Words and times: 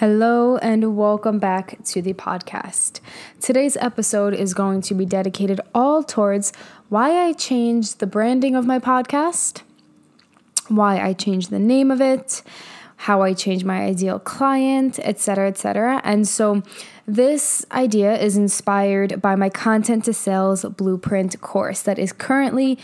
Hello, 0.00 0.56
and 0.56 0.96
welcome 0.96 1.38
back 1.38 1.76
to 1.84 2.00
the 2.00 2.14
podcast. 2.14 3.00
Today's 3.38 3.76
episode 3.76 4.32
is 4.32 4.54
going 4.54 4.80
to 4.80 4.94
be 4.94 5.04
dedicated 5.04 5.60
all 5.74 6.02
towards 6.02 6.54
why 6.88 7.18
I 7.26 7.34
changed 7.34 7.98
the 7.98 8.06
branding 8.06 8.56
of 8.56 8.64
my 8.64 8.78
podcast, 8.78 9.60
why 10.68 10.98
I 10.98 11.12
changed 11.12 11.50
the 11.50 11.58
name 11.58 11.90
of 11.90 12.00
it, 12.00 12.42
how 12.96 13.20
I 13.20 13.34
changed 13.34 13.66
my 13.66 13.82
ideal 13.82 14.18
client, 14.18 14.98
etc., 15.00 15.48
etc. 15.48 16.00
And 16.02 16.26
so, 16.26 16.62
this 17.06 17.66
idea 17.70 18.18
is 18.18 18.38
inspired 18.38 19.20
by 19.20 19.36
my 19.36 19.50
content 19.50 20.06
to 20.06 20.14
sales 20.14 20.64
blueprint 20.64 21.38
course 21.42 21.82
that 21.82 21.98
is 21.98 22.14
currently 22.14 22.78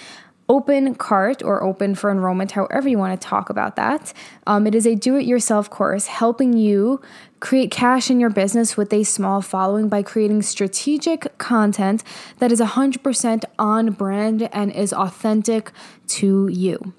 open 0.48 0.94
cart 0.94 1.42
or 1.42 1.62
open 1.62 1.94
for 1.94 2.10
enrollment, 2.10 2.52
however 2.52 2.88
you 2.88 2.98
want 2.98 3.20
to 3.20 3.26
talk 3.26 3.50
about 3.50 3.76
that. 3.76 4.12
Um, 4.46 4.66
it 4.66 4.74
is 4.74 4.86
a 4.86 4.94
do 4.94 5.16
it 5.16 5.26
yourself 5.26 5.68
course 5.70 6.06
helping 6.06 6.56
you 6.56 7.00
create 7.40 7.70
cash 7.70 8.10
in 8.10 8.20
your 8.20 8.30
business 8.30 8.76
with 8.76 8.92
a 8.92 9.02
small 9.04 9.42
following 9.42 9.88
by 9.88 10.02
creating 10.02 10.42
strategic 10.42 11.36
content 11.38 12.02
that 12.38 12.52
is 12.52 12.60
100% 12.60 13.44
on 13.58 13.90
brand 13.92 14.48
and 14.52 14.72
is 14.72 14.92
authentic 14.92 15.72
to 16.06 16.48
you. 16.48 16.94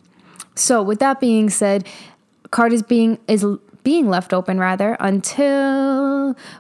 So, 0.56 0.82
with 0.82 1.00
that 1.00 1.20
being 1.20 1.50
said, 1.50 1.88
cart 2.52 2.74
is 2.74 2.82
being 2.82 3.20
is 3.28 3.46
being 3.84 4.10
left 4.10 4.34
open 4.34 4.60
rather 4.60 4.98
until 5.00 6.07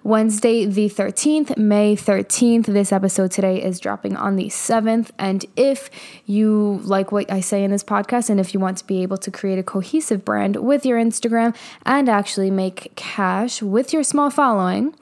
Wednesday, 0.03 0.65
the 0.65 0.89
13th, 0.89 1.57
May 1.57 1.95
13th. 1.95 2.65
This 2.65 2.91
episode 2.91 3.31
today 3.31 3.61
is 3.61 3.79
dropping 3.79 4.15
on 4.15 4.35
the 4.35 4.47
7th. 4.47 5.09
And 5.17 5.45
if 5.55 5.89
you 6.25 6.79
like 6.83 7.11
what 7.11 7.31
I 7.31 7.39
say 7.39 7.63
in 7.63 7.71
this 7.71 7.83
podcast, 7.83 8.29
and 8.29 8.39
if 8.39 8.53
you 8.53 8.59
want 8.59 8.77
to 8.77 8.85
be 8.85 9.01
able 9.03 9.17
to 9.17 9.31
create 9.31 9.59
a 9.59 9.63
cohesive 9.63 10.23
brand 10.23 10.57
with 10.57 10.85
your 10.85 10.99
Instagram 10.99 11.55
and 11.85 12.09
actually 12.09 12.51
make 12.51 12.93
cash 12.95 13.61
with 13.61 13.93
your 13.93 14.03
small 14.03 14.29
following, 14.29 14.95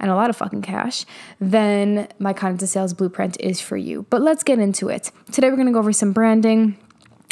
and 0.00 0.10
a 0.10 0.14
lot 0.14 0.28
of 0.28 0.36
fucking 0.36 0.62
cash, 0.62 1.06
then 1.40 2.08
my 2.18 2.32
content 2.32 2.60
to 2.60 2.66
sales 2.66 2.92
blueprint 2.92 3.40
is 3.40 3.60
for 3.60 3.76
you. 3.76 4.04
But 4.10 4.20
let's 4.20 4.42
get 4.42 4.58
into 4.58 4.88
it. 4.88 5.10
Today, 5.32 5.48
we're 5.48 5.56
gonna 5.56 5.72
go 5.72 5.78
over 5.78 5.92
some 5.92 6.12
branding 6.12 6.76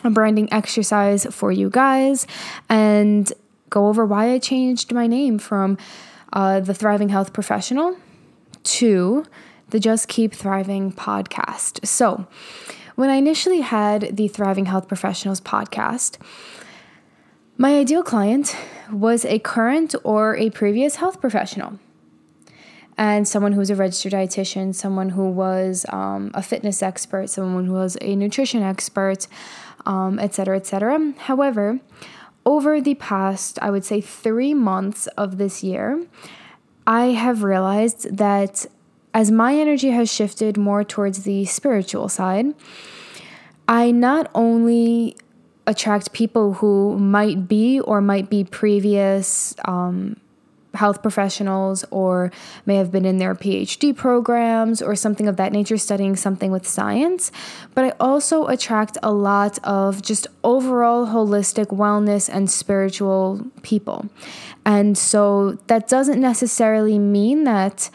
a 0.05 0.11
branding 0.11 0.53
exercise 0.53 1.27
for 1.31 1.53
you 1.53 1.71
guys 1.71 2.27
and 2.69 3.33
go 3.71 3.89
over 3.89 4.05
why 4.05 4.33
I 4.33 4.39
changed 4.39 4.93
my 4.93 5.07
name 5.07 5.39
from 5.39 5.79
uh, 6.33 6.61
the 6.61 6.75
Thriving 6.75 7.11
Health 7.11 7.33
Professional 7.33 7.97
to 8.65 9.25
the 9.71 9.81
Just 9.81 10.09
Keep 10.09 10.35
Thriving 10.35 10.93
podcast. 10.93 11.87
So, 11.87 12.27
when 12.95 13.11
I 13.11 13.15
initially 13.15 13.61
had 13.61 14.17
the 14.17 14.29
Thriving 14.29 14.67
Health 14.67 14.87
Professionals 14.87 15.41
podcast, 15.41 16.19
my 17.57 17.79
ideal 17.79 18.03
client 18.03 18.57
was 18.91 19.25
a 19.25 19.39
current 19.39 19.95
or 20.05 20.37
a 20.37 20.51
previous 20.51 20.97
health 20.97 21.21
professional. 21.21 21.79
And 22.99 23.27
someone 23.27 23.53
who 23.53 23.61
was 23.61 23.71
a 23.71 23.75
registered 23.77 24.13
dietitian, 24.13 24.75
someone 24.75 25.11
who 25.11 25.31
was 25.31 25.87
um, 25.89 26.31
a 26.35 26.43
fitness 26.43 26.83
expert, 26.83 27.31
someone 27.31 27.65
who 27.65 27.73
was 27.73 27.97
a 28.03 28.15
nutrition 28.15 28.63
expert, 28.63 29.27
um, 29.87 30.19
et 30.19 30.35
cetera, 30.35 30.57
et 30.57 30.67
cetera. 30.67 31.15
However, 31.17 31.81
over 32.45 32.81
the 32.81 32.95
past, 32.95 33.59
I 33.63 33.71
would 33.71 33.85
say, 33.85 34.01
three 34.01 34.55
months 34.55 35.07
of 35.19 35.39
this 35.39 35.63
year, 35.63 36.05
I 36.87 37.07
have 37.07 37.43
realized 37.43 38.17
that 38.17 38.67
as 39.15 39.31
my 39.31 39.55
energy 39.55 39.91
has 39.91 40.13
shifted 40.13 40.57
more 40.57 40.85
towards 40.85 41.25
the 41.25 41.45
spiritual 41.45 42.09
side, 42.09 42.55
I 43.69 43.91
not 43.91 44.31
only 44.35 45.17
attract 45.67 46.13
people 46.13 46.55
who 46.55 46.99
might 46.99 47.47
be 47.47 47.79
or 47.81 48.01
might 48.01 48.29
be 48.29 48.45
previous 48.45 49.55
um, 49.67 50.17
health 50.75 51.03
professionals 51.03 51.85
or 51.91 52.33
may 52.67 52.77
have 52.77 52.91
been 52.91 53.05
in 53.05 53.19
their 53.19 53.35
PhD 53.35 53.95
programs 53.95 54.81
or 54.81 54.97
something 54.97 55.29
of 55.29 55.37
that 55.37 55.53
nature, 55.53 55.77
studying 55.77 56.17
something 56.17 56.51
with 56.51 56.67
science. 56.67 57.31
But 57.75 57.85
I 57.85 57.93
also 58.01 58.47
attract 58.47 58.97
a 59.03 59.13
lot 59.13 59.59
of 59.65 60.03
just 60.03 60.27
overall 60.43 61.07
holistic 61.07 61.67
wellness 61.67 62.29
and 62.33 62.51
spiritual 62.51 63.47
people. 63.63 64.09
And 64.65 64.97
so 64.97 65.59
that 65.67 65.89
doesn't 65.89 66.21
necessarily 66.21 66.99
mean 66.99 67.45
that 67.45 67.91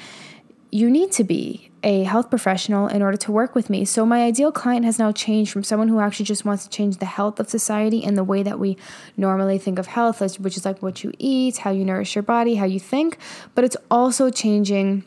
you 0.72 0.90
need 0.90 1.12
to 1.14 1.24
be 1.24 1.67
a 1.88 2.04
health 2.04 2.30
professional 2.30 2.90
in 2.90 3.02
order 3.02 3.16
to 3.16 3.32
work 3.32 3.56
with 3.56 3.70
me. 3.70 3.86
So 3.86 4.06
my 4.06 4.26
ideal 4.26 4.52
client 4.52 4.84
has 4.84 5.00
now 5.00 5.14
changed 5.14 5.54
from 5.54 5.64
someone 5.64 5.88
who 5.88 6.02
actually 6.02 6.26
just 6.26 6.44
wants 6.44 6.66
to 6.66 6.70
change 6.70 6.98
the 6.98 7.06
health 7.06 7.40
of 7.40 7.50
society 7.50 8.04
and 8.04 8.18
the 8.18 8.26
way 8.26 8.44
that 8.44 8.60
we 8.60 8.76
normally 9.16 9.58
think 9.58 9.80
of 9.80 9.88
health, 9.88 10.20
which 10.38 10.58
is 10.58 10.66
like 10.66 10.82
what 10.82 11.06
you 11.06 11.14
eat, 11.18 11.60
how 11.60 11.72
you 11.72 11.86
nourish 11.86 12.14
your 12.14 12.24
body, 12.24 12.56
how 12.56 12.66
you 12.66 12.78
think, 12.78 13.18
but 13.56 13.64
it's 13.64 13.78
also 13.90 14.30
changing 14.30 15.06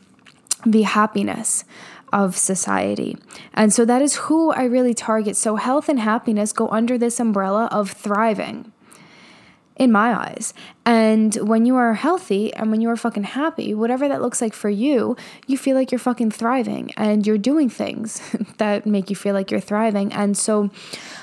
the 0.65 0.83
happiness 0.83 1.65
of 2.15 2.35
society. 2.35 3.19
And 3.53 3.75
so 3.75 3.85
that 3.85 4.01
is 4.01 4.15
who 4.15 4.51
I 4.51 4.65
really 4.65 4.95
target. 4.95 5.37
So 5.37 5.57
health 5.57 5.87
and 5.91 6.01
happiness 6.01 6.51
go 6.51 6.67
under 6.69 6.97
this 6.97 7.21
umbrella 7.21 7.69
of 7.71 7.91
thriving 7.91 8.73
in 9.81 9.91
my 9.91 10.15
eyes. 10.15 10.53
And 10.85 11.35
when 11.37 11.65
you 11.65 11.75
are 11.77 11.95
healthy 11.95 12.53
and 12.53 12.71
when 12.71 12.83
you 12.83 12.91
are 12.91 12.97
fucking 12.97 13.25
happy, 13.25 13.73
whatever 13.73 14.09
that 14.09 14.21
looks 14.21 14.43
like 14.43 14.53
for 14.53 14.69
you, 14.69 15.17
you 15.47 15.57
feel 15.57 15.75
like 15.75 15.91
you're 15.91 15.99
fucking 15.99 16.33
thriving 16.33 16.93
and 16.99 17.27
you're 17.27 17.39
doing 17.39 17.71
things 17.71 18.21
that 18.59 18.85
make 18.85 19.09
you 19.09 19.17
feel 19.17 19.33
like 19.33 19.51
you're 19.51 19.59
thriving. 19.59 20.13
And 20.13 20.37
so, 20.37 20.71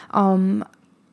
um, 0.09 0.65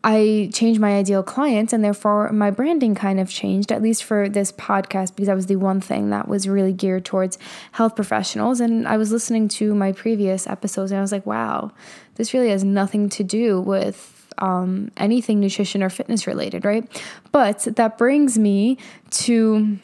I 0.06 0.50
changed 0.53 0.81
my 0.81 0.97
ideal 0.97 1.22
clients 1.22 1.72
and 1.72 1.83
therefore 1.83 2.31
my 2.31 2.50
branding 2.50 2.94
kind 2.94 3.19
of 3.19 3.31
changed, 3.31 3.72
at 3.72 3.81
least 3.81 4.04
for 4.04 4.28
this 4.28 4.53
podcast, 4.53 5.15
because 5.15 5.27
that 5.27 5.34
was 5.34 5.47
the 5.47 5.56
one 5.56 5.81
thing 5.81 6.10
that 6.10 6.28
was 6.28 6.47
really 6.47 6.75
geared 6.75 7.06
towards 7.06 7.38
health 7.72 7.97
professionals. 7.97 8.60
And 8.60 8.87
I 8.87 8.99
was 8.99 9.12
listening 9.12 9.49
to 9.49 9.75
my 9.75 9.93
previous 9.93 10.47
episodes 10.47 10.93
and 10.93 10.99
I 10.99 11.03
was 11.03 11.12
like, 11.12 11.25
wow, 11.25 11.72
this 12.16 12.34
really 12.34 12.50
has 12.50 12.65
nothing 12.65 13.09
to 13.10 13.25
do 13.25 13.60
with 13.62 14.13
um, 14.39 14.91
anything 14.97 15.41
nutrition 15.41 15.83
or 15.83 15.91
fitness 15.91 16.27
related, 16.27 16.65
right? 16.65 16.87
But 17.33 17.61
that 17.77 17.99
brings 17.99 18.39
me 18.39 18.78
to 19.11 19.78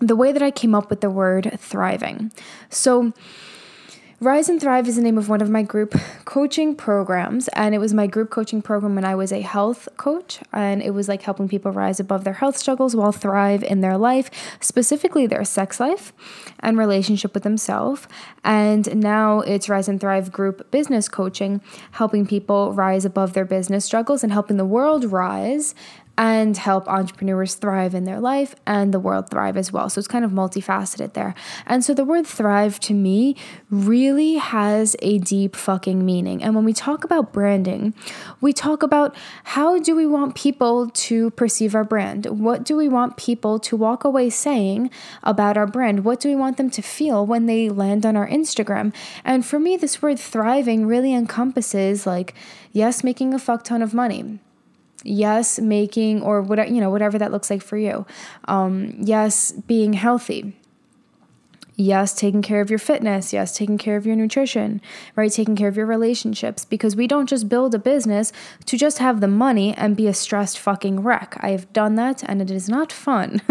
the 0.00 0.16
way 0.16 0.32
that 0.32 0.42
I 0.42 0.50
came 0.50 0.74
up 0.74 0.90
with 0.90 1.00
the 1.00 1.10
word 1.10 1.56
thriving. 1.58 2.32
So, 2.68 3.12
Rise 4.20 4.48
and 4.48 4.60
Thrive 4.60 4.86
is 4.86 4.94
the 4.94 5.02
name 5.02 5.18
of 5.18 5.28
one 5.28 5.40
of 5.40 5.50
my 5.50 5.62
group 5.62 5.98
coaching 6.24 6.76
programs. 6.76 7.48
And 7.48 7.74
it 7.74 7.78
was 7.78 7.92
my 7.92 8.06
group 8.06 8.30
coaching 8.30 8.62
program 8.62 8.94
when 8.94 9.04
I 9.04 9.16
was 9.16 9.32
a 9.32 9.40
health 9.40 9.88
coach. 9.96 10.38
And 10.52 10.80
it 10.80 10.90
was 10.90 11.08
like 11.08 11.22
helping 11.22 11.48
people 11.48 11.72
rise 11.72 11.98
above 11.98 12.22
their 12.22 12.34
health 12.34 12.56
struggles 12.56 12.94
while 12.94 13.10
thrive 13.10 13.64
in 13.64 13.80
their 13.80 13.98
life, 13.98 14.30
specifically 14.60 15.26
their 15.26 15.44
sex 15.44 15.80
life 15.80 16.12
and 16.60 16.78
relationship 16.78 17.34
with 17.34 17.42
themselves. 17.42 18.06
And 18.44 18.96
now 18.96 19.40
it's 19.40 19.68
Rise 19.68 19.88
and 19.88 20.00
Thrive 20.00 20.30
group 20.30 20.70
business 20.70 21.08
coaching, 21.08 21.60
helping 21.92 22.24
people 22.24 22.72
rise 22.72 23.04
above 23.04 23.32
their 23.32 23.44
business 23.44 23.84
struggles 23.84 24.22
and 24.22 24.32
helping 24.32 24.58
the 24.58 24.64
world 24.64 25.04
rise 25.10 25.74
and 26.16 26.56
help 26.56 26.88
entrepreneurs 26.88 27.54
thrive 27.54 27.94
in 27.94 28.04
their 28.04 28.20
life 28.20 28.54
and 28.66 28.94
the 28.94 29.00
world 29.00 29.30
thrive 29.30 29.56
as 29.56 29.72
well. 29.72 29.90
So 29.90 29.98
it's 29.98 30.08
kind 30.08 30.24
of 30.24 30.30
multifaceted 30.30 31.14
there. 31.14 31.34
And 31.66 31.84
so 31.84 31.92
the 31.92 32.04
word 32.04 32.26
thrive 32.26 32.78
to 32.80 32.94
me 32.94 33.36
really 33.68 34.34
has 34.34 34.94
a 35.02 35.18
deep 35.18 35.56
fucking 35.56 36.04
meaning. 36.04 36.42
And 36.42 36.54
when 36.54 36.64
we 36.64 36.72
talk 36.72 37.02
about 37.02 37.32
branding, 37.32 37.94
we 38.40 38.52
talk 38.52 38.82
about 38.82 39.16
how 39.44 39.78
do 39.78 39.96
we 39.96 40.06
want 40.06 40.36
people 40.36 40.88
to 40.90 41.30
perceive 41.32 41.74
our 41.74 41.84
brand? 41.84 42.26
What 42.26 42.64
do 42.64 42.76
we 42.76 42.88
want 42.88 43.16
people 43.16 43.58
to 43.60 43.76
walk 43.76 44.04
away 44.04 44.30
saying 44.30 44.90
about 45.24 45.56
our 45.56 45.66
brand? 45.66 46.04
What 46.04 46.20
do 46.20 46.28
we 46.28 46.36
want 46.36 46.56
them 46.58 46.70
to 46.70 46.82
feel 46.82 47.26
when 47.26 47.46
they 47.46 47.68
land 47.68 48.06
on 48.06 48.16
our 48.16 48.28
Instagram? 48.28 48.94
And 49.24 49.44
for 49.44 49.58
me, 49.58 49.76
this 49.76 50.00
word 50.00 50.20
thriving 50.20 50.86
really 50.86 51.12
encompasses 51.12 52.06
like, 52.06 52.34
yes, 52.70 53.02
making 53.02 53.34
a 53.34 53.38
fuck 53.38 53.64
ton 53.64 53.82
of 53.82 53.92
money 53.92 54.38
yes 55.04 55.58
making 55.58 56.22
or 56.22 56.42
whatever 56.42 56.70
you 56.70 56.80
know 56.80 56.90
whatever 56.90 57.18
that 57.18 57.30
looks 57.30 57.50
like 57.50 57.62
for 57.62 57.76
you 57.76 58.04
um, 58.46 58.94
yes 58.98 59.52
being 59.52 59.92
healthy 59.92 60.54
Yes, 61.76 62.14
taking 62.14 62.42
care 62.42 62.60
of 62.60 62.70
your 62.70 62.78
fitness. 62.78 63.32
Yes, 63.32 63.56
taking 63.56 63.78
care 63.78 63.96
of 63.96 64.06
your 64.06 64.14
nutrition, 64.14 64.80
right? 65.16 65.30
Taking 65.30 65.56
care 65.56 65.66
of 65.66 65.76
your 65.76 65.86
relationships 65.86 66.64
because 66.64 66.94
we 66.94 67.08
don't 67.08 67.28
just 67.28 67.48
build 67.48 67.74
a 67.74 67.80
business 67.80 68.32
to 68.66 68.78
just 68.78 68.98
have 68.98 69.20
the 69.20 69.26
money 69.26 69.74
and 69.74 69.96
be 69.96 70.06
a 70.06 70.14
stressed 70.14 70.58
fucking 70.58 71.00
wreck. 71.00 71.36
I've 71.40 71.72
done 71.72 71.96
that 71.96 72.22
and 72.22 72.40
it 72.40 72.50
is 72.50 72.68
not 72.68 72.92
fun. 72.92 73.42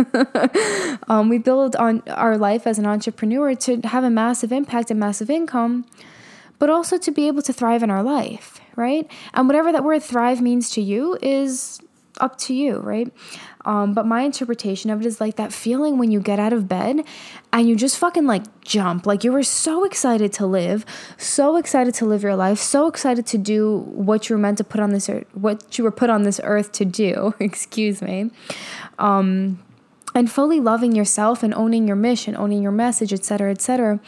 um, 1.10 1.28
we 1.28 1.38
build 1.38 1.76
on 1.76 2.02
our 2.08 2.38
life 2.38 2.66
as 2.66 2.80
an 2.80 2.86
entrepreneur 2.86 3.56
to 3.56 3.82
have 3.82 4.06
a 4.06 4.10
massive 4.10 4.54
impact 4.54 4.90
and 4.90 5.00
massive 5.00 5.30
income, 5.30 5.86
but 6.60 6.70
also 6.70 6.98
to 6.98 7.12
be 7.12 7.28
able 7.28 7.42
to 7.42 7.52
thrive 7.52 7.84
in 7.84 7.92
our 7.92 8.04
life, 8.04 8.62
right? 8.76 9.10
And 9.34 9.48
whatever 9.48 9.72
that 9.72 9.84
word 9.84 10.04
thrive 10.04 10.42
means 10.42 10.70
to 10.72 10.82
you 10.82 11.18
is 11.22 11.80
up 12.20 12.38
to 12.38 12.54
you, 12.54 12.78
right? 12.78 13.12
Um, 13.66 13.94
but 13.94 14.06
my 14.06 14.22
interpretation 14.22 14.90
of 14.90 15.02
it 15.02 15.06
is 15.06 15.22
like 15.22 15.36
that 15.38 15.54
feeling 15.54 15.98
when 15.98 16.12
you 16.12 16.20
get 16.20 16.40
out 16.40 16.54
of 16.54 16.68
bed 16.68 17.06
and 17.52 17.68
you 17.68 17.76
just 17.76 17.98
fucking 17.98 18.26
like 18.26 18.44
jump. 18.62 19.06
Like 19.06 19.24
you 19.24 19.32
were 19.32 19.44
so 19.44 19.84
excited 19.84 20.34
to 20.34 20.46
live, 20.46 20.86
so 21.18 21.56
excited 21.56 21.94
to 21.96 22.06
live 22.06 22.24
your 22.24 22.36
life, 22.36 22.60
so 22.60 22.88
excited 22.88 23.26
to 23.28 23.38
do 23.38 23.80
what 23.80 24.30
you 24.30 24.36
were 24.36 24.42
meant 24.42 24.58
to 24.58 24.64
put 24.64 24.82
on 24.82 24.92
this 24.92 25.10
earth, 25.10 25.26
what 25.34 25.78
you 25.78 25.84
were 25.84 25.92
put 25.92 26.10
on 26.10 26.24
this 26.24 26.40
earth 26.44 26.72
to 26.74 26.86
do. 26.86 27.34
Excuse 27.40 28.02
me. 28.02 28.32
Um, 29.00 29.64
and 30.16 30.32
fully 30.32 30.60
loving 30.60 30.94
yourself 30.94 31.42
and 31.42 31.54
owning 31.56 31.88
your 31.88 31.96
mission, 31.96 32.36
owning 32.36 32.62
your 32.62 32.72
message, 32.72 33.12
etc., 33.12 33.50
etc. 33.50 34.00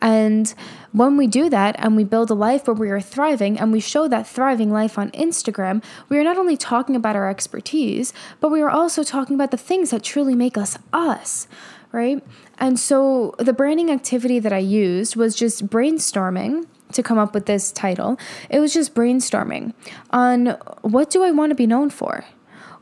And 0.00 0.54
when 0.92 1.16
we 1.16 1.26
do 1.26 1.48
that 1.50 1.76
and 1.78 1.96
we 1.96 2.04
build 2.04 2.30
a 2.30 2.34
life 2.34 2.66
where 2.66 2.74
we 2.74 2.90
are 2.90 3.00
thriving 3.00 3.58
and 3.58 3.72
we 3.72 3.80
show 3.80 4.08
that 4.08 4.26
thriving 4.26 4.72
life 4.72 4.98
on 4.98 5.10
Instagram, 5.10 5.82
we 6.08 6.18
are 6.18 6.24
not 6.24 6.38
only 6.38 6.56
talking 6.56 6.96
about 6.96 7.16
our 7.16 7.28
expertise, 7.28 8.12
but 8.40 8.50
we 8.50 8.60
are 8.60 8.70
also 8.70 9.02
talking 9.02 9.34
about 9.34 9.50
the 9.50 9.56
things 9.56 9.90
that 9.90 10.02
truly 10.02 10.34
make 10.34 10.56
us 10.56 10.78
us, 10.92 11.46
right? 11.92 12.24
And 12.58 12.78
so 12.78 13.34
the 13.38 13.52
branding 13.52 13.90
activity 13.90 14.38
that 14.38 14.52
I 14.52 14.58
used 14.58 15.16
was 15.16 15.34
just 15.36 15.66
brainstorming 15.66 16.66
to 16.92 17.02
come 17.02 17.18
up 17.18 17.34
with 17.34 17.46
this 17.46 17.70
title. 17.70 18.18
It 18.48 18.60
was 18.60 18.72
just 18.72 18.94
brainstorming 18.94 19.74
on 20.10 20.46
what 20.82 21.10
do 21.10 21.22
I 21.22 21.30
want 21.30 21.50
to 21.50 21.54
be 21.54 21.66
known 21.66 21.90
for? 21.90 22.24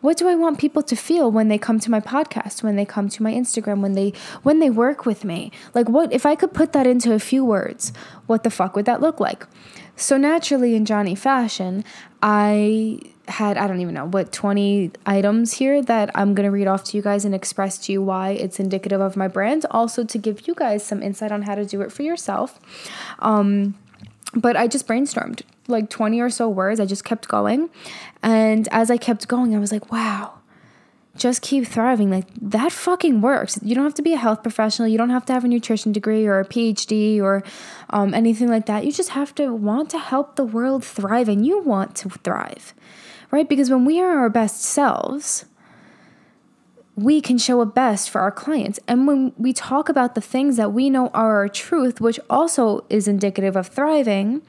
What 0.07 0.17
do 0.17 0.29
I 0.29 0.37
want 0.37 0.61
people 0.61 0.85
to 0.85 0.95
feel 0.95 1.33
when 1.33 1.49
they 1.49 1.59
come 1.59 1.81
to 1.81 1.91
my 1.91 1.99
podcast, 1.99 2.63
when 2.63 2.77
they 2.77 2.85
come 2.85 3.09
to 3.09 3.25
my 3.25 3.33
Instagram, 3.35 3.81
when 3.81 3.95
they 3.95 4.13
when 4.45 4.61
they 4.61 4.71
work 4.71 5.05
with 5.05 5.25
me? 5.25 5.51
Like 5.75 5.89
what 5.89 6.13
if 6.13 6.25
I 6.25 6.37
could 6.37 6.55
put 6.55 6.73
that 6.75 6.87
into 6.87 7.13
a 7.13 7.19
few 7.19 7.45
words, 7.45 7.93
what 8.27 8.45
the 8.45 8.51
fuck 8.51 8.77
would 8.77 8.85
that 8.85 9.01
look 9.01 9.19
like? 9.19 9.49
So 9.97 10.17
naturally 10.17 10.77
in 10.77 10.85
Johnny 10.85 11.17
fashion, 11.17 11.85
I 12.23 13.01
had 13.27 13.59
I 13.59 13.67
don't 13.67 13.81
even 13.81 13.95
know 13.95 14.07
what 14.07 14.31
20 14.31 14.93
items 15.07 15.55
here 15.55 15.83
that 15.83 16.13
I'm 16.15 16.37
going 16.37 16.47
to 16.47 16.53
read 16.53 16.69
off 16.69 16.85
to 16.85 16.97
you 16.97 17.03
guys 17.03 17.25
and 17.25 17.35
express 17.35 17.77
to 17.79 17.93
you 17.93 18.01
why 18.01 18.31
it's 18.31 18.61
indicative 18.61 19.01
of 19.01 19.17
my 19.17 19.27
brand, 19.27 19.67
also 19.73 20.05
to 20.05 20.19
give 20.19 20.47
you 20.47 20.55
guys 20.55 20.85
some 20.85 21.03
insight 21.03 21.33
on 21.33 21.43
how 21.43 21.57
to 21.57 21.67
do 21.67 21.81
it 21.81 21.91
for 21.91 22.05
yourself. 22.05 22.61
Um 23.19 23.75
but 24.35 24.57
I 24.57 24.69
just 24.69 24.87
brainstormed 24.87 25.43
like 25.69 25.91
20 25.91 26.21
or 26.21 26.31
so 26.31 26.49
words. 26.49 26.81
I 26.81 26.87
just 26.87 27.05
kept 27.05 27.29
going. 27.29 27.71
And 28.23 28.69
as 28.71 28.91
I 28.91 28.97
kept 28.97 29.29
going, 29.29 29.55
I 29.55 29.59
was 29.59 29.73
like, 29.73 29.91
wow, 29.93 30.35
just 31.17 31.43
keep 31.43 31.67
thriving. 31.67 32.11
Like 32.11 32.27
that 32.41 32.73
fucking 32.73 33.21
works. 33.21 33.59
You 33.63 33.75
don't 33.75 33.85
have 33.85 33.95
to 33.95 34.03
be 34.03 34.13
a 34.13 34.19
health 34.19 34.43
professional. 34.43 34.89
You 34.89 34.99
don't 34.99 35.11
have 35.11 35.25
to 35.27 35.33
have 35.33 35.45
a 35.45 35.49
nutrition 35.49 35.93
degree 35.93 36.27
or 36.27 36.41
a 36.41 36.45
PhD 36.45 37.21
or 37.21 37.43
um, 37.91 38.15
anything 38.15 38.49
like 38.49 38.67
that. 38.67 38.85
You 38.85 38.93
just 38.93 39.11
have 39.11 39.35
to 39.37 39.53
want 39.53 39.91
to 39.91 39.99
help 39.99 40.37
the 40.37 40.45
world 40.45 40.85
thrive 40.85 41.29
and 41.29 41.47
you 41.47 41.61
want 41.61 41.95
to 41.97 42.11
thrive, 42.11 42.75
right? 43.31 43.49
Because 43.49 43.71
when 43.71 43.85
we 43.85 44.01
are 44.01 44.19
our 44.19 44.31
best 44.31 44.63
selves, 44.63 45.47
we 46.97 47.21
can 47.21 47.37
show 47.37 47.61
up 47.61 47.75
best 47.75 48.09
for 48.09 48.21
our 48.23 48.33
clients. 48.33 48.81
And 48.89 49.07
when 49.07 49.33
we 49.37 49.53
talk 49.53 49.89
about 49.89 50.15
the 50.15 50.21
things 50.21 50.57
that 50.57 50.73
we 50.73 50.89
know 50.89 51.09
are 51.09 51.37
our 51.37 51.49
truth, 51.49 52.01
which 52.01 52.19
also 52.31 52.85
is 52.89 53.07
indicative 53.07 53.55
of 53.55 53.69
thriving, 53.69 54.41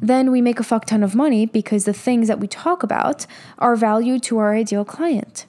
then 0.00 0.30
we 0.30 0.40
make 0.40 0.60
a 0.60 0.64
fuck 0.64 0.84
ton 0.86 1.02
of 1.02 1.14
money 1.14 1.46
because 1.46 1.84
the 1.84 1.92
things 1.92 2.28
that 2.28 2.40
we 2.40 2.46
talk 2.46 2.82
about 2.82 3.26
are 3.58 3.76
valued 3.76 4.22
to 4.24 4.38
our 4.38 4.54
ideal 4.54 4.84
client 4.84 5.46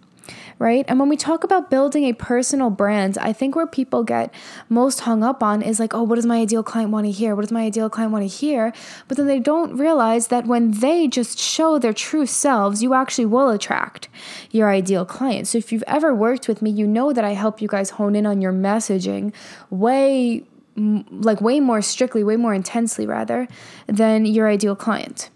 right? 0.59 0.83
And 0.89 0.99
when 0.99 1.07
we 1.07 1.15
talk 1.15 1.45
about 1.45 1.69
building 1.69 2.03
a 2.03 2.13
personal 2.13 2.69
brand, 2.69 3.17
I 3.17 3.31
think 3.31 3.55
where 3.55 3.65
people 3.65 4.03
get 4.03 4.33
most 4.67 5.01
hung 5.01 5.23
up 5.23 5.41
on 5.41 5.61
is 5.61 5.79
like, 5.79 5.93
oh, 5.93 6.03
what 6.03 6.15
does 6.15 6.25
my 6.25 6.41
ideal 6.41 6.63
client 6.63 6.91
want 6.91 7.05
to 7.05 7.11
hear? 7.11 7.33
What 7.33 7.43
does 7.43 7.51
my 7.51 7.63
ideal 7.63 7.89
client 7.89 8.11
want 8.11 8.29
to 8.29 8.35
hear? 8.35 8.73
But 9.07 9.17
then 9.17 9.25
they 9.25 9.39
don't 9.39 9.77
realize 9.77 10.27
that 10.27 10.45
when 10.45 10.71
they 10.71 11.07
just 11.07 11.39
show 11.39 11.79
their 11.79 11.93
true 11.93 12.25
selves, 12.25 12.83
you 12.83 12.93
actually 12.93 13.25
will 13.25 13.49
attract 13.49 14.09
your 14.51 14.69
ideal 14.69 15.05
client. 15.05 15.47
So 15.47 15.57
if 15.57 15.71
you've 15.71 15.83
ever 15.87 16.13
worked 16.13 16.49
with 16.49 16.61
me, 16.61 16.69
you 16.69 16.85
know 16.85 17.13
that 17.13 17.23
I 17.23 17.31
help 17.31 17.61
you 17.61 17.69
guys 17.69 17.91
hone 17.91 18.15
in 18.15 18.25
on 18.25 18.41
your 18.41 18.53
messaging 18.53 19.33
way 19.69 20.43
like 20.79 21.41
way 21.41 21.59
more 21.59 21.81
strictly, 21.81 22.23
way 22.23 22.35
more 22.35 22.53
intensely 22.53 23.05
rather 23.05 23.47
than 23.87 24.25
your 24.25 24.49
ideal 24.49 24.75
client. 24.75 25.29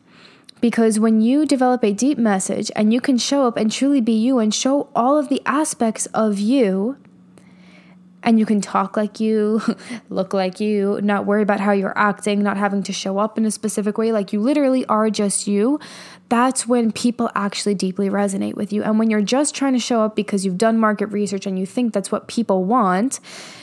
Because 0.61 0.97
when 0.97 1.19
you 1.19 1.45
develop 1.45 1.83
a 1.83 1.91
deep 1.91 2.17
message 2.17 2.71
and 2.75 2.93
you 2.93 3.01
can 3.01 3.17
show 3.17 3.45
up 3.45 3.57
and 3.57 3.69
truly 3.69 3.99
be 3.99 4.13
you 4.13 4.39
and 4.39 4.53
show 4.53 4.89
all 4.95 5.17
of 5.17 5.27
the 5.27 5.41
aspects 5.45 6.05
of 6.07 6.39
you, 6.39 6.97
and 8.23 8.39
you 8.39 8.45
can 8.45 8.61
talk 8.61 8.97
like 8.97 9.19
you, 9.19 9.61
look 10.09 10.33
like 10.33 10.59
you, 10.59 10.99
not 11.03 11.25
worry 11.25 11.43
about 11.43 11.59
how 11.59 11.71
you're 11.71 11.97
acting, 11.97 12.41
not 12.41 12.57
having 12.57 12.83
to 12.83 12.93
show 12.93 13.19
up 13.19 13.37
in 13.37 13.45
a 13.45 13.51
specific 13.51 13.97
way, 13.97 14.11
like 14.11 14.33
you 14.33 14.39
literally 14.39 14.85
are 14.85 15.09
just 15.09 15.47
you, 15.47 15.79
that's 16.29 16.67
when 16.67 16.91
people 16.91 17.29
actually 17.35 17.75
deeply 17.75 18.09
resonate 18.09 18.55
with 18.55 18.73
you. 18.73 18.81
And 18.81 18.97
when 18.97 19.11
you're 19.11 19.21
just 19.21 19.53
trying 19.53 19.73
to 19.73 19.79
show 19.79 20.01
up 20.01 20.15
because 20.15 20.45
you've 20.45 20.57
done 20.57 20.79
market 20.79 21.07
research 21.07 21.45
and 21.45 21.59
you 21.59 21.65
think 21.67 21.93
that's 21.93 22.11
what 22.11 22.27
people 22.27 22.63
want, 22.63 23.19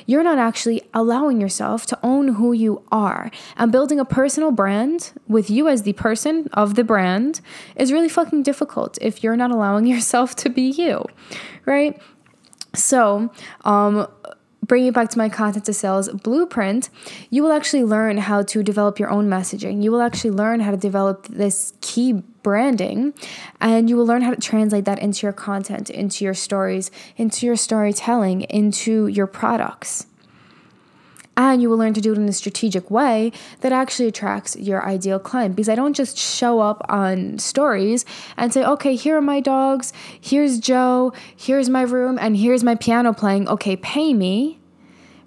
you're 0.07 0.23
not 0.23 0.39
actually 0.39 0.83
allowing 0.95 1.41
yourself 1.41 1.85
to 1.87 1.99
own 2.03 2.29
who 2.35 2.53
you 2.53 2.83
are. 2.93 3.31
And 3.57 3.73
building 3.73 3.99
a 3.99 4.05
personal 4.05 4.53
brand 4.53 5.12
with 5.27 5.51
you 5.51 5.69
as 5.69 5.83
the 5.83 5.95
person 5.95 6.49
of 6.53 6.75
the 6.75 6.85
brand 6.85 7.41
is 7.75 7.93
really 7.93 8.09
fucking 8.09 8.45
difficult 8.45 8.99
if 9.01 9.25
you're 9.25 9.37
not 9.37 9.51
allowing 9.51 9.87
yourself 9.95 10.37
to 10.37 10.49
be 10.49 10.71
you, 10.71 11.05
right? 11.67 12.01
So, 12.75 13.33
um, 13.65 14.07
bringing 14.70 14.87
it 14.90 14.94
back 14.94 15.08
to 15.08 15.19
my 15.19 15.28
content 15.28 15.64
to 15.64 15.72
sales 15.72 16.08
blueprint, 16.11 16.90
you 17.28 17.43
will 17.43 17.50
actually 17.50 17.82
learn 17.82 18.19
how 18.19 18.40
to 18.40 18.62
develop 18.62 19.00
your 19.00 19.11
own 19.11 19.28
messaging. 19.28 19.82
You 19.82 19.90
will 19.90 20.00
actually 20.00 20.31
learn 20.31 20.61
how 20.61 20.70
to 20.70 20.76
develop 20.76 21.26
this 21.26 21.72
key 21.81 22.12
branding 22.44 23.12
and 23.61 23.90
you 23.90 23.96
will 23.96 24.06
learn 24.06 24.22
how 24.22 24.31
to 24.31 24.40
translate 24.40 24.84
that 24.84 25.00
into 25.00 25.26
your 25.26 25.32
content, 25.32 25.90
into 25.90 26.25
your 26.25 26.34
stories, 26.34 26.93
into 27.17 27.46
your 27.46 27.56
storytelling, 27.56 28.43
into 28.43 29.08
your 29.08 29.26
products. 29.26 30.06
And 31.37 31.61
you 31.61 31.69
will 31.69 31.78
learn 31.78 31.94
to 31.94 32.00
do 32.00 32.12
it 32.12 32.19
in 32.19 32.28
a 32.28 32.32
strategic 32.32 32.93
way 32.93 33.32
that 33.62 33.73
actually 33.73 34.06
attracts 34.06 34.55
your 34.55 34.87
ideal 34.87 35.19
client. 35.19 35.56
Because 35.56 35.69
I 35.69 35.75
don't 35.75 35.94
just 35.94 36.16
show 36.16 36.61
up 36.61 36.87
on 36.88 37.40
stories 37.40 38.04
and 38.37 38.52
say, 38.54 38.64
okay, 38.64 38.95
here 38.95 39.16
are 39.16 39.23
my 39.23 39.40
dogs, 39.40 39.92
here's 40.21 40.61
Joe, 40.61 41.12
here's 41.35 41.68
my 41.68 41.83
room, 41.83 42.18
and 42.21 42.37
here's 42.37 42.62
my 42.62 42.76
piano 42.76 43.12
playing. 43.12 43.49
Okay, 43.49 43.75
pay 43.75 44.14
me 44.14 44.60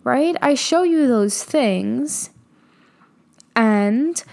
right? 0.04 0.36
I 0.42 0.56
show 0.56 0.84
you 0.84 1.08
those 1.08 1.44
things 1.44 2.30
and 3.56 4.24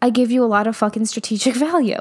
I 0.00 0.10
give 0.10 0.30
you 0.30 0.44
a 0.44 0.46
lot 0.46 0.66
of 0.66 0.76
fucking 0.76 1.06
strategic 1.06 1.54
value. 1.56 2.00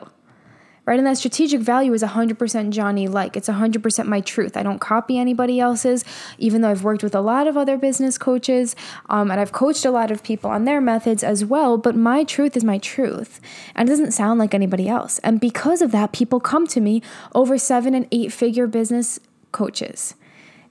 Right? 0.86 1.00
And 1.00 1.05
that 1.05 1.17
strategic 1.17 1.60
value 1.60 1.91
is 1.91 2.01
100% 2.01 2.69
Johnny 2.69 3.10
like. 3.10 3.36
It's 3.36 3.50
100% 3.50 4.05
my 4.05 4.22
truth. 4.22 4.55
I 4.55 4.63
don't 4.63 4.79
copy 4.79 5.17
anybody 5.17 5.60
else's, 5.60 6.05
even 6.38 6.62
though 6.62 6.69
I've 6.69 6.86
worked 6.86 7.03
with 7.03 7.13
a 7.13 7.19
lot 7.19 7.46
of 7.46 7.57
other 7.57 7.77
business 7.77 8.17
coaches 8.17 8.74
um, 9.10 9.29
and 9.29 9.38
I've 9.38 9.51
coached 9.51 9.84
a 9.84 9.91
lot 9.91 10.12
of 10.12 10.24
people 10.24 10.50
on 10.50 10.63
their 10.63 10.79
methods 10.79 11.25
as 11.25 11.43
well. 11.43 11.77
But 11.77 11.98
my 11.98 12.24
truth 12.24 12.55
is 12.55 12.63
my 12.63 12.77
truth. 12.77 13.41
And 13.75 13.89
it 13.89 13.91
doesn't 13.91 14.13
sound 14.13 14.39
like 14.39 14.53
anybody 14.53 14.88
else. 14.88 15.19
And 15.25 15.41
because 15.41 15.81
of 15.81 15.91
that, 15.91 16.13
people 16.13 16.39
come 16.39 16.67
to 16.67 16.79
me 16.79 17.01
over 17.36 17.57
seven 17.57 17.93
and 17.93 18.07
eight 18.10 18.31
figure 18.31 18.65
business 18.65 19.19
coaches 19.51 20.15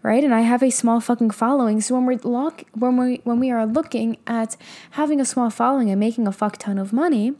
right? 0.07 0.23
And 0.23 0.33
I 0.33 0.43
have 0.43 0.63
a 0.63 0.71
small 0.71 1.01
fucking 1.01 1.33
following. 1.33 1.81
So 1.81 1.97
when 1.97 2.07
we're 2.07 2.21
look 2.23 2.63
when 2.75 2.97
we 2.97 3.21
when 3.25 3.41
we 3.41 3.51
are 3.51 3.67
looking 3.67 4.19
at 4.25 4.57
having 4.93 5.21
a 5.21 5.25
small 5.25 5.51
following 5.51 5.91
and 5.91 5.99
making 5.99 6.29
a 6.29 6.33
fuck 6.33 6.59
ton 6.59 6.79
of 6.79 6.93
money, 6.93 7.35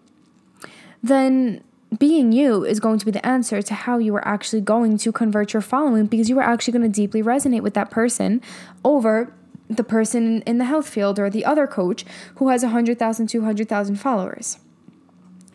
then 1.01 1.63
being 1.97 2.33
you 2.33 2.65
is 2.65 2.81
going 2.81 2.99
to 2.99 3.05
be 3.05 3.13
the 3.13 3.25
answer 3.25 3.63
to 3.63 3.73
how 3.73 3.99
you 3.99 4.13
are 4.17 4.27
actually 4.27 4.61
going 4.61 4.99
to 4.99 5.13
convert 5.13 5.53
your 5.53 5.63
following 5.63 6.07
because 6.07 6.29
you 6.29 6.41
are 6.41 6.43
actually 6.43 6.73
going 6.77 6.91
to 6.93 7.01
deeply 7.03 7.23
resonate 7.23 7.61
with 7.61 7.75
that 7.75 7.89
person 7.89 8.43
over 8.85 9.33
the 9.71 9.85
person 9.85 10.43
in 10.43 10.59
the 10.59 10.65
health 10.65 10.89
field 10.89 11.21
or 11.21 11.31
the 11.31 11.45
other 11.45 11.69
coach 11.69 12.05
who 12.37 12.49
has 12.49 12.65
100,000, 12.65 13.29
200,000 13.29 13.95
followers. 13.95 14.59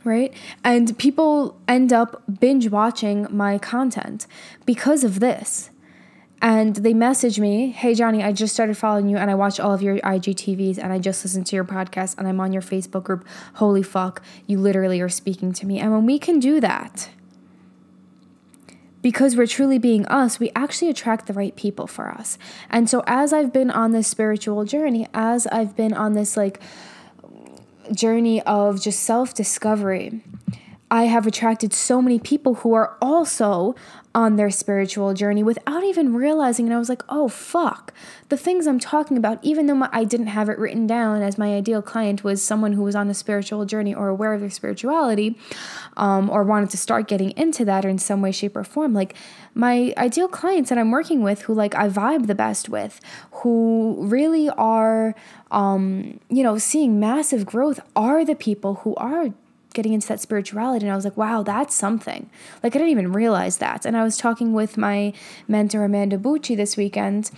Right? 0.05 0.33
And 0.63 0.97
people 0.97 1.59
end 1.67 1.91
up 1.91 2.23
binge 2.39 2.69
watching 2.69 3.27
my 3.29 3.57
content 3.57 4.27
because 4.65 5.03
of 5.03 5.19
this 5.19 5.70
and 6.41 6.75
they 6.77 6.93
message 6.93 7.39
me, 7.39 7.69
"Hey 7.69 7.93
Johnny, 7.93 8.23
I 8.23 8.31
just 8.31 8.53
started 8.53 8.77
following 8.77 9.07
you 9.07 9.17
and 9.17 9.29
I 9.29 9.35
watch 9.35 9.59
all 9.59 9.73
of 9.73 9.81
your 9.81 9.97
IGTVs 9.97 10.77
and 10.77 10.91
I 10.91 10.99
just 10.99 11.23
listened 11.23 11.45
to 11.47 11.55
your 11.55 11.65
podcast 11.65 12.17
and 12.17 12.27
I'm 12.27 12.39
on 12.39 12.51
your 12.51 12.61
Facebook 12.61 13.03
group. 13.03 13.25
Holy 13.55 13.83
fuck, 13.83 14.21
you 14.47 14.59
literally 14.59 15.01
are 15.01 15.09
speaking 15.09 15.53
to 15.53 15.65
me." 15.65 15.79
And 15.79 15.91
when 15.91 16.05
we 16.05 16.19
can 16.19 16.39
do 16.39 16.59
that, 16.59 17.09
because 19.01 19.35
we're 19.35 19.47
truly 19.47 19.77
being 19.77 20.05
us, 20.07 20.39
we 20.39 20.51
actually 20.55 20.89
attract 20.89 21.27
the 21.27 21.33
right 21.33 21.55
people 21.55 21.87
for 21.87 22.09
us. 22.09 22.37
And 22.69 22.89
so, 22.89 23.03
as 23.07 23.33
I've 23.33 23.51
been 23.51 23.71
on 23.71 23.91
this 23.91 24.07
spiritual 24.07 24.63
journey, 24.65 25.07
as 25.13 25.47
I've 25.47 25.75
been 25.75 25.93
on 25.93 26.13
this 26.13 26.37
like 26.37 26.61
journey 27.93 28.41
of 28.43 28.81
just 28.81 29.01
self 29.01 29.33
discovery, 29.33 30.21
I 30.89 31.03
have 31.03 31.25
attracted 31.25 31.73
so 31.73 32.01
many 32.01 32.19
people 32.19 32.55
who 32.55 32.73
are 32.73 32.97
also 33.01 33.75
on 34.13 34.35
their 34.35 34.49
spiritual 34.49 35.13
journey 35.13 35.41
without 35.41 35.83
even 35.83 36.13
realizing. 36.13 36.65
And 36.65 36.73
I 36.73 36.79
was 36.79 36.89
like, 36.89 37.01
oh, 37.07 37.29
fuck. 37.29 37.93
The 38.27 38.35
things 38.35 38.67
I'm 38.67 38.79
talking 38.79 39.15
about, 39.15 39.39
even 39.41 39.67
though 39.67 39.75
my, 39.75 39.89
I 39.91 40.03
didn't 40.03 40.27
have 40.27 40.49
it 40.49 40.57
written 40.57 40.85
down 40.85 41.21
as 41.21 41.37
my 41.37 41.55
ideal 41.55 41.81
client 41.81 42.23
was 42.23 42.41
someone 42.41 42.73
who 42.73 42.83
was 42.83 42.95
on 42.95 43.09
a 43.09 43.13
spiritual 43.13 43.65
journey 43.65 43.93
or 43.95 44.09
aware 44.09 44.33
of 44.33 44.41
their 44.41 44.49
spirituality 44.49 45.37
um, 45.95 46.29
or 46.29 46.43
wanted 46.43 46.69
to 46.71 46.77
start 46.77 47.07
getting 47.07 47.31
into 47.31 47.63
that 47.65 47.85
or 47.85 47.89
in 47.89 47.97
some 47.97 48.21
way, 48.21 48.31
shape, 48.31 48.55
or 48.55 48.65
form, 48.65 48.93
like 48.93 49.15
my 49.53 49.93
ideal 49.97 50.27
clients 50.27 50.69
that 50.69 50.77
I'm 50.77 50.91
working 50.91 51.23
with 51.23 51.43
who 51.43 51.53
like 51.53 51.73
I 51.75 51.87
vibe 51.87 52.27
the 52.27 52.35
best 52.35 52.67
with, 52.67 52.99
who 53.31 53.95
really 53.99 54.49
are, 54.49 55.15
um, 55.51 56.19
you 56.29 56.43
know, 56.43 56.57
seeing 56.57 56.99
massive 56.99 57.45
growth 57.45 57.79
are 57.95 58.25
the 58.25 58.35
people 58.35 58.75
who 58.75 58.93
are 58.95 59.29
getting 59.73 59.93
into 59.93 60.07
that 60.07 60.19
spirituality 60.19 60.85
and 60.85 60.91
I 60.91 60.95
was 60.95 61.05
like, 61.05 61.17
wow, 61.17 61.43
that's 61.43 61.73
something. 61.73 62.29
Like 62.61 62.75
I 62.75 62.79
didn't 62.79 62.91
even 62.91 63.11
realize 63.11 63.57
that. 63.57 63.85
And 63.85 63.95
I 63.95 64.03
was 64.03 64.17
talking 64.17 64.53
with 64.53 64.77
my 64.77 65.13
mentor 65.47 65.83
Amanda 65.83 66.17
Bucci 66.17 66.55
this 66.57 66.75
weekend 66.77 67.31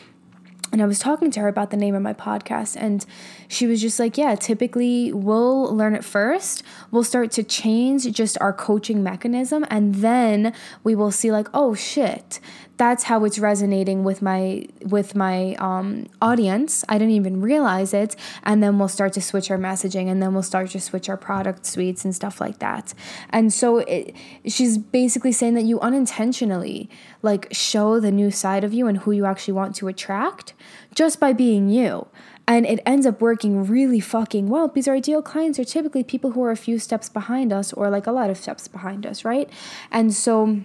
and 0.73 0.81
I 0.81 0.87
was 0.87 0.97
talking 0.97 1.29
to 1.31 1.39
her 1.41 1.47
about 1.47 1.69
the 1.69 1.77
name 1.77 1.93
of 1.93 2.01
my 2.01 2.13
podcast, 2.13 2.75
and 2.75 3.05
she 3.53 3.67
was 3.67 3.81
just 3.81 4.00
like, 4.00 4.17
Yeah, 4.17 4.36
typically 4.36 5.13
we'll 5.13 5.75
learn 5.75 5.95
it 5.95 6.03
first. 6.03 6.63
We'll 6.91 7.03
start 7.03 7.31
to 7.31 7.43
change 7.43 8.12
just 8.12 8.38
our 8.41 8.53
coaching 8.53 9.03
mechanism, 9.03 9.65
and 9.69 9.95
then 9.95 10.53
we 10.83 10.95
will 10.95 11.12
see, 11.12 11.31
like, 11.31 11.48
oh 11.53 11.74
shit, 11.74 12.39
that's 12.77 13.03
how 13.03 13.24
it's 13.24 13.38
resonating 13.38 14.03
with 14.03 14.22
my 14.22 14.65
with 14.81 15.15
my 15.15 15.55
um, 15.55 16.07
audience. 16.22 16.83
I 16.89 16.98
didn't 16.98 17.13
even 17.13 17.39
realize 17.39 17.93
it. 17.93 18.15
And 18.43 18.63
then 18.63 18.79
we'll 18.79 18.88
start 18.88 19.13
to 19.13 19.22
switch 19.22 19.51
our 19.51 19.57
messaging 19.57 20.10
and 20.10 20.22
then 20.22 20.33
we'll 20.33 20.43
start 20.43 20.72
to 20.72 20.79
switch 20.79 21.07
our 21.07 21.17
product 21.17 21.65
suites 21.65 22.03
and 22.03 22.15
stuff 22.15 22.41
like 22.41 22.60
that. 22.60 22.93
And 23.29 23.53
so 23.53 23.79
it, 23.79 24.15
she's 24.48 24.77
basically 24.77 25.31
saying 25.31 25.53
that 25.53 25.63
you 25.63 25.79
unintentionally 25.81 26.89
like 27.22 27.48
show 27.51 28.00
the 28.00 28.12
new 28.12 28.31
side 28.31 28.63
of 28.63 28.74
you 28.74 28.88
and 28.88 29.00
who 29.00 29.12
you 29.12 29.25
actually 29.25 29.53
want 29.53 29.75
to 29.75 29.88
attract 29.88 30.53
just 30.95 31.19
by 31.19 31.31
being 31.31 31.69
you 31.69 32.07
and 32.47 32.65
it 32.65 32.79
ends 32.85 33.05
up 33.05 33.21
working 33.21 33.65
really 33.65 34.00
fucking 34.00 34.47
well 34.50 34.67
because 34.67 34.88
our 34.88 34.95
ideal 34.95 35.21
clients 35.21 35.57
are 35.59 35.63
typically 35.63 36.03
people 36.03 36.31
who 36.31 36.43
are 36.43 36.51
a 36.51 36.57
few 36.57 36.77
steps 36.77 37.09
behind 37.09 37.53
us 37.53 37.71
or 37.73 37.89
like 37.89 38.05
a 38.05 38.12
lot 38.12 38.29
of 38.29 38.38
steps 38.38 38.67
behind 38.67 39.05
us 39.05 39.23
right 39.23 39.50
and 39.91 40.13
so 40.13 40.63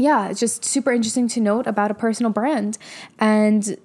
yeah, 0.00 0.28
it's 0.28 0.40
just 0.40 0.64
super 0.64 0.92
interesting 0.92 1.28
to 1.28 1.40
note 1.40 1.66
about 1.66 1.90
a 1.90 1.94
personal 1.94 2.32
brand. 2.32 2.78
And 3.18 3.76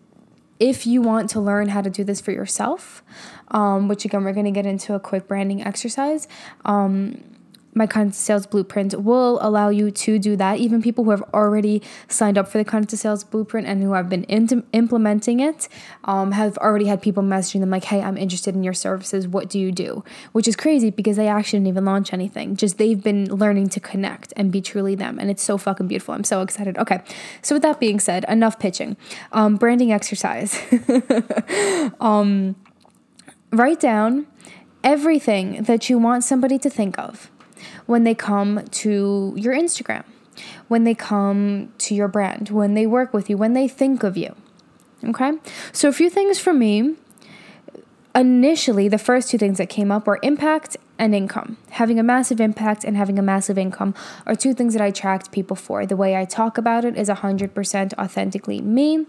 if 0.59 0.87
you 0.87 1.01
want 1.01 1.29
to 1.31 1.41
learn 1.41 1.69
how 1.69 1.81
to 1.81 1.89
do 1.89 2.03
this 2.03 2.21
for 2.21 2.31
yourself, 2.31 3.03
um, 3.49 3.89
which 3.89 4.05
again, 4.05 4.23
we're 4.23 4.33
going 4.33 4.45
to 4.45 4.51
get 4.51 4.65
into 4.65 4.93
a 4.93 4.99
quick 4.99 5.27
branding 5.27 5.61
exercise. 5.61 6.27
Um, 6.63 7.21
my 7.75 7.85
content 7.85 8.15
sales 8.15 8.47
blueprint 8.47 9.01
will 9.01 9.37
allow 9.41 9.69
you 9.69 9.91
to 9.91 10.17
do 10.17 10.35
that. 10.37 10.57
Even 10.59 10.81
people 10.81 11.03
who 11.03 11.11
have 11.11 11.23
already 11.33 11.81
signed 12.07 12.37
up 12.37 12.47
for 12.47 12.57
the 12.57 12.63
content 12.63 12.97
sales 12.97 13.23
blueprint 13.23 13.67
and 13.67 13.83
who 13.83 13.93
have 13.93 14.09
been 14.09 14.23
in- 14.23 14.63
implementing 14.71 15.41
it 15.41 15.67
um, 16.05 16.31
have 16.31 16.57
already 16.59 16.85
had 16.85 17.01
people 17.01 17.21
messaging 17.21 17.59
them 17.59 17.69
like, 17.69 17.83
"Hey, 17.83 18.01
I'm 18.01 18.17
interested 18.17 18.55
in 18.55 18.63
your 18.63 18.73
services. 18.73 19.27
What 19.27 19.49
do 19.49 19.59
you 19.59 19.71
do?" 19.71 20.03
Which 20.31 20.47
is 20.47 20.55
crazy 20.55 20.89
because 20.89 21.17
they 21.17 21.27
actually 21.27 21.59
didn't 21.59 21.67
even 21.67 21.85
launch 21.85 22.13
anything. 22.13 22.55
Just 22.55 22.77
they've 22.77 23.03
been 23.03 23.25
learning 23.25 23.69
to 23.69 23.79
connect 23.79 24.33
and 24.37 24.51
be 24.51 24.61
truly 24.61 24.95
them, 24.95 25.19
and 25.19 25.29
it's 25.29 25.43
so 25.43 25.57
fucking 25.57 25.87
beautiful. 25.87 26.13
I'm 26.13 26.23
so 26.23 26.41
excited. 26.41 26.77
Okay, 26.77 27.01
so 27.41 27.55
with 27.55 27.63
that 27.63 27.79
being 27.79 27.99
said, 27.99 28.25
enough 28.29 28.57
pitching. 28.57 28.95
Um, 29.33 29.57
branding 29.57 29.91
exercise. 29.91 30.57
um, 31.99 32.55
write 33.51 33.81
down 33.81 34.27
everything 34.83 35.63
that 35.63 35.89
you 35.89 35.97
want 35.97 36.23
somebody 36.23 36.57
to 36.59 36.69
think 36.69 36.97
of 36.97 37.31
when 37.85 38.03
they 38.03 38.15
come 38.15 38.65
to 38.65 39.33
your 39.37 39.53
Instagram, 39.53 40.03
when 40.67 40.83
they 40.83 40.95
come 40.95 41.71
to 41.79 41.95
your 41.95 42.07
brand, 42.07 42.49
when 42.49 42.73
they 42.73 42.87
work 42.87 43.13
with 43.13 43.29
you, 43.29 43.37
when 43.37 43.53
they 43.53 43.67
think 43.67 44.03
of 44.03 44.17
you. 44.17 44.35
Okay? 45.03 45.33
So, 45.71 45.89
a 45.89 45.93
few 45.93 46.09
things 46.09 46.39
for 46.39 46.53
me. 46.53 46.95
Initially, 48.13 48.87
the 48.87 48.97
first 48.97 49.29
two 49.29 49.37
things 49.37 49.57
that 49.57 49.67
came 49.67 49.91
up 49.91 50.07
were 50.07 50.19
impact 50.23 50.77
and 50.97 51.13
income. 51.13 51.57
Having 51.71 51.99
a 51.99 52.03
massive 52.03 52.39
impact 52.39 52.85
and 52.85 52.95
having 52.95 53.19
a 53.19 53.21
massive 53.21 53.57
income 53.57 53.93
are 54.25 54.35
two 54.35 54.53
things 54.53 54.73
that 54.73 54.81
I 54.81 54.87
attract 54.87 55.31
people 55.31 55.57
for. 55.57 55.85
The 55.85 55.97
way 55.97 56.15
I 56.15 56.23
talk 56.23 56.57
about 56.57 56.85
it 56.85 56.97
is 56.97 57.09
100% 57.09 57.93
authentically 57.97 58.61
me. 58.61 59.05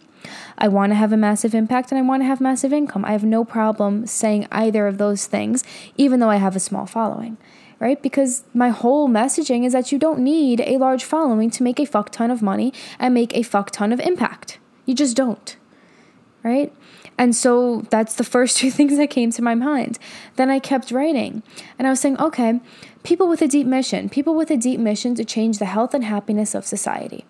I 0.59 0.67
want 0.67 0.91
to 0.91 0.97
have 0.97 1.13
a 1.13 1.17
massive 1.17 1.55
impact 1.55 1.93
and 1.93 1.99
I 2.01 2.03
want 2.03 2.23
to 2.23 2.27
have 2.27 2.41
massive 2.41 2.73
income. 2.73 3.05
I 3.05 3.13
have 3.13 3.25
no 3.25 3.45
problem 3.45 4.07
saying 4.07 4.49
either 4.51 4.89
of 4.89 4.99
those 4.99 5.27
things, 5.27 5.63
even 5.97 6.19
though 6.19 6.31
I 6.31 6.37
have 6.37 6.57
a 6.57 6.61
small 6.61 6.87
following 6.87 7.37
right? 7.79 8.01
Because 8.03 8.45
my 8.55 8.71
whole 8.71 9.09
messaging 9.09 9.65
is 9.65 9.73
that 9.73 9.93
you 9.93 9.99
don't 9.99 10.21
need 10.21 10.61
a 10.61 10.79
large 10.79 11.05
following 11.05 11.51
to 11.51 11.63
make 11.63 11.79
a 11.79 11.85
fuck 11.85 12.11
ton 12.11 12.31
of 12.31 12.43
money 12.43 12.73
and 12.99 13.13
make 13.13 13.35
a 13.37 13.43
fuck 13.43 13.71
ton 13.71 13.93
of 13.93 14.01
impact. 14.01 14.59
You 14.87 14.95
just 14.95 15.17
don't, 15.17 15.57
right? 16.43 16.73
And 17.19 17.35
so 17.35 17.87
that's 17.91 18.15
the 18.15 18.25
first 18.25 18.57
two 18.59 18.71
things 18.71 18.97
that 18.97 19.11
came 19.11 19.31
to 19.33 19.43
my 19.43 19.55
mind. 19.55 19.99
Then 20.37 20.51
I 20.51 20.59
kept 20.59 20.91
writing 20.91 21.43
and 21.79 21.87
I 21.87 21.91
was 21.91 22.01
saying, 22.01 22.19
okay, 22.21 22.61
people 23.03 23.29
with 23.29 23.43
a 23.43 23.49
deep 23.49 23.67
mission, 23.67 24.09
people 24.09 24.35
with 24.35 24.51
a 24.51 24.57
deep 24.57 24.81
mission 24.81 25.15
to 25.15 25.25
change 25.25 25.59
the 25.59 25.67
health 25.67 25.95
and 25.95 26.05
happiness 26.05 26.55
of 26.55 26.67
society. 26.67 27.25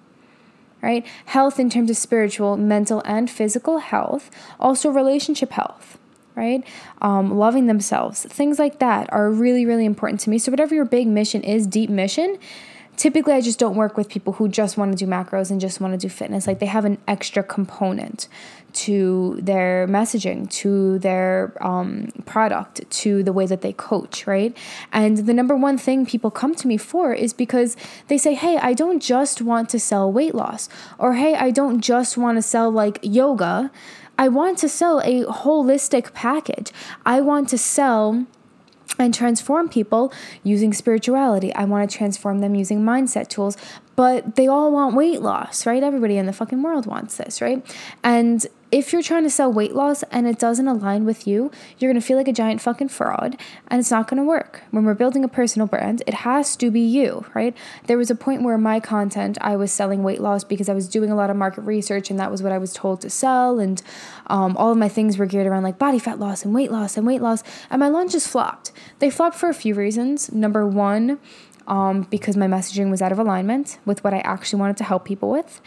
Right? 0.82 1.04
Health 1.24 1.58
in 1.58 1.68
terms 1.70 1.90
of 1.90 1.96
spiritual, 1.96 2.56
mental, 2.56 3.02
and 3.04 3.28
physical 3.28 3.78
health, 3.78 4.30
also 4.60 4.88
relationship 4.90 5.52
health 5.52 5.98
right? 6.36 6.62
Um, 7.00 7.36
loving 7.36 7.66
themselves, 7.66 8.24
things 8.24 8.58
like 8.58 8.78
that 8.78 9.12
are 9.12 9.30
really, 9.30 9.66
really 9.66 9.86
important 9.86 10.20
to 10.20 10.30
me. 10.30 10.38
So, 10.38 10.52
whatever 10.52 10.74
your 10.74 10.84
big 10.84 11.08
mission 11.08 11.42
is, 11.42 11.66
deep 11.66 11.90
mission, 11.90 12.38
typically 12.96 13.34
I 13.34 13.40
just 13.40 13.58
don't 13.58 13.76
work 13.76 13.96
with 13.96 14.08
people 14.08 14.34
who 14.34 14.48
just 14.48 14.76
want 14.76 14.92
to 14.92 15.04
do 15.04 15.10
macros 15.10 15.50
and 15.50 15.60
just 15.60 15.80
want 15.80 15.92
to 15.92 15.98
do 15.98 16.08
fitness. 16.08 16.46
Like 16.46 16.58
they 16.58 16.66
have 16.66 16.84
an 16.84 16.98
extra 17.06 17.42
component 17.42 18.28
to 18.72 19.38
their 19.40 19.86
messaging, 19.88 20.50
to 20.50 20.98
their 20.98 21.56
um, 21.60 22.12
product, 22.26 22.88
to 22.90 23.22
the 23.22 23.32
way 23.32 23.46
that 23.46 23.62
they 23.62 23.72
coach, 23.72 24.26
right? 24.26 24.54
And 24.92 25.18
the 25.18 25.32
number 25.32 25.56
one 25.56 25.78
thing 25.78 26.04
people 26.04 26.30
come 26.30 26.54
to 26.56 26.68
me 26.68 26.76
for 26.76 27.14
is 27.14 27.32
because 27.32 27.76
they 28.08 28.18
say, 28.18 28.34
hey, 28.34 28.58
I 28.58 28.74
don't 28.74 29.00
just 29.00 29.40
want 29.40 29.70
to 29.70 29.80
sell 29.80 30.12
weight 30.12 30.34
loss, 30.34 30.68
or 30.98 31.14
hey, 31.14 31.34
I 31.34 31.50
don't 31.50 31.80
just 31.80 32.18
want 32.18 32.36
to 32.36 32.42
sell 32.42 32.70
like 32.70 32.98
yoga. 33.02 33.70
I 34.18 34.28
want 34.28 34.58
to 34.58 34.68
sell 34.68 35.00
a 35.00 35.24
holistic 35.24 36.14
package. 36.14 36.72
I 37.04 37.20
want 37.20 37.48
to 37.50 37.58
sell 37.58 38.26
and 38.98 39.12
transform 39.12 39.68
people 39.68 40.12
using 40.42 40.72
spirituality. 40.72 41.54
I 41.54 41.64
want 41.64 41.90
to 41.90 41.96
transform 41.96 42.40
them 42.40 42.54
using 42.54 42.80
mindset 42.80 43.28
tools, 43.28 43.56
but 43.94 44.36
they 44.36 44.46
all 44.46 44.72
want 44.72 44.94
weight 44.94 45.20
loss, 45.20 45.66
right? 45.66 45.82
Everybody 45.82 46.16
in 46.16 46.26
the 46.26 46.32
fucking 46.32 46.62
world 46.62 46.86
wants 46.86 47.16
this, 47.16 47.40
right? 47.40 47.64
And 48.02 48.46
if 48.72 48.92
you're 48.92 49.02
trying 49.02 49.22
to 49.22 49.30
sell 49.30 49.52
weight 49.52 49.74
loss 49.74 50.02
and 50.04 50.26
it 50.26 50.38
doesn't 50.38 50.66
align 50.66 51.04
with 51.04 51.26
you, 51.26 51.50
you're 51.78 51.90
going 51.90 52.00
to 52.00 52.06
feel 52.06 52.16
like 52.16 52.28
a 52.28 52.32
giant 52.32 52.60
fucking 52.60 52.88
fraud 52.88 53.36
and 53.68 53.78
it's 53.78 53.90
not 53.90 54.08
going 54.08 54.18
to 54.18 54.26
work. 54.26 54.62
When 54.70 54.84
we're 54.84 54.94
building 54.94 55.24
a 55.24 55.28
personal 55.28 55.68
brand, 55.68 56.02
it 56.06 56.14
has 56.14 56.56
to 56.56 56.70
be 56.70 56.80
you, 56.80 57.26
right? 57.34 57.56
There 57.86 57.96
was 57.96 58.10
a 58.10 58.14
point 58.14 58.42
where 58.42 58.58
my 58.58 58.80
content, 58.80 59.38
I 59.40 59.56
was 59.56 59.72
selling 59.72 60.02
weight 60.02 60.20
loss 60.20 60.42
because 60.42 60.68
I 60.68 60.74
was 60.74 60.88
doing 60.88 61.10
a 61.10 61.16
lot 61.16 61.30
of 61.30 61.36
market 61.36 61.62
research 61.62 62.10
and 62.10 62.18
that 62.18 62.30
was 62.30 62.42
what 62.42 62.52
I 62.52 62.58
was 62.58 62.72
told 62.72 63.00
to 63.02 63.10
sell. 63.10 63.60
And 63.60 63.82
um, 64.26 64.56
all 64.56 64.72
of 64.72 64.78
my 64.78 64.88
things 64.88 65.16
were 65.16 65.26
geared 65.26 65.46
around 65.46 65.62
like 65.62 65.78
body 65.78 65.98
fat 65.98 66.18
loss 66.18 66.44
and 66.44 66.54
weight 66.54 66.72
loss 66.72 66.96
and 66.96 67.06
weight 67.06 67.22
loss. 67.22 67.42
And 67.70 67.80
my 67.80 67.88
launches 67.88 68.26
flopped. 68.26 68.72
They 68.98 69.10
flopped 69.10 69.36
for 69.36 69.48
a 69.48 69.54
few 69.54 69.74
reasons. 69.74 70.32
Number 70.32 70.66
one, 70.66 71.18
um, 71.68 72.02
because 72.02 72.36
my 72.36 72.46
messaging 72.46 72.90
was 72.90 73.02
out 73.02 73.12
of 73.12 73.18
alignment 73.18 73.78
with 73.84 74.02
what 74.04 74.14
I 74.14 74.18
actually 74.18 74.60
wanted 74.60 74.76
to 74.78 74.84
help 74.84 75.04
people 75.04 75.30
with. 75.30 75.60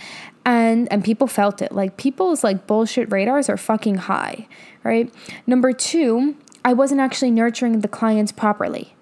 And 0.46 0.92
and 0.92 1.04
people 1.04 1.28
felt 1.28 1.62
it. 1.62 1.72
Like 1.72 1.98
people's 1.98 2.44
like 2.44 2.68
bullshit 2.68 3.12
radars 3.12 3.50
are 3.50 3.58
fucking 3.58 3.96
high, 3.96 4.48
right? 4.84 5.14
Number 5.46 5.74
2, 5.74 6.36
I 6.64 6.74
wasn't 6.74 7.02
actually 7.02 7.32
nurturing 7.32 7.80
the 7.80 7.88
clients 7.88 8.32
properly. 8.32 8.96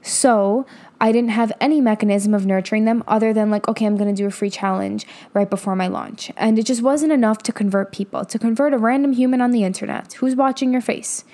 So, 0.00 0.64
I 1.00 1.12
didn't 1.12 1.30
have 1.30 1.52
any 1.60 1.80
mechanism 1.80 2.34
of 2.34 2.46
nurturing 2.46 2.84
them 2.84 3.04
other 3.06 3.32
than 3.32 3.50
like, 3.50 3.68
okay, 3.68 3.86
I'm 3.86 3.96
going 3.96 4.12
to 4.12 4.20
do 4.20 4.26
a 4.26 4.30
free 4.30 4.50
challenge 4.50 5.06
right 5.32 5.48
before 5.48 5.76
my 5.76 5.86
launch. 5.86 6.32
And 6.36 6.58
it 6.58 6.66
just 6.66 6.82
wasn't 6.82 7.12
enough 7.12 7.42
to 7.44 7.52
convert 7.52 7.92
people, 7.92 8.24
to 8.24 8.38
convert 8.38 8.74
a 8.74 8.78
random 8.78 9.12
human 9.12 9.40
on 9.40 9.52
the 9.52 9.64
internet 9.64 10.14
who's 10.14 10.34
watching 10.34 10.72
your 10.72 10.80
face 10.80 11.24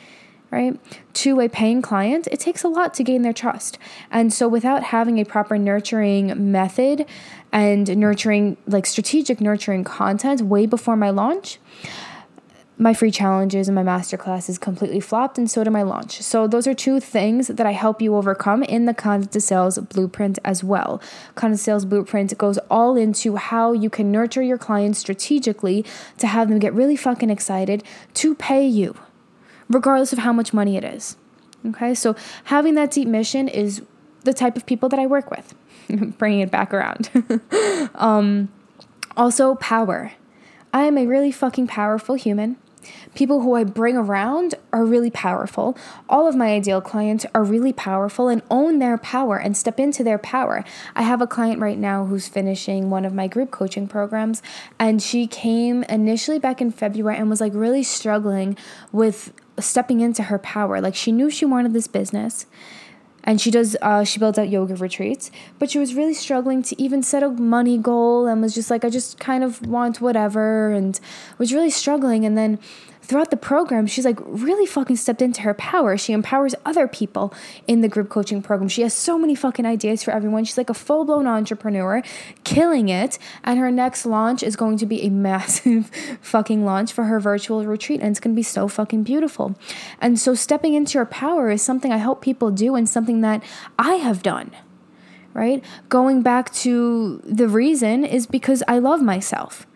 right, 0.55 0.79
to 1.15 1.41
a 1.41 1.49
paying 1.49 1.83
client, 1.83 2.29
it 2.31 2.41
takes 2.41 2.65
a 2.65 2.69
lot 2.69 2.95
to 2.95 3.05
gain 3.05 3.23
their 3.23 3.33
trust. 3.33 3.79
And 4.11 4.33
so, 4.33 4.49
without 4.49 4.85
having 4.85 5.19
a 5.19 5.25
proper 5.25 5.59
nurturing 5.59 6.51
method 6.53 7.07
and 7.53 7.97
nurturing, 7.97 8.57
like 8.67 8.87
strategic 8.87 9.41
nurturing 9.41 9.85
content 9.85 10.41
way 10.43 10.67
before 10.67 10.97
my 10.97 11.11
launch, 11.11 11.59
my 12.77 12.93
free 12.93 13.11
challenges 13.11 13.69
and 13.69 13.75
my 13.75 13.85
masterclasses 13.85 14.61
completely 14.61 14.99
flopped, 14.99 15.39
and 15.39 15.49
so 15.49 15.63
did 15.63 15.71
my 15.71 15.83
launch. 15.83 16.21
So, 16.23 16.47
those 16.47 16.67
are 16.67 16.75
two 16.75 17.01
things 17.01 17.49
that 17.49 17.67
I 17.67 17.73
help 17.73 18.01
you 18.01 18.17
overcome 18.17 18.63
in 18.63 18.87
the 18.87 18.95
content 18.95 19.33
to 19.33 19.41
sales 19.41 19.79
blueprint 19.79 20.39
as 20.45 20.65
well. 20.65 21.01
Content 21.35 21.59
to 21.59 21.65
sales 21.65 21.85
blueprint 21.85 22.37
goes 22.39 22.59
all 22.71 22.97
into 22.97 23.37
how 23.37 23.73
you 23.73 23.91
can 23.91 24.11
nurture 24.11 24.43
your 24.43 24.59
clients 24.59 24.99
strategically 24.99 25.85
to 26.19 26.27
have 26.27 26.49
them 26.49 26.59
get 26.59 26.75
really 26.75 26.97
fucking 26.97 27.31
excited 27.31 27.83
to 28.15 28.35
pay 28.35 28.67
you, 28.67 28.97
regardless 29.69 30.13
of 30.13 30.21
how 30.21 30.33
much 30.33 30.53
money 30.53 30.77
it 30.77 30.85
is. 30.85 31.17
Okay, 31.67 31.95
so 31.95 32.15
having 32.45 32.75
that 32.75 32.91
deep 32.91 33.09
mission 33.09 33.49
is 33.49 33.83
the 34.25 34.35
type 34.35 34.57
of 34.57 34.67
people 34.67 34.89
that 34.91 35.01
I 35.01 35.07
work 35.07 35.31
with, 35.31 35.55
bringing 36.19 36.41
it 36.41 36.51
back 36.51 36.75
around. 36.75 37.11
um, 37.95 38.51
also, 39.17 39.55
power. 39.57 40.13
I 40.73 40.83
am 40.83 40.99
a 40.99 41.07
really 41.07 41.31
fucking 41.31 41.69
powerful 41.69 42.17
human. 42.17 42.57
People 43.15 43.41
who 43.41 43.55
I 43.55 43.65
bring 43.65 43.97
around 43.97 44.57
are 44.73 44.85
really 44.85 45.11
powerful. 45.11 45.79
All 46.09 46.29
of 46.29 46.35
my 46.35 46.49
ideal 46.49 46.81
clients 46.81 47.25
are 47.35 47.45
really 47.45 47.73
powerful 47.73 48.29
and 48.29 48.43
own 48.51 48.79
their 48.79 48.99
power 48.99 49.39
and 49.39 49.57
step 49.57 49.79
into 49.81 50.03
their 50.03 50.19
power. 50.19 50.65
I 50.95 51.03
have 51.03 51.23
a 51.23 51.27
client 51.27 51.61
right 51.61 51.79
now 51.79 52.05
who's 52.05 52.29
finishing 52.29 52.91
one 52.91 53.05
of 53.05 53.15
my 53.15 53.27
group 53.27 53.51
coaching 53.51 53.87
programs, 53.87 54.43
and 54.79 55.03
she 55.03 55.27
came 55.27 55.85
initially 55.85 56.39
back 56.39 56.61
in 56.61 56.71
February 56.71 57.17
and 57.17 57.31
was 57.31 57.41
like 57.41 57.55
really 57.55 57.83
struggling 57.83 58.57
with 58.93 59.33
stepping 59.59 60.01
into 60.01 60.25
her 60.25 60.39
power. 60.39 60.81
Like 60.81 60.95
she 60.95 61.13
knew 61.13 61.31
she 61.31 61.45
wanted 61.45 61.73
this 61.73 61.87
business 61.87 62.47
and 63.25 63.41
she 63.41 63.51
does 63.51 63.77
uh, 63.83 64.05
she 64.05 64.21
builds 64.21 64.39
out 64.39 64.49
yoga 64.49 64.77
retreats 64.77 65.31
but 65.59 65.71
she 65.71 65.79
was 65.79 65.95
really 65.95 66.15
struggling 66.15 66.63
to 66.63 66.81
even 66.81 67.03
set 67.03 67.23
a 67.23 67.31
money 67.31 67.79
goal 67.79 68.27
and 68.27 68.41
was 68.41 68.55
just 68.55 68.71
like 68.71 68.85
i 68.85 68.91
just 68.91 69.19
kind 69.19 69.43
of 69.43 69.67
want 69.67 70.01
whatever 70.01 70.71
and 70.71 71.01
was 71.39 71.53
really 71.53 71.71
struggling 71.71 72.25
and 72.25 72.39
then 72.39 72.59
throughout 73.05 73.31
the 73.31 73.37
program, 73.37 73.87
she's 73.87 74.05
like 74.05 74.19
really 74.25 74.67
fucking 74.67 74.97
stepped 74.97 75.21
into 75.21 75.43
her 75.43 75.55
power. 75.55 75.97
She 75.97 76.13
empowers 76.13 76.55
other 76.65 76.89
people 76.89 77.33
in 77.67 77.83
the 77.83 77.89
group 77.89 78.09
coaching 78.09 78.43
program. 78.43 78.69
She 78.69 78.83
has 78.83 78.95
so 78.95 79.19
many 79.19 79.35
fucking 79.35 79.67
ideas 79.67 80.03
for 80.03 80.11
everyone. 80.11 80.45
She's 80.45 80.57
like 80.57 80.71
a 80.71 80.75
full 80.75 81.05
blown 81.05 81.27
entrepreneur, 81.27 82.03
killing 82.45 82.89
it. 82.89 83.19
And 83.43 83.59
her 83.59 83.71
next 83.71 84.07
launch 84.07 84.43
is 84.43 84.57
going 84.57 84.79
to 84.79 84.87
be 84.87 85.03
a 85.03 85.11
massive 85.25 85.91
fucking 86.21 86.65
launch 86.65 86.93
for 86.93 87.05
her 87.05 87.21
virtual 87.21 87.65
retreat. 87.65 88.01
And 88.01 88.11
it's 88.11 88.21
going 88.21 88.35
to 88.35 88.39
be 88.39 88.43
so 88.43 88.69
fucking 88.69 89.03
beautiful. 89.03 89.55
And 90.01 90.19
so, 90.19 90.35
stepping 90.35 90.75
into 90.75 90.99
your 90.99 91.07
power 91.07 91.51
is 91.51 91.63
something 91.63 91.93
I 91.93 91.99
hope 91.99 92.23
people 92.23 92.51
do 92.51 92.75
and 92.75 92.89
something 92.89 93.21
that 93.21 93.43
I 93.79 93.95
have 93.97 94.23
done 94.23 94.51
right? 95.35 95.65
Going 95.89 96.23
back 96.23 96.53
to 96.55 97.21
the 97.25 97.49
reason 97.49 98.05
is 98.05 98.25
because 98.25 98.63
I 98.69 98.79
love 98.79 99.03
myself. 99.03 99.67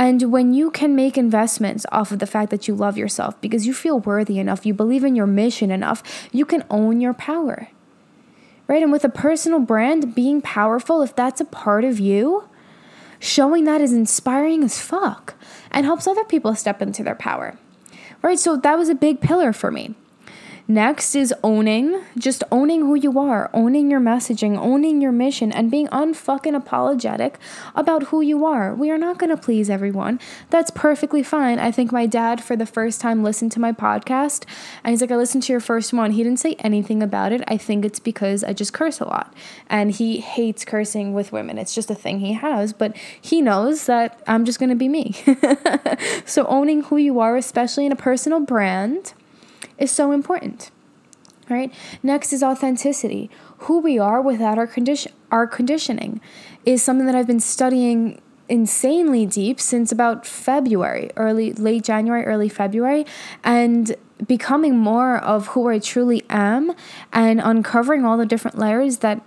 And 0.00 0.32
when 0.32 0.54
you 0.54 0.70
can 0.70 0.96
make 0.96 1.18
investments 1.18 1.84
off 1.92 2.10
of 2.10 2.20
the 2.20 2.26
fact 2.26 2.50
that 2.52 2.66
you 2.66 2.74
love 2.74 2.96
yourself 2.96 3.38
because 3.42 3.66
you 3.66 3.74
feel 3.74 4.00
worthy 4.00 4.38
enough, 4.38 4.64
you 4.64 4.72
believe 4.72 5.04
in 5.04 5.14
your 5.14 5.26
mission 5.26 5.70
enough, 5.70 6.02
you 6.32 6.46
can 6.46 6.64
own 6.70 7.02
your 7.02 7.12
power. 7.12 7.68
Right? 8.66 8.82
And 8.82 8.92
with 8.92 9.04
a 9.04 9.10
personal 9.10 9.58
brand 9.58 10.14
being 10.14 10.40
powerful, 10.40 11.02
if 11.02 11.14
that's 11.14 11.42
a 11.42 11.44
part 11.44 11.84
of 11.84 12.00
you, 12.00 12.48
showing 13.18 13.64
that 13.64 13.82
is 13.82 13.92
inspiring 13.92 14.64
as 14.64 14.80
fuck 14.80 15.34
and 15.70 15.84
helps 15.84 16.06
other 16.06 16.24
people 16.24 16.54
step 16.54 16.80
into 16.80 17.02
their 17.02 17.14
power. 17.14 17.58
Right? 18.22 18.38
So 18.38 18.56
that 18.56 18.78
was 18.78 18.88
a 18.88 18.94
big 18.94 19.20
pillar 19.20 19.52
for 19.52 19.70
me. 19.70 19.96
Next 20.70 21.16
is 21.16 21.34
owning, 21.42 22.00
just 22.16 22.44
owning 22.52 22.82
who 22.82 22.94
you 22.94 23.18
are, 23.18 23.50
owning 23.52 23.90
your 23.90 23.98
messaging, 23.98 24.56
owning 24.56 25.00
your 25.02 25.10
mission, 25.10 25.50
and 25.50 25.68
being 25.68 25.88
unfucking 25.88 26.54
apologetic 26.54 27.40
about 27.74 28.04
who 28.04 28.20
you 28.20 28.44
are. 28.44 28.72
We 28.72 28.88
are 28.92 28.96
not 28.96 29.18
going 29.18 29.30
to 29.30 29.36
please 29.36 29.68
everyone. 29.68 30.20
That's 30.50 30.70
perfectly 30.70 31.24
fine. 31.24 31.58
I 31.58 31.72
think 31.72 31.90
my 31.90 32.06
dad, 32.06 32.40
for 32.40 32.54
the 32.54 32.66
first 32.66 33.00
time, 33.00 33.24
listened 33.24 33.50
to 33.50 33.60
my 33.60 33.72
podcast, 33.72 34.44
and 34.84 34.92
he's 34.92 35.00
like, 35.00 35.10
I 35.10 35.16
listened 35.16 35.42
to 35.42 35.52
your 35.52 35.58
first 35.58 35.92
one. 35.92 36.12
He 36.12 36.22
didn't 36.22 36.38
say 36.38 36.54
anything 36.60 37.02
about 37.02 37.32
it. 37.32 37.42
I 37.48 37.56
think 37.56 37.84
it's 37.84 37.98
because 37.98 38.44
I 38.44 38.52
just 38.52 38.72
curse 38.72 39.00
a 39.00 39.06
lot. 39.06 39.34
And 39.68 39.90
he 39.90 40.20
hates 40.20 40.64
cursing 40.64 41.14
with 41.14 41.32
women. 41.32 41.58
It's 41.58 41.74
just 41.74 41.90
a 41.90 41.96
thing 41.96 42.20
he 42.20 42.34
has, 42.34 42.72
but 42.72 42.96
he 43.20 43.42
knows 43.42 43.86
that 43.86 44.22
I'm 44.28 44.44
just 44.44 44.60
going 44.60 44.70
to 44.70 44.76
be 44.76 44.88
me. 44.88 45.16
so, 46.24 46.46
owning 46.46 46.84
who 46.84 46.96
you 46.96 47.18
are, 47.18 47.36
especially 47.36 47.86
in 47.86 47.90
a 47.90 47.96
personal 47.96 48.38
brand, 48.38 49.14
is 49.80 49.90
so 49.90 50.12
important. 50.12 50.70
Right? 51.48 51.74
Next 52.00 52.32
is 52.32 52.44
authenticity. 52.44 53.28
Who 53.64 53.80
we 53.80 53.98
are 53.98 54.22
without 54.22 54.56
our 54.56 54.68
condition 54.68 55.12
our 55.32 55.48
conditioning 55.48 56.20
is 56.64 56.82
something 56.82 57.06
that 57.06 57.14
I've 57.16 57.26
been 57.26 57.40
studying 57.40 58.20
insanely 58.48 59.26
deep 59.26 59.60
since 59.60 59.92
about 59.92 60.26
February, 60.26 61.10
early 61.16 61.52
late 61.52 61.84
January, 61.84 62.24
early 62.24 62.48
February, 62.48 63.06
and 63.42 63.96
becoming 64.26 64.76
more 64.76 65.16
of 65.18 65.48
who 65.48 65.68
I 65.68 65.78
truly 65.78 66.24
am 66.28 66.72
and 67.12 67.40
uncovering 67.40 68.04
all 68.04 68.16
the 68.16 68.26
different 68.26 68.58
layers 68.58 68.98
that 68.98 69.22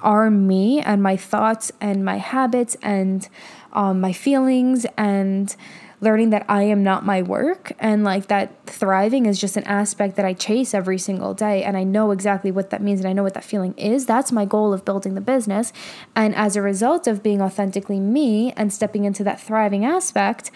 are 0.00 0.30
me 0.30 0.80
and 0.80 1.02
my 1.02 1.16
thoughts 1.16 1.72
and 1.80 2.04
my 2.04 2.18
habits 2.18 2.76
and 2.82 3.28
um, 3.72 4.00
my 4.00 4.12
feelings 4.12 4.86
and 4.96 5.54
learning 6.00 6.30
that 6.30 6.44
I 6.48 6.62
am 6.62 6.82
not 6.82 7.04
my 7.04 7.22
work 7.22 7.72
and 7.78 8.04
like 8.04 8.28
that 8.28 8.66
thriving 8.66 9.26
is 9.26 9.40
just 9.40 9.56
an 9.56 9.64
aspect 9.64 10.16
that 10.16 10.24
I 10.24 10.32
chase 10.32 10.72
every 10.72 10.98
single 10.98 11.34
day 11.34 11.64
and 11.64 11.76
I 11.76 11.82
know 11.82 12.12
exactly 12.12 12.50
what 12.50 12.70
that 12.70 12.82
means 12.82 13.00
and 13.00 13.08
I 13.08 13.12
know 13.12 13.24
what 13.24 13.34
that 13.34 13.44
feeling 13.44 13.74
is. 13.76 14.06
That's 14.06 14.30
my 14.30 14.44
goal 14.44 14.72
of 14.72 14.84
building 14.84 15.14
the 15.14 15.20
business. 15.20 15.72
And 16.14 16.34
as 16.34 16.54
a 16.54 16.62
result 16.62 17.06
of 17.06 17.22
being 17.22 17.42
authentically 17.42 17.98
me 17.98 18.52
and 18.52 18.72
stepping 18.72 19.04
into 19.04 19.24
that 19.24 19.40
thriving 19.40 19.84
aspect, 19.84 20.50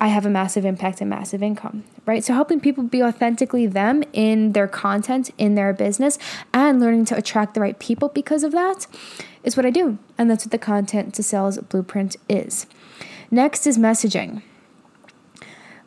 I 0.00 0.08
have 0.08 0.26
a 0.26 0.30
massive 0.30 0.66
impact 0.66 1.00
and 1.00 1.08
massive 1.08 1.42
income, 1.42 1.84
right? 2.04 2.22
So 2.22 2.34
helping 2.34 2.60
people 2.60 2.84
be 2.84 3.02
authentically 3.02 3.66
them 3.66 4.02
in 4.12 4.52
their 4.52 4.68
content, 4.68 5.30
in 5.38 5.54
their 5.54 5.72
business, 5.72 6.18
and 6.52 6.78
learning 6.78 7.06
to 7.06 7.16
attract 7.16 7.54
the 7.54 7.60
right 7.60 7.78
people 7.78 8.10
because 8.10 8.44
of 8.44 8.52
that 8.52 8.86
is 9.44 9.56
what 9.56 9.64
I 9.64 9.70
do. 9.70 9.98
And 10.18 10.30
that's 10.30 10.44
what 10.44 10.52
the 10.52 10.58
content 10.58 11.14
to 11.14 11.22
sales 11.22 11.56
blueprint 11.58 12.16
is. 12.28 12.66
Next 13.34 13.66
is 13.66 13.78
messaging. 13.78 14.42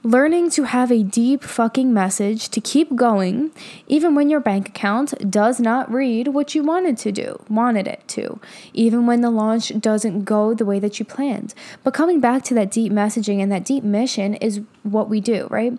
Learning 0.03 0.49
to 0.49 0.63
have 0.63 0.91
a 0.91 1.01
deep 1.01 1.41
fucking 1.45 1.93
message 1.93 2.49
to 2.49 2.59
keep 2.59 2.93
going, 2.93 3.51
even 3.87 4.15
when 4.15 4.29
your 4.29 4.41
bank 4.41 4.67
account 4.67 5.31
does 5.31 5.57
not 5.57 5.89
read 5.89 6.27
what 6.27 6.53
you 6.53 6.61
wanted 6.61 6.97
to 6.97 7.13
do, 7.13 7.41
wanted 7.47 7.87
it 7.87 8.05
to, 8.09 8.41
even 8.73 9.05
when 9.05 9.21
the 9.21 9.31
launch 9.31 9.71
doesn't 9.79 10.25
go 10.25 10.53
the 10.53 10.65
way 10.65 10.77
that 10.77 10.99
you 10.99 11.05
planned. 11.05 11.53
But 11.85 11.93
coming 11.93 12.19
back 12.19 12.43
to 12.43 12.53
that 12.55 12.69
deep 12.69 12.91
messaging 12.91 13.41
and 13.41 13.49
that 13.49 13.63
deep 13.63 13.85
mission 13.85 14.33
is 14.33 14.59
what 14.83 15.07
we 15.07 15.21
do, 15.21 15.47
right? 15.49 15.71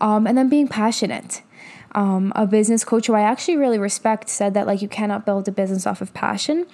Um, 0.00 0.26
and 0.26 0.36
then 0.36 0.48
being 0.48 0.66
passionate. 0.66 1.42
Um, 1.94 2.32
a 2.34 2.44
business 2.44 2.84
coach 2.84 3.06
who 3.06 3.14
I 3.14 3.20
actually 3.20 3.56
really 3.56 3.78
respect 3.78 4.28
said 4.28 4.52
that 4.54 4.66
like 4.66 4.82
you 4.82 4.88
cannot 4.88 5.24
build 5.24 5.46
a 5.46 5.52
business 5.52 5.86
off 5.86 6.00
of 6.00 6.12
passion. 6.12 6.66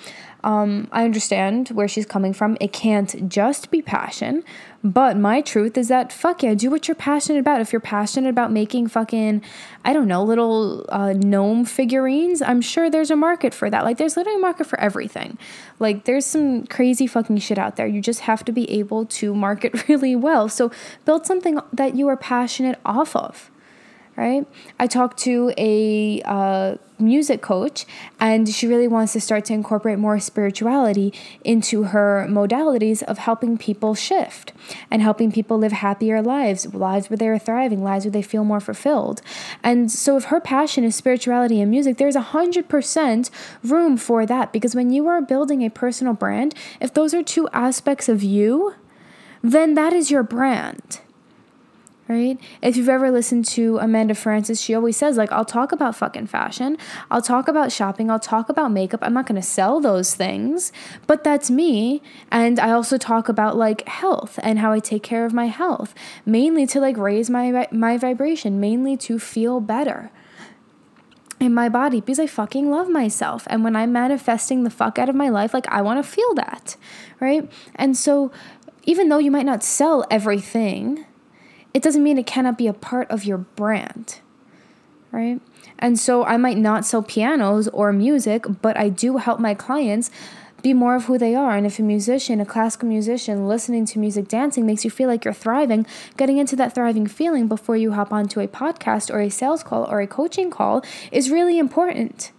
Um, 0.42 0.88
I 0.90 1.04
understand 1.04 1.68
where 1.68 1.88
she's 1.88 2.06
coming 2.06 2.32
from. 2.32 2.56
It 2.60 2.72
can't 2.72 3.28
just 3.28 3.70
be 3.70 3.82
passion, 3.82 4.42
but 4.82 5.18
my 5.18 5.42
truth 5.42 5.76
is 5.76 5.88
that 5.88 6.12
fuck 6.12 6.42
yeah, 6.42 6.54
do 6.54 6.70
what 6.70 6.88
you're 6.88 6.94
passionate 6.94 7.40
about. 7.40 7.60
If 7.60 7.72
you're 7.72 7.80
passionate 7.80 8.30
about 8.30 8.50
making 8.50 8.88
fucking, 8.88 9.42
I 9.84 9.92
don't 9.92 10.08
know, 10.08 10.24
little 10.24 10.86
uh, 10.88 11.12
gnome 11.12 11.66
figurines, 11.66 12.40
I'm 12.40 12.62
sure 12.62 12.88
there's 12.88 13.10
a 13.10 13.16
market 13.16 13.52
for 13.52 13.68
that. 13.68 13.84
Like, 13.84 13.98
there's 13.98 14.16
literally 14.16 14.38
a 14.38 14.40
market 14.40 14.66
for 14.66 14.80
everything. 14.80 15.36
Like, 15.78 16.04
there's 16.04 16.24
some 16.24 16.66
crazy 16.66 17.06
fucking 17.06 17.36
shit 17.38 17.58
out 17.58 17.76
there. 17.76 17.86
You 17.86 18.00
just 18.00 18.20
have 18.20 18.44
to 18.46 18.52
be 18.52 18.70
able 18.70 19.04
to 19.06 19.34
market 19.34 19.88
really 19.88 20.16
well. 20.16 20.48
So, 20.48 20.70
build 21.04 21.26
something 21.26 21.58
that 21.72 21.94
you 21.94 22.08
are 22.08 22.16
passionate 22.16 22.78
off 22.86 23.14
of 23.14 23.49
right? 24.20 24.46
I 24.78 24.86
talked 24.86 25.18
to 25.20 25.50
a 25.56 26.20
uh, 26.26 26.76
music 26.98 27.40
coach, 27.40 27.86
and 28.20 28.46
she 28.46 28.66
really 28.66 28.86
wants 28.86 29.14
to 29.14 29.20
start 29.20 29.46
to 29.46 29.54
incorporate 29.54 29.98
more 29.98 30.20
spirituality 30.20 31.14
into 31.42 31.84
her 31.84 32.26
modalities 32.28 33.02
of 33.04 33.16
helping 33.16 33.56
people 33.56 33.94
shift 33.94 34.52
and 34.90 35.00
helping 35.00 35.32
people 35.32 35.56
live 35.56 35.72
happier 35.72 36.20
lives, 36.20 36.74
lives 36.74 37.08
where 37.08 37.16
they 37.16 37.28
are 37.28 37.38
thriving, 37.38 37.82
lives 37.82 38.04
where 38.04 38.12
they 38.12 38.20
feel 38.20 38.44
more 38.44 38.60
fulfilled. 38.60 39.22
And 39.62 39.90
so, 39.90 40.18
if 40.18 40.24
her 40.24 40.40
passion 40.40 40.84
is 40.84 40.94
spirituality 40.94 41.58
and 41.62 41.70
music, 41.70 41.96
there's 41.96 42.16
a 42.16 42.32
hundred 42.36 42.68
percent 42.68 43.30
room 43.64 43.96
for 43.96 44.26
that 44.26 44.52
because 44.52 44.74
when 44.74 44.92
you 44.92 45.08
are 45.08 45.22
building 45.22 45.64
a 45.64 45.70
personal 45.70 46.12
brand, 46.12 46.54
if 46.78 46.92
those 46.92 47.14
are 47.14 47.22
two 47.22 47.48
aspects 47.54 48.06
of 48.06 48.22
you, 48.22 48.74
then 49.42 49.72
that 49.72 49.94
is 49.94 50.10
your 50.10 50.22
brand 50.22 51.00
right? 52.10 52.40
If 52.60 52.76
you've 52.76 52.88
ever 52.88 53.10
listened 53.10 53.44
to 53.46 53.78
Amanda 53.78 54.16
Frances, 54.16 54.60
she 54.60 54.74
always 54.74 54.96
says, 54.96 55.16
like, 55.16 55.30
I'll 55.30 55.44
talk 55.44 55.70
about 55.70 55.94
fucking 55.94 56.26
fashion, 56.26 56.76
I'll 57.10 57.22
talk 57.22 57.46
about 57.46 57.70
shopping, 57.70 58.10
I'll 58.10 58.18
talk 58.18 58.48
about 58.48 58.72
makeup. 58.72 59.00
I'm 59.02 59.14
not 59.14 59.26
gonna 59.26 59.42
sell 59.42 59.80
those 59.80 60.14
things, 60.16 60.72
but 61.06 61.22
that's 61.22 61.50
me. 61.50 62.02
And 62.30 62.58
I 62.58 62.72
also 62.72 62.98
talk 62.98 63.28
about 63.28 63.56
like 63.56 63.88
health 63.88 64.40
and 64.42 64.58
how 64.58 64.72
I 64.72 64.80
take 64.80 65.04
care 65.04 65.24
of 65.24 65.32
my 65.32 65.46
health, 65.46 65.94
mainly 66.26 66.66
to 66.66 66.80
like 66.80 66.96
raise 66.96 67.30
my 67.30 67.68
my 67.70 67.96
vibration, 67.96 68.58
mainly 68.58 68.96
to 68.98 69.20
feel 69.20 69.60
better 69.60 70.10
in 71.38 71.54
my 71.54 71.68
body 71.68 72.00
because 72.00 72.18
I 72.18 72.26
fucking 72.26 72.70
love 72.70 72.88
myself. 72.88 73.46
And 73.48 73.62
when 73.62 73.76
I'm 73.76 73.92
manifesting 73.92 74.64
the 74.64 74.70
fuck 74.70 74.98
out 74.98 75.08
of 75.08 75.14
my 75.14 75.28
life, 75.28 75.54
like 75.54 75.68
I 75.68 75.80
want 75.80 76.04
to 76.04 76.10
feel 76.10 76.34
that, 76.34 76.76
right? 77.20 77.50
And 77.76 77.96
so 77.96 78.32
even 78.82 79.08
though 79.08 79.18
you 79.18 79.30
might 79.30 79.46
not 79.46 79.62
sell 79.62 80.04
everything, 80.10 81.06
it 81.72 81.82
doesn't 81.82 82.02
mean 82.02 82.18
it 82.18 82.26
cannot 82.26 82.58
be 82.58 82.66
a 82.66 82.72
part 82.72 83.10
of 83.10 83.24
your 83.24 83.38
brand, 83.38 84.20
right? 85.10 85.40
And 85.78 85.98
so 85.98 86.24
I 86.24 86.36
might 86.36 86.58
not 86.58 86.84
sell 86.84 87.02
pianos 87.02 87.68
or 87.68 87.92
music, 87.92 88.44
but 88.60 88.76
I 88.76 88.88
do 88.88 89.16
help 89.16 89.40
my 89.40 89.54
clients 89.54 90.10
be 90.62 90.74
more 90.74 90.94
of 90.94 91.04
who 91.04 91.16
they 91.16 91.34
are. 91.34 91.56
And 91.56 91.66
if 91.66 91.78
a 91.78 91.82
musician, 91.82 92.40
a 92.40 92.44
classical 92.44 92.88
musician, 92.88 93.48
listening 93.48 93.86
to 93.86 93.98
music, 93.98 94.28
dancing 94.28 94.66
makes 94.66 94.84
you 94.84 94.90
feel 94.90 95.08
like 95.08 95.24
you're 95.24 95.32
thriving, 95.32 95.86
getting 96.16 96.36
into 96.36 96.54
that 96.56 96.74
thriving 96.74 97.06
feeling 97.06 97.48
before 97.48 97.76
you 97.76 97.92
hop 97.92 98.12
onto 98.12 98.40
a 98.40 98.48
podcast 98.48 99.12
or 99.12 99.20
a 99.20 99.30
sales 99.30 99.62
call 99.62 99.84
or 99.90 100.00
a 100.00 100.06
coaching 100.06 100.50
call 100.50 100.84
is 101.10 101.30
really 101.30 101.58
important 101.58 102.32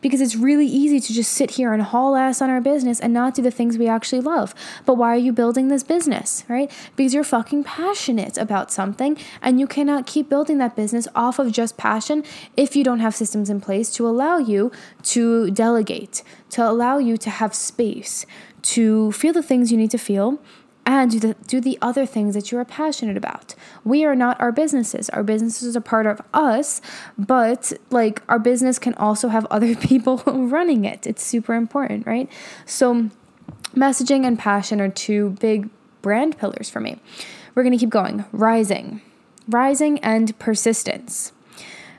because 0.00 0.20
it's 0.20 0.36
really 0.36 0.66
easy 0.66 1.00
to 1.00 1.12
just 1.12 1.32
sit 1.32 1.52
here 1.52 1.72
and 1.72 1.82
haul 1.82 2.16
ass 2.16 2.40
on 2.42 2.50
our 2.50 2.60
business 2.60 3.00
and 3.00 3.12
not 3.12 3.34
do 3.34 3.42
the 3.42 3.50
things 3.50 3.78
we 3.78 3.88
actually 3.88 4.20
love. 4.20 4.54
But 4.84 4.94
why 4.94 5.12
are 5.12 5.18
you 5.18 5.32
building 5.32 5.68
this 5.68 5.82
business, 5.82 6.44
right? 6.48 6.70
Because 6.96 7.14
you're 7.14 7.24
fucking 7.24 7.64
passionate 7.64 8.38
about 8.38 8.70
something 8.70 9.16
and 9.42 9.58
you 9.58 9.66
cannot 9.66 10.06
keep 10.06 10.28
building 10.28 10.58
that 10.58 10.76
business 10.76 11.08
off 11.14 11.38
of 11.38 11.52
just 11.52 11.76
passion 11.76 12.24
if 12.56 12.76
you 12.76 12.84
don't 12.84 13.00
have 13.00 13.14
systems 13.14 13.50
in 13.50 13.60
place 13.60 13.90
to 13.92 14.06
allow 14.06 14.38
you 14.38 14.70
to 15.02 15.50
delegate, 15.50 16.22
to 16.50 16.68
allow 16.68 16.98
you 16.98 17.16
to 17.16 17.30
have 17.30 17.54
space, 17.54 18.26
to 18.62 19.12
feel 19.12 19.32
the 19.32 19.42
things 19.42 19.70
you 19.70 19.78
need 19.78 19.90
to 19.90 19.98
feel 19.98 20.40
and 20.86 21.10
do 21.10 21.18
the, 21.18 21.34
do 21.48 21.60
the 21.60 21.76
other 21.82 22.06
things 22.06 22.34
that 22.34 22.52
you 22.52 22.58
are 22.58 22.64
passionate 22.64 23.16
about. 23.16 23.56
We 23.84 24.04
are 24.04 24.14
not 24.14 24.40
our 24.40 24.52
businesses. 24.52 25.10
Our 25.10 25.24
businesses 25.24 25.76
are 25.76 25.80
part 25.80 26.06
of 26.06 26.22
us, 26.32 26.80
but 27.18 27.72
like 27.90 28.22
our 28.28 28.38
business 28.38 28.78
can 28.78 28.94
also 28.94 29.28
have 29.28 29.46
other 29.50 29.74
people 29.74 30.18
running 30.26 30.84
it. 30.84 31.06
It's 31.06 31.22
super 31.22 31.54
important, 31.54 32.06
right? 32.06 32.30
So, 32.64 33.10
messaging 33.74 34.24
and 34.24 34.38
passion 34.38 34.80
are 34.80 34.88
two 34.88 35.30
big 35.40 35.68
brand 36.02 36.38
pillars 36.38 36.70
for 36.70 36.80
me. 36.80 37.00
We're 37.54 37.64
going 37.64 37.72
to 37.72 37.78
keep 37.78 37.90
going. 37.90 38.24
Rising. 38.30 39.02
Rising 39.48 39.98
and 40.00 40.38
persistence. 40.38 41.32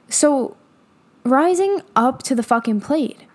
So, 0.09 0.55
rising 1.25 1.81
up 1.95 2.23
to 2.23 2.35
the 2.35 2.43
fucking 2.43 2.79
plate 2.79 3.26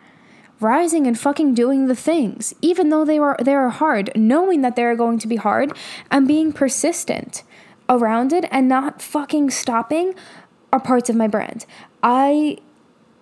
rising 0.62 1.06
and 1.06 1.18
fucking 1.18 1.54
doing 1.54 1.86
the 1.86 1.96
things, 1.96 2.54
even 2.62 2.88
though 2.88 3.04
they 3.04 3.18
were 3.20 3.36
they 3.42 3.54
are 3.54 3.70
hard, 3.70 4.10
knowing 4.16 4.62
that 4.62 4.76
they're 4.76 4.96
going 4.96 5.18
to 5.18 5.28
be 5.28 5.36
hard 5.36 5.76
and 6.10 6.28
being 6.28 6.52
persistent 6.52 7.42
around 7.88 8.32
it 8.32 8.46
and 8.50 8.68
not 8.68 9.02
fucking 9.02 9.50
stopping 9.50 10.14
are 10.72 10.80
parts 10.80 11.10
of 11.10 11.16
my 11.16 11.28
brand. 11.28 11.66
I 12.02 12.58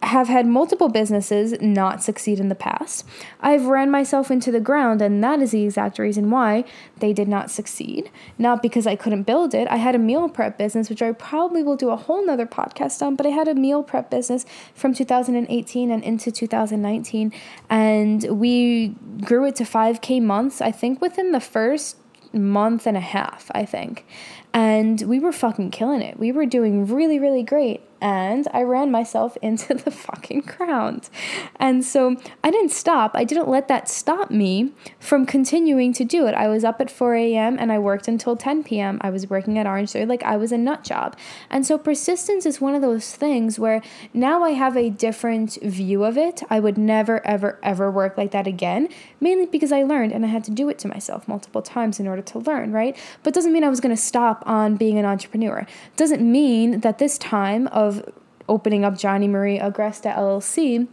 have 0.02 0.28
had 0.28 0.46
multiple 0.46 0.88
businesses 0.88 1.60
not 1.60 2.02
succeed 2.02 2.40
in 2.40 2.48
the 2.48 2.54
past. 2.54 3.04
I've 3.40 3.66
ran 3.66 3.90
myself 3.90 4.30
into 4.30 4.50
the 4.50 4.60
ground, 4.60 5.02
and 5.02 5.22
that 5.22 5.40
is 5.40 5.50
the 5.50 5.64
exact 5.64 5.98
reason 5.98 6.30
why 6.30 6.64
they 6.98 7.12
did 7.12 7.28
not 7.28 7.50
succeed. 7.50 8.10
Not 8.38 8.62
because 8.62 8.86
I 8.86 8.96
couldn't 8.96 9.24
build 9.24 9.54
it. 9.54 9.68
I 9.68 9.76
had 9.76 9.94
a 9.94 9.98
meal 9.98 10.28
prep 10.28 10.56
business, 10.56 10.88
which 10.88 11.02
I 11.02 11.12
probably 11.12 11.62
will 11.62 11.76
do 11.76 11.90
a 11.90 11.96
whole 11.96 12.24
nother 12.24 12.46
podcast 12.46 13.02
on, 13.02 13.14
but 13.14 13.26
I 13.26 13.30
had 13.30 13.46
a 13.46 13.54
meal 13.54 13.82
prep 13.82 14.10
business 14.10 14.46
from 14.74 14.94
2018 14.94 15.90
and 15.90 16.02
into 16.02 16.32
2019, 16.32 17.32
and 17.68 18.22
we 18.30 18.88
grew 19.22 19.44
it 19.44 19.56
to 19.56 19.64
5K 19.64 20.22
months, 20.22 20.62
I 20.62 20.70
think 20.70 21.02
within 21.02 21.32
the 21.32 21.40
first 21.40 21.98
month 22.32 22.86
and 22.86 22.96
a 22.96 23.00
half, 23.00 23.50
I 23.54 23.66
think. 23.66 24.06
And 24.52 25.02
we 25.02 25.18
were 25.18 25.32
fucking 25.32 25.72
killing 25.72 26.00
it. 26.00 26.18
We 26.18 26.32
were 26.32 26.46
doing 26.46 26.86
really, 26.86 27.18
really 27.18 27.42
great 27.42 27.82
and 28.00 28.48
I 28.52 28.62
ran 28.62 28.90
myself 28.90 29.36
into 29.42 29.74
the 29.74 29.90
fucking 29.90 30.40
ground. 30.40 31.08
And 31.56 31.84
so 31.84 32.16
I 32.42 32.50
didn't 32.50 32.70
stop. 32.70 33.12
I 33.14 33.24
didn't 33.24 33.48
let 33.48 33.68
that 33.68 33.88
stop 33.88 34.30
me 34.30 34.72
from 34.98 35.26
continuing 35.26 35.92
to 35.94 36.04
do 36.04 36.26
it. 36.26 36.34
I 36.34 36.48
was 36.48 36.64
up 36.64 36.80
at 36.80 36.90
4 36.90 37.14
a.m. 37.14 37.56
and 37.58 37.70
I 37.72 37.78
worked 37.78 38.08
until 38.08 38.36
10 38.36 38.64
p.m. 38.64 38.98
I 39.02 39.10
was 39.10 39.28
working 39.28 39.58
at 39.58 39.66
Orange 39.66 39.90
Theory 39.90 40.06
like 40.06 40.22
I 40.22 40.36
was 40.36 40.52
a 40.52 40.58
nut 40.58 40.84
job. 40.84 41.16
And 41.50 41.66
so 41.66 41.78
persistence 41.78 42.46
is 42.46 42.60
one 42.60 42.74
of 42.74 42.82
those 42.82 43.14
things 43.14 43.58
where 43.58 43.82
now 44.14 44.42
I 44.42 44.50
have 44.50 44.76
a 44.76 44.90
different 44.90 45.58
view 45.62 46.04
of 46.04 46.16
it. 46.16 46.42
I 46.50 46.60
would 46.60 46.78
never, 46.78 47.24
ever, 47.26 47.58
ever 47.62 47.90
work 47.90 48.16
like 48.16 48.30
that 48.32 48.46
again, 48.46 48.88
mainly 49.20 49.46
because 49.46 49.72
I 49.72 49.82
learned 49.82 50.12
and 50.12 50.24
I 50.24 50.28
had 50.28 50.44
to 50.44 50.50
do 50.50 50.68
it 50.68 50.78
to 50.80 50.88
myself 50.88 51.28
multiple 51.28 51.62
times 51.62 52.00
in 52.00 52.06
order 52.06 52.22
to 52.22 52.38
learn, 52.38 52.72
right? 52.72 52.96
But 53.22 53.34
doesn't 53.34 53.52
mean 53.52 53.64
I 53.64 53.68
was 53.68 53.80
going 53.80 53.94
to 53.94 54.00
stop 54.00 54.42
on 54.46 54.76
being 54.76 54.98
an 54.98 55.04
entrepreneur. 55.04 55.66
Doesn't 55.96 56.22
mean 56.22 56.80
that 56.80 56.98
this 56.98 57.18
time 57.18 57.66
of 57.68 57.89
of 57.96 58.12
opening 58.48 58.85
up 58.85 58.98
Johnny 58.98 59.29
Marie 59.29 59.59
Agresta 59.59 60.14
LLC 60.14 60.88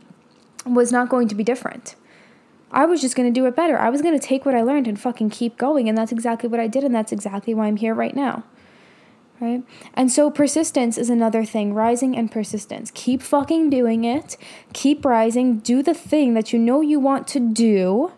was 0.66 0.92
not 0.92 1.10
going 1.10 1.28
to 1.28 1.36
be 1.36 1.44
different. 1.44 1.96
I 2.72 2.86
was 2.86 3.02
just 3.02 3.16
going 3.16 3.32
to 3.32 3.40
do 3.40 3.46
it 3.46 3.56
better. 3.56 3.78
I 3.78 3.90
was 3.90 4.02
going 4.02 4.18
to 4.18 4.26
take 4.26 4.46
what 4.46 4.56
I 4.56 4.62
learned 4.62 4.88
and 4.88 5.00
fucking 5.00 5.30
keep 5.30 5.58
going. 5.58 5.88
And 5.88 5.98
that's 5.98 6.12
exactly 6.12 6.50
what 6.50 6.60
I 6.60 6.68
did. 6.68 6.84
And 6.84 6.94
that's 6.94 7.12
exactly 7.12 7.54
why 7.54 7.68
I'm 7.68 7.78
here 7.78 7.94
right 7.94 8.16
now. 8.16 8.44
Right? 9.40 9.64
And 9.94 10.12
so 10.12 10.32
persistence 10.32 10.98
is 10.98 11.10
another 11.10 11.46
thing 11.46 11.74
rising 11.74 12.18
and 12.18 12.32
persistence. 12.32 12.92
Keep 12.94 13.22
fucking 13.22 13.70
doing 13.70 14.04
it. 14.04 14.36
Keep 14.74 15.06
rising. 15.06 15.60
Do 15.60 15.82
the 15.82 15.94
thing 15.94 16.34
that 16.34 16.52
you 16.52 16.60
know 16.60 16.82
you 16.82 17.00
want 17.00 17.28
to 17.30 17.40
do. 17.40 18.12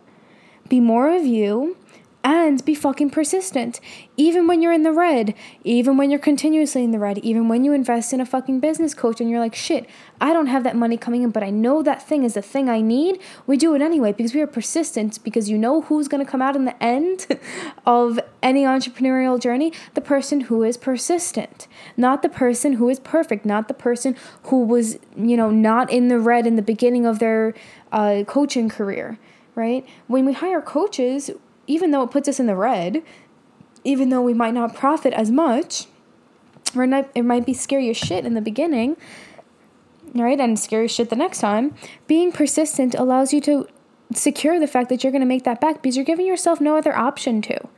Be 0.67 0.79
more 0.79 1.13
of 1.13 1.25
you 1.25 1.77
and 2.23 2.63
be 2.65 2.75
fucking 2.75 3.09
persistent. 3.09 3.79
Even 4.17 4.45
when 4.45 4.61
you're 4.61 4.73
in 4.73 4.83
the 4.83 4.91
red, 4.91 5.33
even 5.63 5.95
when 5.95 6.09
you're 6.09 6.19
continuously 6.19 6.83
in 6.83 6.91
the 6.91 6.99
red, 6.99 7.17
even 7.19 7.47
when 7.47 7.63
you 7.63 7.71
invest 7.71 8.11
in 8.11 8.19
a 8.19 8.25
fucking 8.25 8.59
business 8.59 8.93
coach 8.93 9.21
and 9.21 9.29
you're 9.29 9.39
like, 9.39 9.55
shit, 9.55 9.89
I 10.19 10.33
don't 10.33 10.47
have 10.47 10.63
that 10.65 10.75
money 10.75 10.97
coming 10.97 11.23
in, 11.23 11.31
but 11.31 11.43
I 11.43 11.49
know 11.49 11.81
that 11.81 12.05
thing 12.05 12.23
is 12.23 12.33
the 12.33 12.41
thing 12.41 12.69
I 12.69 12.81
need, 12.81 13.21
we 13.47 13.55
do 13.55 13.73
it 13.73 13.81
anyway 13.81 14.11
because 14.11 14.33
we 14.33 14.41
are 14.41 14.47
persistent 14.47 15.23
because 15.23 15.49
you 15.49 15.57
know 15.57 15.81
who's 15.81 16.09
to 16.09 16.25
come 16.25 16.41
out 16.41 16.57
in 16.57 16.65
the 16.65 16.83
end 16.83 17.27
of 17.85 18.19
any 18.43 18.63
entrepreneurial 18.63 19.39
journey? 19.39 19.71
The 19.93 20.01
person 20.01 20.41
who 20.41 20.63
is 20.63 20.75
persistent, 20.75 21.67
not 21.95 22.21
the 22.21 22.29
person 22.29 22.73
who 22.73 22.89
is 22.89 22.99
perfect, 22.99 23.45
not 23.45 23.69
the 23.69 23.73
person 23.73 24.17
who 24.43 24.65
was, 24.65 24.99
you 25.15 25.37
know, 25.37 25.49
not 25.49 25.89
in 25.89 26.09
the 26.09 26.19
red 26.19 26.45
in 26.45 26.57
the 26.57 26.61
beginning 26.61 27.05
of 27.05 27.19
their 27.19 27.53
uh, 27.93 28.23
coaching 28.27 28.67
career, 28.67 29.17
right? 29.55 29.87
When 30.07 30.25
we 30.25 30.33
hire 30.33 30.61
coaches, 30.61 31.31
even 31.69 31.91
though 31.91 32.01
it 32.01 32.11
puts 32.11 32.27
us 32.27 32.39
in 32.39 32.47
the 32.47 32.55
red, 32.55 33.03
even 33.83 34.09
though 34.09 34.21
we 34.21 34.33
might 34.33 34.53
not 34.53 34.75
profit 34.75 35.13
as 35.13 35.29
much, 35.29 35.85
or 36.75 36.83
it 36.83 37.23
might 37.23 37.45
be 37.45 37.53
scary 37.53 37.89
as 37.89 37.95
shit 37.95 38.25
in 38.25 38.33
the 38.33 38.41
beginning, 38.41 38.97
right? 40.13 40.39
And 40.39 40.59
scary 40.59 40.87
shit 40.87 41.09
the 41.09 41.15
next 41.15 41.39
time. 41.39 41.75
Being 42.07 42.31
persistent 42.31 42.95
allows 42.95 43.31
you 43.31 43.39
to 43.41 43.67
secure 44.13 44.59
the 44.59 44.67
fact 44.67 44.89
that 44.89 45.03
you're 45.03 45.11
going 45.11 45.21
to 45.21 45.27
make 45.27 45.43
that 45.43 45.61
back 45.61 45.81
because 45.81 45.95
you're 45.95 46.03
giving 46.03 46.25
yourself 46.25 46.59
no 46.59 46.75
other 46.75 46.97
option 46.97 47.41
to 47.43 47.69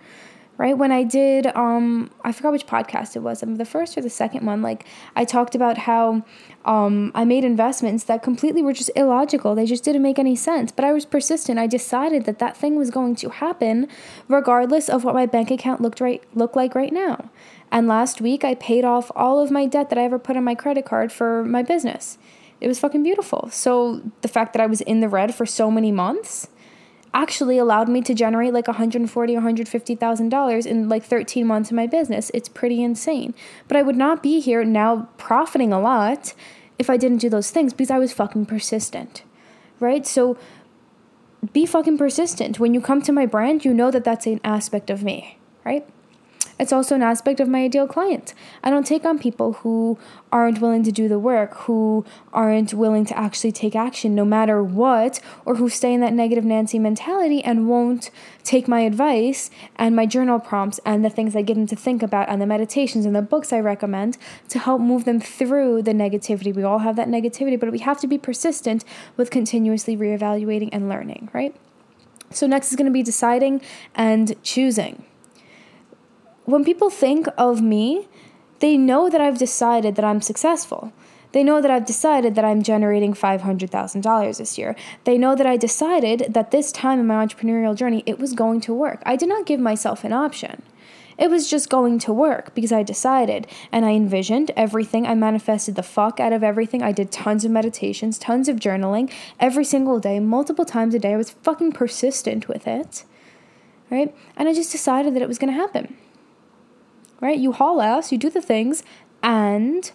right? 0.62 0.78
When 0.78 0.92
I 0.92 1.02
did, 1.02 1.48
um, 1.56 2.12
I 2.24 2.32
forgot 2.32 2.52
which 2.52 2.68
podcast 2.68 3.16
it 3.16 3.20
was, 3.24 3.40
the 3.42 3.66
first 3.66 3.98
or 3.98 4.02
the 4.02 4.12
second 4.12 4.46
one, 4.46 4.62
like 4.62 4.86
I 5.16 5.26
talked 5.26 5.56
about 5.56 5.76
how 5.76 6.24
um, 6.66 7.12
I 7.16 7.26
made 7.26 7.44
investments 7.44 8.04
that 8.04 8.22
completely 8.22 8.62
were 8.62 8.72
just 8.72 8.92
illogical. 8.96 9.56
They 9.56 9.66
just 9.66 9.84
didn't 9.84 10.04
make 10.04 10.20
any 10.20 10.36
sense. 10.36 10.72
But 10.72 10.86
I 10.86 10.94
was 10.94 11.04
persistent. 11.04 11.58
I 11.58 11.66
decided 11.66 12.26
that 12.26 12.38
that 12.38 12.56
thing 12.56 12.76
was 12.76 12.92
going 12.92 13.16
to 13.16 13.30
happen 13.30 13.88
regardless 14.28 14.88
of 14.88 15.04
what 15.04 15.16
my 15.16 15.26
bank 15.26 15.50
account 15.50 15.82
looked 15.82 16.00
right 16.00 16.24
looked 16.36 16.56
like 16.56 16.76
right 16.76 16.94
now. 16.94 17.32
And 17.72 17.88
last 17.88 18.22
week 18.22 18.44
I 18.44 18.54
paid 18.54 18.86
off 18.86 19.12
all 19.16 19.40
of 19.40 19.50
my 19.50 19.66
debt 19.66 19.90
that 19.90 19.98
I 19.98 20.04
ever 20.04 20.20
put 20.20 20.38
on 20.38 20.44
my 20.44 20.54
credit 20.54 20.86
card 20.86 21.12
for 21.12 21.44
my 21.44 21.64
business. 21.64 22.20
It 22.60 22.68
was 22.68 22.80
fucking 22.80 23.02
beautiful. 23.02 23.50
So 23.50 24.04
the 24.22 24.28
fact 24.28 24.54
that 24.54 24.62
I 24.62 24.68
was 24.68 24.82
in 24.82 25.00
the 25.00 25.10
red 25.10 25.34
for 25.34 25.48
so 25.48 25.72
many 25.72 25.92
months, 25.92 26.50
actually 27.14 27.58
allowed 27.58 27.90
me 27.90 28.02
to 28.02 28.14
generate 28.14 28.54
like 28.54 28.68
140 28.68 29.34
150000 29.34 30.30
dollars 30.30 30.66
in 30.66 30.88
like 30.90 31.04
13 31.04 31.46
months 31.46 31.70
of 31.72 31.76
my 31.76 31.88
business. 31.88 32.32
It's 32.34 32.50
pretty 32.50 32.82
insane. 32.84 33.34
But 33.68 33.78
i 33.78 33.82
would 33.82 33.98
not 33.98 34.24
be 34.24 34.40
here 34.40 34.64
now 34.64 35.10
profiting 35.18 35.74
a 35.74 35.80
lot 35.80 36.34
if 36.80 36.90
i 36.90 36.98
didn't 36.98 37.20
do 37.20 37.30
those 37.30 37.52
things 37.52 37.74
because 37.74 37.92
i 37.92 38.00
was 38.00 38.14
fucking 38.14 38.46
persistent 38.46 39.24
right? 39.82 40.06
So 40.08 40.38
be 41.52 41.66
fucking 41.66 41.98
persistent. 41.98 42.60
When 42.60 42.74
you 42.74 42.80
come 42.80 43.02
to 43.02 43.12
my 43.12 43.26
brand 43.26 43.66
you 43.66 43.74
know 43.74 43.92
that 43.92 44.06
that's 44.06 44.28
an 44.28 44.40
aspect 44.44 44.90
of 44.90 45.04
me 45.04 45.38
right 45.66 45.86
it's 46.62 46.72
also 46.72 46.94
an 46.94 47.02
aspect 47.02 47.40
of 47.40 47.48
my 47.48 47.64
ideal 47.64 47.88
client. 47.88 48.36
I 48.64 48.70
don't 48.70 48.86
take 48.86 49.04
on 49.04 49.18
people 49.18 49.54
who 49.54 49.98
aren't 50.32 50.62
willing 50.62 50.84
to 50.84 50.92
do 50.92 51.08
the 51.08 51.18
work, 51.18 51.56
who 51.62 52.06
aren't 52.32 52.72
willing 52.72 53.04
to 53.06 53.18
actually 53.18 53.52
take 53.52 53.76
action 53.76 54.14
no 54.14 54.24
matter 54.24 54.62
what, 54.62 55.20
or 55.44 55.56
who 55.56 55.70
stay 55.70 55.92
in 55.92 56.02
that 56.02 56.14
negative 56.14 56.46
Nancy 56.46 56.78
mentality 56.78 57.44
and 57.44 57.68
won't 57.68 58.12
take 58.44 58.68
my 58.68 58.82
advice 58.82 59.50
and 59.78 59.96
my 59.96 60.06
journal 60.06 60.38
prompts 60.40 60.80
and 60.86 61.04
the 61.04 61.10
things 61.10 61.36
I 61.36 61.42
get 61.42 61.56
them 61.56 61.66
to 61.66 61.76
think 61.76 62.04
about 62.04 62.30
and 62.30 62.40
the 62.40 62.46
meditations 62.46 63.08
and 63.08 63.16
the 63.16 63.24
books 63.24 63.52
I 63.52 63.60
recommend 63.60 64.20
to 64.50 64.60
help 64.60 64.82
move 64.82 65.06
them 65.06 65.20
through 65.20 65.82
the 65.82 65.94
negativity. 65.94 66.54
We 66.54 66.62
all 66.62 66.80
have 66.80 66.96
that 66.96 67.08
negativity, 67.08 67.60
but 67.60 67.72
we 67.72 67.80
have 67.80 68.00
to 68.02 68.08
be 68.08 68.20
persistent 68.20 68.86
with 69.18 69.32
continuously 69.32 69.98
reevaluating 69.98 70.70
and 70.72 70.88
learning, 70.88 71.32
right? 71.34 71.56
So, 72.30 72.46
next 72.46 72.70
is 72.70 72.76
going 72.76 72.86
to 72.86 72.94
be 72.94 73.04
deciding 73.04 73.62
and 73.96 74.42
choosing 74.44 75.06
when 76.52 76.66
people 76.66 76.90
think 76.90 77.28
of 77.38 77.62
me, 77.62 78.08
they 78.60 78.78
know 78.78 79.10
that 79.10 79.22
I've 79.22 79.40
decided 79.40 79.96
that 79.96 80.06
I'm 80.06 80.22
successful. 80.22 80.94
They 81.32 81.44
know 81.44 81.62
that 81.62 81.72
I've 81.72 81.86
decided 81.86 82.36
that 82.36 82.44
I'm 82.44 82.62
generating 82.62 83.14
$500,000 83.14 84.38
this 84.38 84.58
year. 84.58 84.76
They 85.06 85.18
know 85.18 85.34
that 85.36 85.48
I 85.48 85.56
decided 85.56 86.34
that 86.34 86.52
this 86.52 86.72
time 86.72 87.00
in 87.00 87.08
my 87.08 87.26
entrepreneurial 87.26 87.76
journey, 87.76 88.04
it 88.06 88.20
was 88.20 88.34
going 88.34 88.60
to 88.62 88.74
work. 88.74 89.02
I 89.06 89.16
did 89.16 89.30
not 89.30 89.46
give 89.46 89.60
myself 89.60 90.04
an 90.04 90.12
option. 90.14 90.62
It 91.18 91.30
was 91.30 91.50
just 91.50 91.70
going 91.70 92.00
to 92.00 92.14
work 92.14 92.54
because 92.56 92.72
I 92.72 92.84
decided 92.84 93.48
and 93.72 93.86
I 93.86 93.92
envisioned 93.92 94.52
everything. 94.58 95.06
I 95.06 95.14
manifested 95.14 95.76
the 95.76 95.84
fuck 95.84 96.20
out 96.20 96.34
of 96.34 96.44
everything. 96.44 96.82
I 96.82 96.92
did 96.92 97.12
tons 97.12 97.46
of 97.46 97.52
meditations, 97.52 98.18
tons 98.18 98.50
of 98.50 98.58
journaling 98.58 99.12
every 99.40 99.64
single 99.64 100.00
day, 100.00 100.20
multiple 100.20 100.66
times 100.66 100.96
a 100.96 101.00
day. 101.00 101.14
I 101.14 101.18
was 101.18 101.30
fucking 101.30 101.74
persistent 101.74 102.48
with 102.48 102.68
it. 102.68 103.06
Right? 103.90 104.16
And 104.36 104.50
I 104.50 104.54
just 104.54 104.72
decided 104.72 105.16
that 105.16 105.22
it 105.22 105.28
was 105.28 105.38
going 105.38 105.54
to 105.54 105.60
happen. 105.60 105.96
Right? 107.22 107.40
You 107.40 107.54
haul 107.54 107.82
ass, 107.82 108.12
you 108.12 108.18
do 108.18 108.30
the 108.30 108.42
things, 108.42 108.84
and 109.24 109.90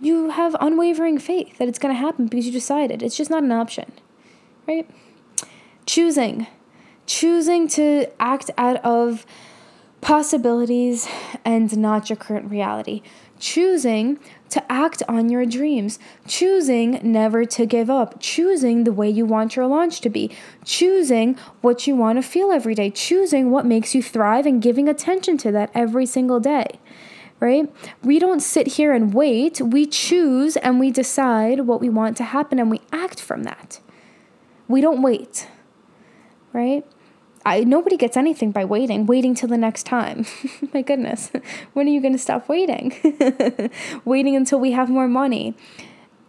you 0.00 0.30
have 0.30 0.56
unwavering 0.60 1.18
faith 1.18 1.58
that 1.58 1.68
it's 1.68 1.78
going 1.78 1.94
to 1.94 2.00
happen 2.00 2.26
because 2.26 2.46
you 2.46 2.52
decided. 2.52 3.02
It's 3.02 3.16
just 3.16 3.30
not 3.30 3.44
an 3.44 3.52
option. 3.52 3.92
Right? 4.66 4.90
Choosing. 5.86 6.48
Choosing 7.06 7.68
to 7.68 8.10
act 8.18 8.50
out 8.58 8.84
of 8.84 9.24
possibilities 10.00 11.06
and 11.44 11.76
not 11.78 12.10
your 12.10 12.16
current 12.16 12.50
reality. 12.50 13.02
Choosing 13.42 14.20
to 14.50 14.62
act 14.70 15.02
on 15.08 15.28
your 15.28 15.44
dreams. 15.44 15.98
Choosing 16.28 17.00
never 17.02 17.44
to 17.44 17.66
give 17.66 17.90
up. 17.90 18.20
Choosing 18.20 18.84
the 18.84 18.92
way 18.92 19.10
you 19.10 19.26
want 19.26 19.56
your 19.56 19.66
launch 19.66 20.00
to 20.02 20.08
be. 20.08 20.30
Choosing 20.64 21.36
what 21.60 21.88
you 21.88 21.96
want 21.96 22.18
to 22.18 22.22
feel 22.22 22.52
every 22.52 22.76
day. 22.76 22.88
Choosing 22.88 23.50
what 23.50 23.66
makes 23.66 23.96
you 23.96 24.02
thrive 24.02 24.46
and 24.46 24.62
giving 24.62 24.88
attention 24.88 25.38
to 25.38 25.50
that 25.50 25.72
every 25.74 26.06
single 26.06 26.38
day. 26.38 26.78
Right? 27.40 27.68
We 28.04 28.20
don't 28.20 28.38
sit 28.38 28.68
here 28.78 28.92
and 28.92 29.12
wait. 29.12 29.60
We 29.60 29.86
choose 29.86 30.56
and 30.58 30.78
we 30.78 30.92
decide 30.92 31.66
what 31.66 31.80
we 31.80 31.88
want 31.88 32.16
to 32.18 32.24
happen 32.24 32.60
and 32.60 32.70
we 32.70 32.80
act 32.92 33.20
from 33.20 33.42
that. 33.42 33.80
We 34.68 34.80
don't 34.80 35.02
wait. 35.02 35.48
Right? 36.52 36.86
I 37.44 37.64
nobody 37.64 37.96
gets 37.96 38.16
anything 38.16 38.52
by 38.52 38.64
waiting, 38.64 39.06
waiting 39.06 39.34
till 39.34 39.48
the 39.48 39.58
next 39.58 39.84
time. 39.84 40.26
My 40.74 40.82
goodness. 40.82 41.30
When 41.72 41.86
are 41.86 41.90
you 41.90 42.00
going 42.00 42.12
to 42.12 42.18
stop 42.18 42.48
waiting? 42.48 42.94
waiting 44.04 44.36
until 44.36 44.60
we 44.60 44.72
have 44.72 44.88
more 44.88 45.08
money. 45.08 45.54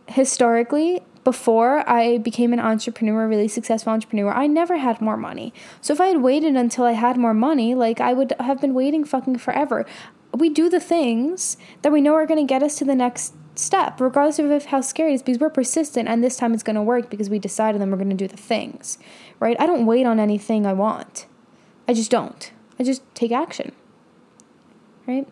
Historically, 0.08 1.02
before 1.24 1.88
I 1.90 2.18
became 2.18 2.52
an 2.52 2.60
entrepreneur, 2.60 3.24
a 3.24 3.28
really 3.28 3.48
successful 3.48 3.94
entrepreneur, 3.94 4.32
I 4.32 4.48
never 4.48 4.78
had 4.78 5.02
more 5.02 5.18
money. 5.18 5.54
So 5.82 5.94
if 5.94 6.02
I 6.02 6.08
had 6.08 6.22
waited 6.22 6.56
until 6.56 6.86
I 6.86 6.92
had 6.94 7.18
more 7.18 7.34
money, 7.34 7.76
like 7.76 8.02
I 8.02 8.14
would 8.14 8.34
have 8.40 8.60
been 8.60 8.74
waiting 8.74 9.04
fucking 9.04 9.38
forever. 9.38 9.86
We 10.34 10.50
do 10.50 10.70
the 10.70 10.80
things 10.80 11.58
that 11.84 11.92
we 11.92 12.02
know 12.02 12.16
are 12.16 12.26
going 12.26 12.46
to 12.46 12.52
get 12.52 12.64
us 12.64 12.78
to 12.80 12.86
the 12.86 12.96
next 12.96 13.36
step, 13.56 14.02
regardless 14.02 14.40
of 14.40 14.66
how 14.66 14.82
scary 14.82 15.12
it 15.12 15.16
is, 15.16 15.24
because 15.24 15.40
we're 15.40 15.50
persistent 15.50 16.10
and 16.10 16.24
this 16.24 16.36
time 16.36 16.54
it's 16.54 16.64
going 16.64 16.76
to 16.76 16.82
work 16.82 17.10
because 17.10 17.30
we 17.30 17.40
decided 17.40 17.82
and 17.82 17.92
we're 17.92 17.98
going 17.98 18.10
to 18.10 18.16
do 18.16 18.28
the 18.28 18.36
things 18.36 18.98
right? 19.44 19.60
I 19.60 19.66
don't 19.66 19.86
wait 19.86 20.06
on 20.06 20.20
anything 20.20 20.66
I 20.66 20.74
want. 20.74 21.26
I 21.88 21.94
just 21.94 22.10
don't. 22.10 22.52
I 22.80 22.84
just 22.84 23.04
take 23.14 23.32
action, 23.32 23.74
right? 25.06 25.28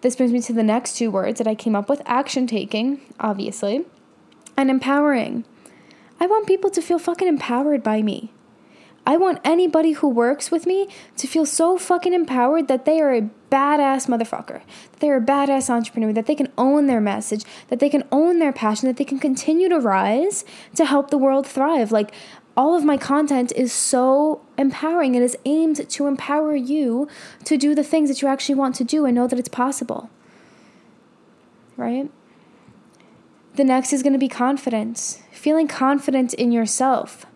This 0.00 0.16
brings 0.16 0.32
me 0.32 0.40
to 0.40 0.52
the 0.52 0.62
next 0.62 0.96
two 0.96 1.10
words 1.10 1.38
that 1.38 1.46
I 1.46 1.54
came 1.54 1.76
up 1.76 1.88
with 1.88 2.00
action 2.06 2.46
taking, 2.46 3.00
obviously, 3.20 3.84
and 4.56 4.70
empowering. 4.70 5.44
I 6.18 6.26
want 6.26 6.46
people 6.46 6.70
to 6.70 6.80
feel 6.80 6.98
fucking 6.98 7.28
empowered 7.28 7.82
by 7.82 8.00
me. 8.00 8.32
I 9.04 9.16
want 9.16 9.40
anybody 9.44 9.92
who 9.92 10.08
works 10.08 10.50
with 10.52 10.64
me 10.64 10.88
to 11.16 11.26
feel 11.26 11.44
so 11.44 11.76
fucking 11.76 12.12
empowered 12.12 12.68
that 12.68 12.84
they 12.84 13.00
are 13.00 13.12
a 13.12 13.28
badass 13.50 14.06
motherfucker, 14.08 14.62
that 14.92 15.00
they're 15.00 15.16
a 15.16 15.20
badass 15.20 15.68
entrepreneur, 15.68 16.12
that 16.12 16.26
they 16.26 16.36
can 16.36 16.52
own 16.56 16.86
their 16.86 17.00
message, 17.00 17.44
that 17.68 17.80
they 17.80 17.88
can 17.88 18.04
own 18.12 18.38
their 18.38 18.52
passion, 18.52 18.86
that 18.86 18.96
they 18.96 19.04
can 19.04 19.18
continue 19.18 19.68
to 19.68 19.80
rise 19.80 20.44
to 20.76 20.84
help 20.84 21.10
the 21.10 21.18
world 21.18 21.48
thrive. 21.48 21.90
Like, 21.90 22.14
all 22.56 22.74
of 22.74 22.84
my 22.84 22.96
content 22.96 23.52
is 23.56 23.72
so 23.72 24.42
empowering. 24.58 25.14
It 25.14 25.22
is 25.22 25.36
aimed 25.44 25.88
to 25.88 26.06
empower 26.06 26.54
you 26.54 27.08
to 27.44 27.56
do 27.56 27.74
the 27.74 27.84
things 27.84 28.08
that 28.08 28.20
you 28.20 28.28
actually 28.28 28.56
want 28.56 28.74
to 28.76 28.84
do 28.84 29.06
and 29.06 29.14
know 29.14 29.26
that 29.26 29.38
it's 29.38 29.48
possible. 29.48 30.10
Right? 31.76 32.10
The 33.54 33.64
next 33.64 33.92
is 33.92 34.02
going 34.02 34.12
to 34.12 34.18
be 34.18 34.28
confidence, 34.28 35.20
feeling 35.30 35.68
confident 35.68 36.34
in 36.34 36.52
yourself 36.52 37.26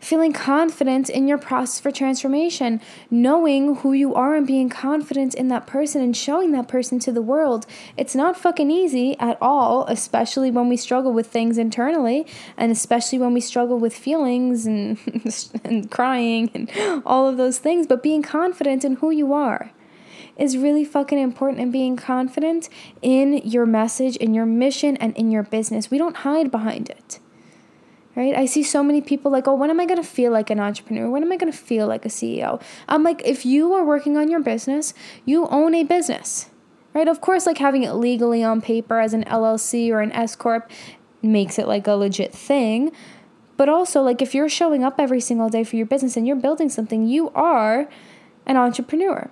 feeling 0.00 0.32
confident 0.32 1.10
in 1.10 1.28
your 1.28 1.38
process 1.38 1.78
for 1.78 1.90
transformation, 1.90 2.80
knowing 3.10 3.76
who 3.76 3.92
you 3.92 4.14
are 4.14 4.34
and 4.34 4.46
being 4.46 4.70
confident 4.70 5.34
in 5.34 5.48
that 5.48 5.66
person 5.66 6.00
and 6.00 6.16
showing 6.16 6.52
that 6.52 6.66
person 6.66 6.98
to 6.98 7.12
the 7.12 7.22
world. 7.22 7.66
It's 7.96 8.14
not 8.14 8.36
fucking 8.36 8.70
easy 8.70 9.16
at 9.20 9.36
all, 9.40 9.84
especially 9.86 10.50
when 10.50 10.68
we 10.68 10.76
struggle 10.76 11.12
with 11.12 11.26
things 11.26 11.58
internally 11.58 12.26
and 12.56 12.72
especially 12.72 13.18
when 13.18 13.34
we 13.34 13.40
struggle 13.40 13.78
with 13.78 13.94
feelings 13.94 14.66
and, 14.66 14.98
and 15.64 15.90
crying 15.90 16.50
and 16.54 17.02
all 17.04 17.28
of 17.28 17.36
those 17.36 17.58
things. 17.58 17.86
But 17.86 18.02
being 18.02 18.22
confident 18.22 18.84
in 18.84 18.96
who 18.96 19.10
you 19.10 19.32
are 19.34 19.70
is 20.38 20.56
really 20.56 20.86
fucking 20.86 21.18
important 21.18 21.60
and 21.60 21.70
being 21.70 21.96
confident 21.96 22.70
in 23.02 23.36
your 23.44 23.66
message, 23.66 24.16
in 24.16 24.32
your 24.32 24.46
mission, 24.46 24.96
and 24.96 25.14
in 25.14 25.30
your 25.30 25.42
business. 25.42 25.90
We 25.90 25.98
don't 25.98 26.16
hide 26.16 26.50
behind 26.50 26.88
it 26.88 27.18
right? 28.20 28.36
I 28.36 28.44
see 28.44 28.62
so 28.62 28.82
many 28.82 29.00
people 29.00 29.32
like, 29.32 29.48
oh, 29.48 29.54
when 29.54 29.70
am 29.70 29.80
I 29.80 29.86
going 29.86 30.00
to 30.00 30.06
feel 30.06 30.30
like 30.30 30.50
an 30.50 30.60
entrepreneur? 30.60 31.08
When 31.08 31.22
am 31.22 31.32
I 31.32 31.36
going 31.36 31.50
to 31.50 31.56
feel 31.56 31.86
like 31.86 32.04
a 32.04 32.10
CEO? 32.10 32.60
I'm 32.86 33.02
like, 33.02 33.22
if 33.24 33.46
you 33.46 33.72
are 33.72 33.84
working 33.84 34.18
on 34.18 34.30
your 34.30 34.40
business, 34.40 34.92
you 35.24 35.46
own 35.48 35.74
a 35.74 35.84
business, 35.84 36.50
right? 36.92 37.08
Of 37.08 37.22
course, 37.22 37.46
like 37.46 37.56
having 37.56 37.82
it 37.82 37.92
legally 37.92 38.44
on 38.44 38.60
paper 38.60 39.00
as 39.00 39.14
an 39.14 39.24
LLC 39.24 39.90
or 39.90 40.02
an 40.02 40.12
S 40.12 40.36
Corp 40.36 40.70
makes 41.22 41.58
it 41.58 41.66
like 41.66 41.86
a 41.86 41.92
legit 41.92 42.34
thing. 42.34 42.92
But 43.56 43.70
also, 43.70 44.02
like, 44.02 44.20
if 44.20 44.34
you're 44.34 44.48
showing 44.48 44.84
up 44.84 44.96
every 44.98 45.20
single 45.20 45.48
day 45.48 45.64
for 45.64 45.76
your 45.76 45.86
business 45.86 46.16
and 46.16 46.26
you're 46.26 46.36
building 46.36 46.68
something, 46.68 47.06
you 47.06 47.30
are 47.30 47.88
an 48.46 48.56
entrepreneur. 48.56 49.30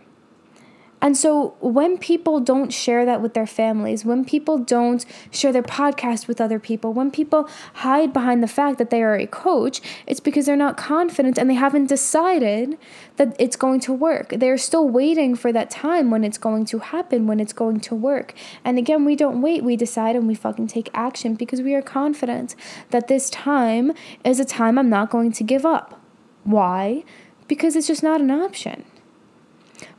And 1.00 1.16
so 1.16 1.54
when 1.60 1.96
people 1.98 2.40
don't 2.40 2.72
share 2.72 3.04
that 3.04 3.22
with 3.22 3.34
their 3.34 3.46
families, 3.46 4.04
when 4.04 4.24
people 4.24 4.58
don't 4.58 5.04
share 5.30 5.52
their 5.52 5.62
podcast 5.62 6.26
with 6.26 6.40
other 6.40 6.58
people, 6.58 6.92
when 6.92 7.10
people 7.10 7.48
hide 7.74 8.12
behind 8.12 8.42
the 8.42 8.48
fact 8.48 8.78
that 8.78 8.90
they 8.90 9.02
are 9.02 9.14
a 9.14 9.26
coach, 9.26 9.80
it's 10.06 10.20
because 10.20 10.46
they're 10.46 10.56
not 10.56 10.76
confident 10.76 11.38
and 11.38 11.48
they 11.48 11.54
haven't 11.54 11.86
decided 11.86 12.76
that 13.16 13.36
it's 13.38 13.56
going 13.56 13.80
to 13.80 13.92
work. 13.92 14.30
They're 14.30 14.58
still 14.58 14.88
waiting 14.88 15.36
for 15.36 15.52
that 15.52 15.70
time 15.70 16.10
when 16.10 16.24
it's 16.24 16.38
going 16.38 16.64
to 16.66 16.78
happen, 16.78 17.26
when 17.26 17.38
it's 17.38 17.52
going 17.52 17.80
to 17.80 17.94
work. 17.94 18.34
And 18.64 18.78
again, 18.78 19.04
we 19.04 19.14
don't 19.14 19.40
wait, 19.40 19.62
we 19.62 19.76
decide 19.76 20.16
and 20.16 20.26
we 20.26 20.34
fucking 20.34 20.66
take 20.66 20.90
action 20.94 21.34
because 21.34 21.62
we 21.62 21.74
are 21.74 21.82
confident 21.82 22.56
that 22.90 23.08
this 23.08 23.30
time 23.30 23.92
is 24.24 24.40
a 24.40 24.44
time 24.44 24.78
I'm 24.78 24.90
not 24.90 25.10
going 25.10 25.32
to 25.32 25.44
give 25.44 25.64
up. 25.64 26.00
Why? 26.44 27.04
Because 27.46 27.76
it's 27.76 27.86
just 27.86 28.02
not 28.02 28.20
an 28.20 28.30
option. 28.30 28.84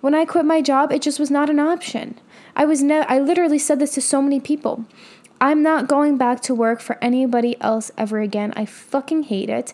When 0.02 0.16
I 0.16 0.26
quit 0.26 0.46
my 0.46 0.62
job, 0.62 0.92
it 0.92 1.02
just 1.02 1.20
was 1.20 1.32
not 1.32 1.50
an 1.50 1.60
option. 1.60 2.20
I 2.56 2.66
was 2.66 2.84
ne- 2.84 3.06
I 3.08 3.20
literally 3.20 3.60
said 3.60 3.80
this 3.80 3.94
to 3.94 4.02
so 4.02 4.22
many 4.22 4.40
people. 4.40 4.86
I'm 5.42 5.64
not 5.64 5.88
going 5.88 6.18
back 6.18 6.42
to 6.42 6.56
work 6.56 6.82
for 6.82 6.98
anybody 7.02 7.60
else 7.62 7.92
ever 7.98 8.20
again. 8.20 8.54
I 8.56 8.66
fucking 8.66 9.24
hate 9.24 9.50
it. 9.50 9.74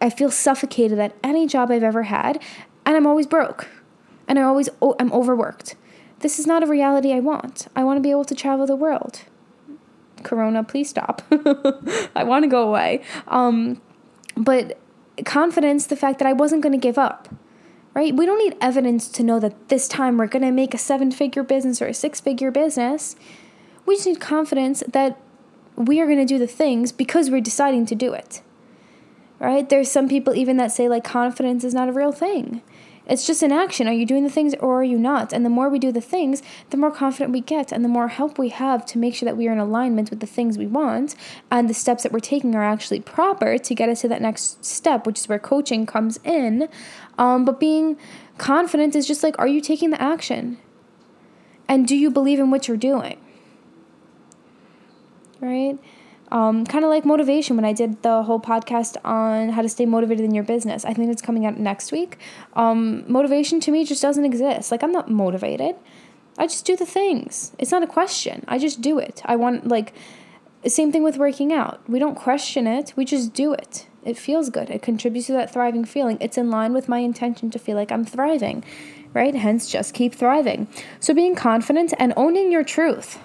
I 0.00 0.10
feel 0.10 0.30
suffocated 0.30 0.98
at 0.98 1.14
any 1.22 1.46
job 1.46 1.70
I've 1.70 1.82
ever 1.82 2.04
had, 2.04 2.42
and 2.86 2.96
I'm 2.96 3.06
always 3.06 3.26
broke. 3.26 3.68
And 4.26 4.38
I 4.38 4.42
always 4.42 4.68
oh, 4.80 4.96
I'm 4.98 5.12
overworked. 5.12 5.76
This 6.20 6.38
is 6.38 6.46
not 6.46 6.62
a 6.62 6.66
reality 6.66 7.12
I 7.12 7.20
want. 7.20 7.66
I 7.76 7.84
want 7.84 7.98
to 7.98 8.00
be 8.00 8.10
able 8.10 8.24
to 8.24 8.34
travel 8.34 8.66
the 8.66 8.76
world. 8.76 9.22
Corona, 10.22 10.62
please 10.62 10.88
stop. 10.88 11.22
I 12.14 12.22
want 12.24 12.44
to 12.44 12.48
go 12.48 12.68
away. 12.68 13.02
Um, 13.26 13.82
but 14.36 14.78
confidence, 15.24 15.86
the 15.86 15.96
fact 15.96 16.18
that 16.20 16.28
I 16.28 16.32
wasn't 16.32 16.62
going 16.62 16.72
to 16.72 16.78
give 16.78 16.96
up 16.96 17.28
right? 17.94 18.14
We 18.14 18.26
don't 18.26 18.38
need 18.38 18.56
evidence 18.60 19.08
to 19.10 19.22
know 19.22 19.38
that 19.40 19.68
this 19.68 19.88
time 19.88 20.16
we're 20.16 20.26
going 20.26 20.44
to 20.44 20.50
make 20.50 20.74
a 20.74 20.78
seven 20.78 21.10
figure 21.10 21.42
business 21.42 21.82
or 21.82 21.86
a 21.86 21.94
six 21.94 22.20
figure 22.20 22.50
business. 22.50 23.16
We 23.84 23.96
just 23.96 24.06
need 24.06 24.20
confidence 24.20 24.82
that 24.88 25.18
we 25.76 26.00
are 26.00 26.06
going 26.06 26.18
to 26.18 26.24
do 26.24 26.38
the 26.38 26.46
things 26.46 26.92
because 26.92 27.30
we're 27.30 27.40
deciding 27.40 27.86
to 27.86 27.94
do 27.94 28.12
it. 28.12 28.42
Right? 29.38 29.68
There's 29.68 29.90
some 29.90 30.08
people 30.08 30.34
even 30.34 30.56
that 30.58 30.72
say 30.72 30.88
like 30.88 31.04
confidence 31.04 31.64
is 31.64 31.74
not 31.74 31.88
a 31.88 31.92
real 31.92 32.12
thing. 32.12 32.62
It's 33.06 33.26
just 33.26 33.42
an 33.42 33.50
action. 33.50 33.88
Are 33.88 33.92
you 33.92 34.06
doing 34.06 34.22
the 34.22 34.30
things 34.30 34.54
or 34.60 34.80
are 34.80 34.84
you 34.84 34.96
not? 34.96 35.32
And 35.32 35.44
the 35.44 35.50
more 35.50 35.68
we 35.68 35.78
do 35.78 35.90
the 35.90 36.00
things, 36.00 36.40
the 36.70 36.76
more 36.76 36.90
confident 36.90 37.32
we 37.32 37.40
get 37.40 37.72
and 37.72 37.84
the 37.84 37.88
more 37.88 38.08
help 38.08 38.38
we 38.38 38.50
have 38.50 38.86
to 38.86 38.98
make 38.98 39.14
sure 39.14 39.26
that 39.26 39.36
we 39.36 39.48
are 39.48 39.52
in 39.52 39.58
alignment 39.58 40.10
with 40.10 40.20
the 40.20 40.26
things 40.26 40.56
we 40.56 40.66
want 40.66 41.16
and 41.50 41.68
the 41.68 41.74
steps 41.74 42.04
that 42.04 42.12
we're 42.12 42.20
taking 42.20 42.54
are 42.54 42.62
actually 42.62 43.00
proper 43.00 43.58
to 43.58 43.74
get 43.74 43.88
us 43.88 44.02
to 44.02 44.08
that 44.08 44.22
next 44.22 44.64
step, 44.64 45.04
which 45.06 45.18
is 45.18 45.28
where 45.28 45.40
coaching 45.40 45.84
comes 45.84 46.18
in. 46.22 46.68
Um, 47.18 47.44
but 47.44 47.58
being 47.58 47.96
confident 48.38 48.94
is 48.94 49.06
just 49.06 49.22
like, 49.22 49.36
are 49.38 49.48
you 49.48 49.60
taking 49.60 49.90
the 49.90 50.00
action? 50.00 50.58
And 51.68 51.88
do 51.88 51.96
you 51.96 52.10
believe 52.10 52.38
in 52.38 52.50
what 52.50 52.68
you're 52.68 52.76
doing? 52.76 53.18
Right? 55.40 55.78
Um, 56.32 56.64
kind 56.64 56.82
of 56.82 56.88
like 56.88 57.04
motivation 57.04 57.56
when 57.56 57.66
I 57.66 57.74
did 57.74 58.02
the 58.02 58.22
whole 58.22 58.40
podcast 58.40 58.96
on 59.04 59.50
how 59.50 59.60
to 59.60 59.68
stay 59.68 59.84
motivated 59.84 60.24
in 60.24 60.34
your 60.34 60.44
business. 60.44 60.82
I 60.82 60.94
think 60.94 61.12
it's 61.12 61.20
coming 61.20 61.44
out 61.44 61.58
next 61.58 61.92
week. 61.92 62.16
Um, 62.54 63.04
motivation 63.06 63.60
to 63.60 63.70
me 63.70 63.84
just 63.84 64.00
doesn't 64.00 64.24
exist. 64.24 64.70
Like, 64.70 64.82
I'm 64.82 64.92
not 64.92 65.10
motivated. 65.10 65.76
I 66.38 66.46
just 66.46 66.64
do 66.64 66.74
the 66.74 66.86
things. 66.86 67.52
It's 67.58 67.70
not 67.70 67.82
a 67.82 67.86
question. 67.86 68.46
I 68.48 68.58
just 68.58 68.80
do 68.80 68.98
it. 68.98 69.20
I 69.26 69.36
want, 69.36 69.68
like, 69.68 69.92
same 70.66 70.90
thing 70.90 71.02
with 71.02 71.18
working 71.18 71.52
out. 71.52 71.86
We 71.86 71.98
don't 71.98 72.14
question 72.14 72.66
it, 72.66 72.94
we 72.96 73.04
just 73.04 73.34
do 73.34 73.52
it. 73.52 73.86
It 74.02 74.16
feels 74.16 74.48
good. 74.48 74.70
It 74.70 74.80
contributes 74.80 75.26
to 75.26 75.34
that 75.34 75.52
thriving 75.52 75.84
feeling. 75.84 76.16
It's 76.18 76.38
in 76.38 76.50
line 76.50 76.72
with 76.72 76.88
my 76.88 77.00
intention 77.00 77.50
to 77.50 77.58
feel 77.58 77.76
like 77.76 77.92
I'm 77.92 78.06
thriving, 78.06 78.64
right? 79.12 79.34
Hence, 79.34 79.70
just 79.70 79.92
keep 79.92 80.14
thriving. 80.14 80.66
So, 80.98 81.12
being 81.12 81.34
confident 81.34 81.92
and 81.98 82.14
owning 82.16 82.50
your 82.50 82.64
truth. 82.64 83.18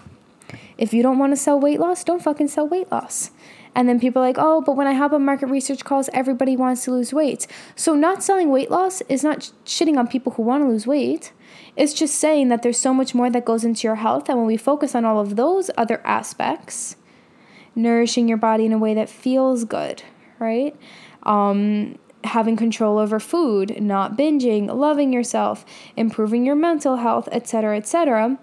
If 0.77 0.93
you 0.93 1.03
don't 1.03 1.19
want 1.19 1.33
to 1.33 1.37
sell 1.37 1.59
weight 1.59 1.79
loss, 1.79 2.03
don't 2.03 2.21
fucking 2.21 2.47
sell 2.47 2.67
weight 2.67 2.91
loss. 2.91 3.31
And 3.75 3.87
then 3.87 3.99
people 3.99 4.21
are 4.21 4.25
like, 4.25 4.37
oh, 4.39 4.61
but 4.61 4.75
when 4.75 4.87
I 4.87 4.93
have 4.93 5.13
a 5.13 5.19
market 5.19 5.47
research 5.47 5.83
calls, 5.83 6.09
everybody 6.11 6.55
wants 6.55 6.83
to 6.85 6.91
lose 6.91 7.13
weight. 7.13 7.45
So, 7.75 7.93
not 7.93 8.23
selling 8.23 8.49
weight 8.49 8.71
loss 8.71 9.01
is 9.01 9.23
not 9.23 9.51
shitting 9.65 9.97
on 9.97 10.07
people 10.07 10.31
who 10.33 10.41
want 10.41 10.63
to 10.63 10.67
lose 10.67 10.87
weight. 10.87 11.31
It's 11.75 11.93
just 11.93 12.15
saying 12.15 12.47
that 12.49 12.63
there's 12.63 12.79
so 12.79 12.91
much 12.91 13.13
more 13.13 13.29
that 13.29 13.45
goes 13.45 13.63
into 13.63 13.87
your 13.87 13.97
health. 13.97 14.29
And 14.29 14.39
when 14.39 14.47
we 14.47 14.57
focus 14.57 14.95
on 14.95 15.05
all 15.05 15.19
of 15.19 15.35
those 15.35 15.69
other 15.77 16.01
aspects, 16.03 16.95
nourishing 17.75 18.27
your 18.27 18.37
body 18.37 18.65
in 18.65 18.73
a 18.73 18.79
way 18.79 18.95
that 18.95 19.09
feels 19.09 19.63
good, 19.63 20.01
right? 20.39 20.75
Um, 21.21 21.99
having 22.23 22.57
control 22.57 22.97
over 22.97 23.19
food, 23.19 23.79
not 23.79 24.17
binging, 24.17 24.73
loving 24.73 25.13
yourself, 25.13 25.65
improving 25.95 26.45
your 26.45 26.55
mental 26.55 26.97
health, 26.97 27.29
etc., 27.31 27.77
etc., 27.77 28.39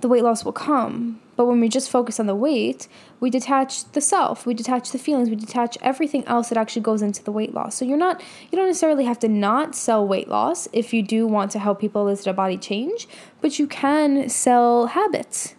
the 0.00 0.08
weight 0.08 0.24
loss 0.24 0.44
will 0.44 0.52
come. 0.52 1.20
But 1.36 1.46
when 1.46 1.60
we 1.60 1.68
just 1.68 1.90
focus 1.90 2.20
on 2.20 2.26
the 2.26 2.34
weight, 2.34 2.86
we 3.18 3.30
detach 3.30 3.90
the 3.92 4.00
self, 4.00 4.44
we 4.44 4.52
detach 4.52 4.90
the 4.90 4.98
feelings, 4.98 5.30
we 5.30 5.36
detach 5.36 5.78
everything 5.80 6.24
else 6.26 6.50
that 6.50 6.58
actually 6.58 6.82
goes 6.82 7.00
into 7.00 7.24
the 7.24 7.32
weight 7.32 7.54
loss. 7.54 7.76
So 7.76 7.84
you're 7.84 7.96
not 7.96 8.22
you 8.50 8.56
don't 8.56 8.66
necessarily 8.66 9.04
have 9.04 9.18
to 9.20 9.28
not 9.28 9.74
sell 9.74 10.06
weight 10.06 10.28
loss 10.28 10.68
if 10.72 10.92
you 10.92 11.02
do 11.02 11.26
want 11.26 11.50
to 11.52 11.58
help 11.58 11.80
people 11.80 12.02
elicit 12.02 12.26
a 12.26 12.32
body 12.32 12.58
change, 12.58 13.08
but 13.40 13.58
you 13.58 13.66
can 13.66 14.28
sell 14.28 14.88
habits 14.88 15.54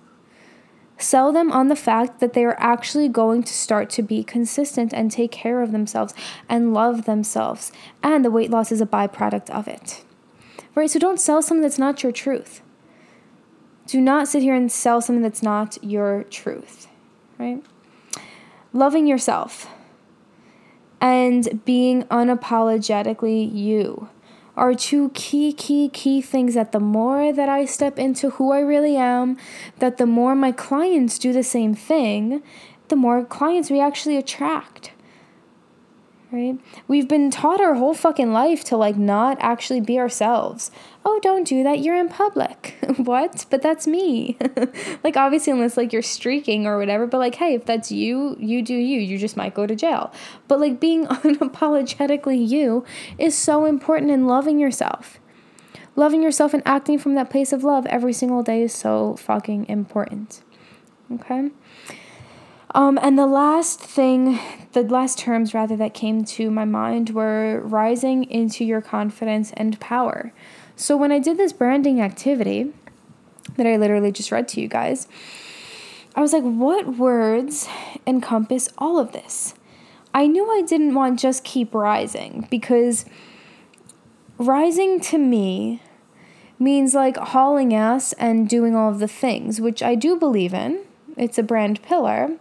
Sell 1.02 1.32
them 1.32 1.52
on 1.52 1.68
the 1.68 1.76
fact 1.76 2.20
that 2.20 2.34
they 2.34 2.46
are 2.46 2.60
actually 2.60 3.10
going 3.10 3.42
to 3.44 3.54
start 3.54 3.90
to 3.92 4.04
be 4.04 4.24
consistent 4.24 4.94
and 4.94 5.12
take 5.12 5.32
care 5.32 5.62
of 5.62 5.72
themselves 5.72 6.14
and 6.48 6.76
love 6.76 7.06
themselves. 7.06 7.72
And 8.04 8.24
the 8.24 8.30
weight 8.30 8.52
loss 8.52 8.72
is 8.72 8.82
a 8.82 8.86
byproduct 8.86 9.50
of 9.50 9.68
it. 9.68 10.04
Right? 10.76 10.90
So 10.90 11.00
don't 11.00 11.20
sell 11.20 11.42
something 11.42 11.64
that's 11.64 11.80
not 11.80 12.04
your 12.04 12.12
truth. 12.12 12.62
Do 13.92 14.00
not 14.00 14.30
sit 14.30 14.42
here 14.42 14.56
and 14.56 14.72
sell 14.72 15.02
something 15.02 15.22
that's 15.22 15.44
not 15.44 15.78
your 15.84 16.24
truth. 16.30 16.88
Right? 17.38 17.62
Loving 18.72 19.06
yourself 19.06 19.68
and 21.02 21.66
being 21.66 22.04
unapologetically 22.04 23.54
you 23.54 24.08
are 24.56 24.74
two 24.74 25.10
key, 25.10 25.52
key, 25.52 25.90
key 25.90 26.22
things 26.22 26.54
that 26.54 26.72
the 26.72 26.80
more 26.80 27.34
that 27.34 27.50
I 27.50 27.66
step 27.66 28.00
into 28.00 28.30
who 28.30 28.54
I 28.54 28.62
really 28.62 28.96
am, 28.96 29.36
that 29.80 29.98
the 29.98 30.06
more 30.06 30.36
my 30.36 30.54
clients 30.54 31.20
do 31.20 31.34
the 31.34 31.44
same 31.44 31.76
thing, 31.76 32.42
the 32.88 32.96
more 32.96 33.26
clients 33.26 33.70
we 33.70 33.82
actually 33.82 34.16
attract 34.16 34.94
right? 36.32 36.58
We've 36.88 37.08
been 37.08 37.30
taught 37.30 37.62
our 37.62 37.76
whole 37.76 37.94
fucking 37.94 38.32
life 38.32 38.64
to 38.66 38.78
like 38.78 38.98
not 38.98 39.38
actually 39.40 39.82
be 39.82 40.00
ourselves. 40.00 40.72
Oh, 41.04 41.20
don't 41.24 41.48
do 41.48 41.64
that. 41.64 41.80
You're 41.80 41.96
in 41.96 42.10
public. 42.10 42.78
what? 42.98 43.46
But 43.50 43.62
that's 43.62 43.88
me. 43.88 44.38
like 45.04 45.18
obviously 45.18 45.52
unless 45.52 45.76
like 45.76 45.92
you're 45.92 46.02
streaking 46.02 46.68
or 46.68 46.78
whatever, 46.78 47.08
but 47.08 47.18
like 47.18 47.36
hey, 47.36 47.56
if 47.56 47.66
that's 47.66 47.92
you, 47.92 48.36
you 48.40 48.62
do 48.62 48.76
you. 48.76 49.00
You 49.00 49.18
just 49.18 49.36
might 49.36 49.56
go 49.56 49.66
to 49.66 49.76
jail. 49.76 50.14
But 50.48 50.60
like 50.60 50.80
being 50.80 51.08
unapologetically 51.08 52.48
you 52.48 52.86
is 53.18 53.38
so 53.38 53.66
important 53.66 54.12
in 54.12 54.28
loving 54.28 54.60
yourself. 54.60 55.20
Loving 55.96 56.24
yourself 56.24 56.54
and 56.54 56.64
acting 56.66 57.00
from 57.00 57.16
that 57.16 57.30
place 57.30 57.52
of 57.52 57.64
love 57.64 57.86
every 57.88 58.14
single 58.14 58.44
day 58.44 58.62
is 58.62 58.74
so 58.74 59.16
fucking 59.18 59.68
important. 59.68 60.42
Okay? 61.14 61.50
Um, 62.74 62.98
and 63.02 63.20
the 63.20 63.28
last 63.28 63.82
thing, 63.82 64.40
the 64.72 64.84
last 64.84 65.18
terms 65.18 65.54
rather 65.54 65.76
that 65.76 65.94
came 65.94 66.24
to 66.24 66.50
my 66.50 66.64
mind 66.64 67.10
were 67.10 67.60
rising 67.60 68.24
into 68.26 68.64
your 68.64 68.82
confidence 68.82 69.52
and 69.58 69.78
power. 69.80 70.32
So 70.82 70.98
when 70.98 71.12
I 71.12 71.20
did 71.20 71.38
this 71.38 71.54
branding 71.54 72.02
activity 72.02 72.74
that 73.56 73.68
I 73.68 73.78
literally 73.78 74.12
just 74.12 74.32
read 74.32 74.48
to 74.48 74.62
you 74.62 74.68
guys, 74.68 75.08
I 76.16 76.22
was 76.22 76.34
like, 76.34 76.42
what 76.42 76.98
words 76.98 77.68
encompass 78.08 78.68
all 78.80 78.98
of 78.98 79.12
this? 79.12 79.54
I 80.12 80.26
knew 80.26 80.50
I 80.50 80.64
didn't 80.64 80.96
want 80.96 81.20
just 81.20 81.44
keep 81.44 81.76
rising 81.76 82.48
because 82.50 83.06
rising 84.40 85.00
to 85.02 85.20
me 85.20 85.84
means 86.58 86.96
like 86.96 87.16
hauling 87.16 87.76
ass 87.76 88.14
and 88.14 88.50
doing 88.50 88.76
all 88.76 88.90
of 88.90 88.98
the 88.98 89.08
things, 89.08 89.62
which 89.62 89.84
I 89.84 89.94
do 89.94 90.18
believe 90.18 90.52
in. 90.52 90.84
It's 91.16 91.38
a 91.38 91.44
brand 91.44 91.84
pillar 91.84 92.38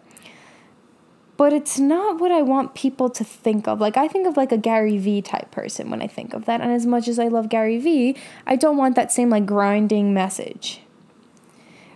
but 1.40 1.54
it's 1.54 1.78
not 1.78 2.20
what 2.20 2.30
I 2.30 2.42
want 2.42 2.74
people 2.74 3.08
to 3.08 3.24
think 3.24 3.66
of. 3.66 3.80
Like 3.80 3.96
I 3.96 4.08
think 4.08 4.26
of 4.26 4.36
like 4.36 4.52
a 4.52 4.58
Gary 4.58 4.98
Vee 4.98 5.22
type 5.22 5.50
person 5.50 5.88
when 5.88 6.02
I 6.02 6.06
think 6.06 6.34
of 6.34 6.44
that. 6.44 6.60
And 6.60 6.70
as 6.70 6.84
much 6.84 7.08
as 7.08 7.18
I 7.18 7.28
love 7.28 7.48
Gary 7.48 7.78
Vee, 7.78 8.14
I 8.46 8.56
don't 8.56 8.76
want 8.76 8.94
that 8.96 9.10
same 9.10 9.30
like 9.30 9.46
grinding 9.46 10.12
message. 10.12 10.82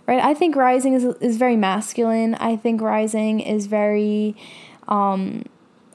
Right? 0.07 0.19
I 0.19 0.33
think 0.33 0.55
rising 0.55 0.93
is 0.93 1.03
is 1.21 1.37
very 1.37 1.55
masculine. 1.55 2.33
I 2.33 2.55
think 2.55 2.81
rising 2.81 3.39
is 3.39 3.67
very 3.67 4.35
um 4.87 5.43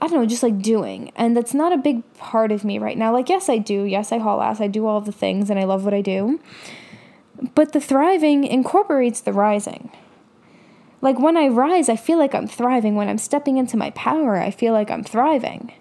I 0.00 0.06
don't 0.06 0.20
know, 0.20 0.26
just 0.26 0.44
like 0.44 0.62
doing. 0.62 1.10
And 1.16 1.36
that's 1.36 1.52
not 1.52 1.72
a 1.72 1.76
big 1.76 2.04
part 2.18 2.52
of 2.52 2.62
me 2.62 2.78
right 2.78 2.96
now. 2.96 3.12
Like 3.12 3.28
yes, 3.28 3.48
I 3.48 3.58
do. 3.58 3.82
Yes, 3.82 4.12
I 4.12 4.18
haul 4.18 4.40
ass. 4.42 4.60
I 4.60 4.68
do 4.68 4.86
all 4.86 5.00
the 5.00 5.10
things 5.10 5.50
and 5.50 5.58
I 5.58 5.64
love 5.64 5.84
what 5.84 5.92
I 5.92 6.02
do. 6.02 6.38
But 7.56 7.72
the 7.72 7.80
thriving 7.80 8.44
incorporates 8.44 9.20
the 9.20 9.32
rising. 9.32 9.90
Like 11.02 11.18
when 11.18 11.36
I 11.36 11.48
rise, 11.48 11.88
I 11.88 11.96
feel 11.96 12.18
like 12.18 12.34
I'm 12.34 12.46
thriving. 12.46 12.94
When 12.94 13.08
I'm 13.08 13.18
stepping 13.18 13.56
into 13.56 13.76
my 13.76 13.90
power, 13.90 14.36
I 14.36 14.50
feel 14.50 14.72
like 14.72 14.90
I'm 14.90 15.04
thriving. 15.04 15.72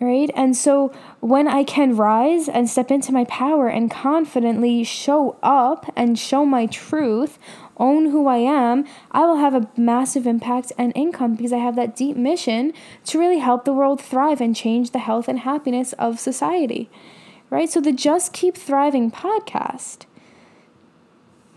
Right? 0.00 0.30
And 0.34 0.56
so 0.56 0.92
when 1.20 1.46
I 1.48 1.64
can 1.64 1.96
rise 1.96 2.48
and 2.48 2.68
step 2.68 2.90
into 2.90 3.12
my 3.12 3.24
power 3.24 3.68
and 3.68 3.90
confidently 3.90 4.84
show 4.84 5.36
up 5.42 5.90
and 5.96 6.18
show 6.18 6.44
my 6.44 6.66
truth, 6.66 7.38
own 7.76 8.10
who 8.10 8.26
I 8.26 8.38
am, 8.38 8.84
I 9.12 9.24
will 9.24 9.36
have 9.36 9.54
a 9.54 9.68
massive 9.76 10.26
impact 10.26 10.72
and 10.76 10.92
income 10.94 11.36
because 11.36 11.52
I 11.52 11.58
have 11.58 11.76
that 11.76 11.96
deep 11.96 12.16
mission 12.16 12.72
to 13.06 13.18
really 13.18 13.38
help 13.38 13.64
the 13.64 13.72
world 13.72 14.00
thrive 14.00 14.40
and 14.40 14.54
change 14.54 14.90
the 14.90 14.98
health 14.98 15.28
and 15.28 15.40
happiness 15.40 15.92
of 15.94 16.20
society. 16.20 16.90
Right? 17.50 17.70
So 17.70 17.80
the 17.80 17.92
Just 17.92 18.32
Keep 18.32 18.56
Thriving 18.56 19.10
podcast 19.10 20.06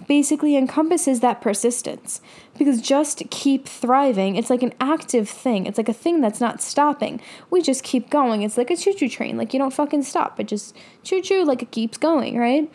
basically 0.08 0.56
encompasses 0.56 1.20
that 1.20 1.42
persistence. 1.42 2.22
Because 2.58 2.82
just 2.82 3.24
keep 3.30 3.68
thriving 3.68 4.36
it's 4.36 4.50
like 4.50 4.64
an 4.64 4.74
active 4.80 5.30
thing. 5.30 5.66
It's 5.66 5.78
like 5.78 5.90
a 5.90 5.94
thing 5.94 6.22
that's 6.22 6.42
not 6.42 6.62
stopping. 6.62 7.22
We 7.50 7.62
just 7.62 7.84
keep 7.84 8.10
going. 8.10 8.42
It's 8.42 8.58
like 8.58 8.72
a 8.72 8.78
choo-choo 8.78 9.10
train. 9.10 9.38
Like 9.38 9.54
you 9.54 9.60
don't 9.60 9.74
fucking 9.74 10.04
stop. 10.04 10.40
It 10.40 10.48
just 10.48 10.76
choo-choo 11.04 11.44
like 11.44 11.62
it 11.62 11.72
keeps 11.72 11.98
going 11.98 12.38
right? 12.38 12.72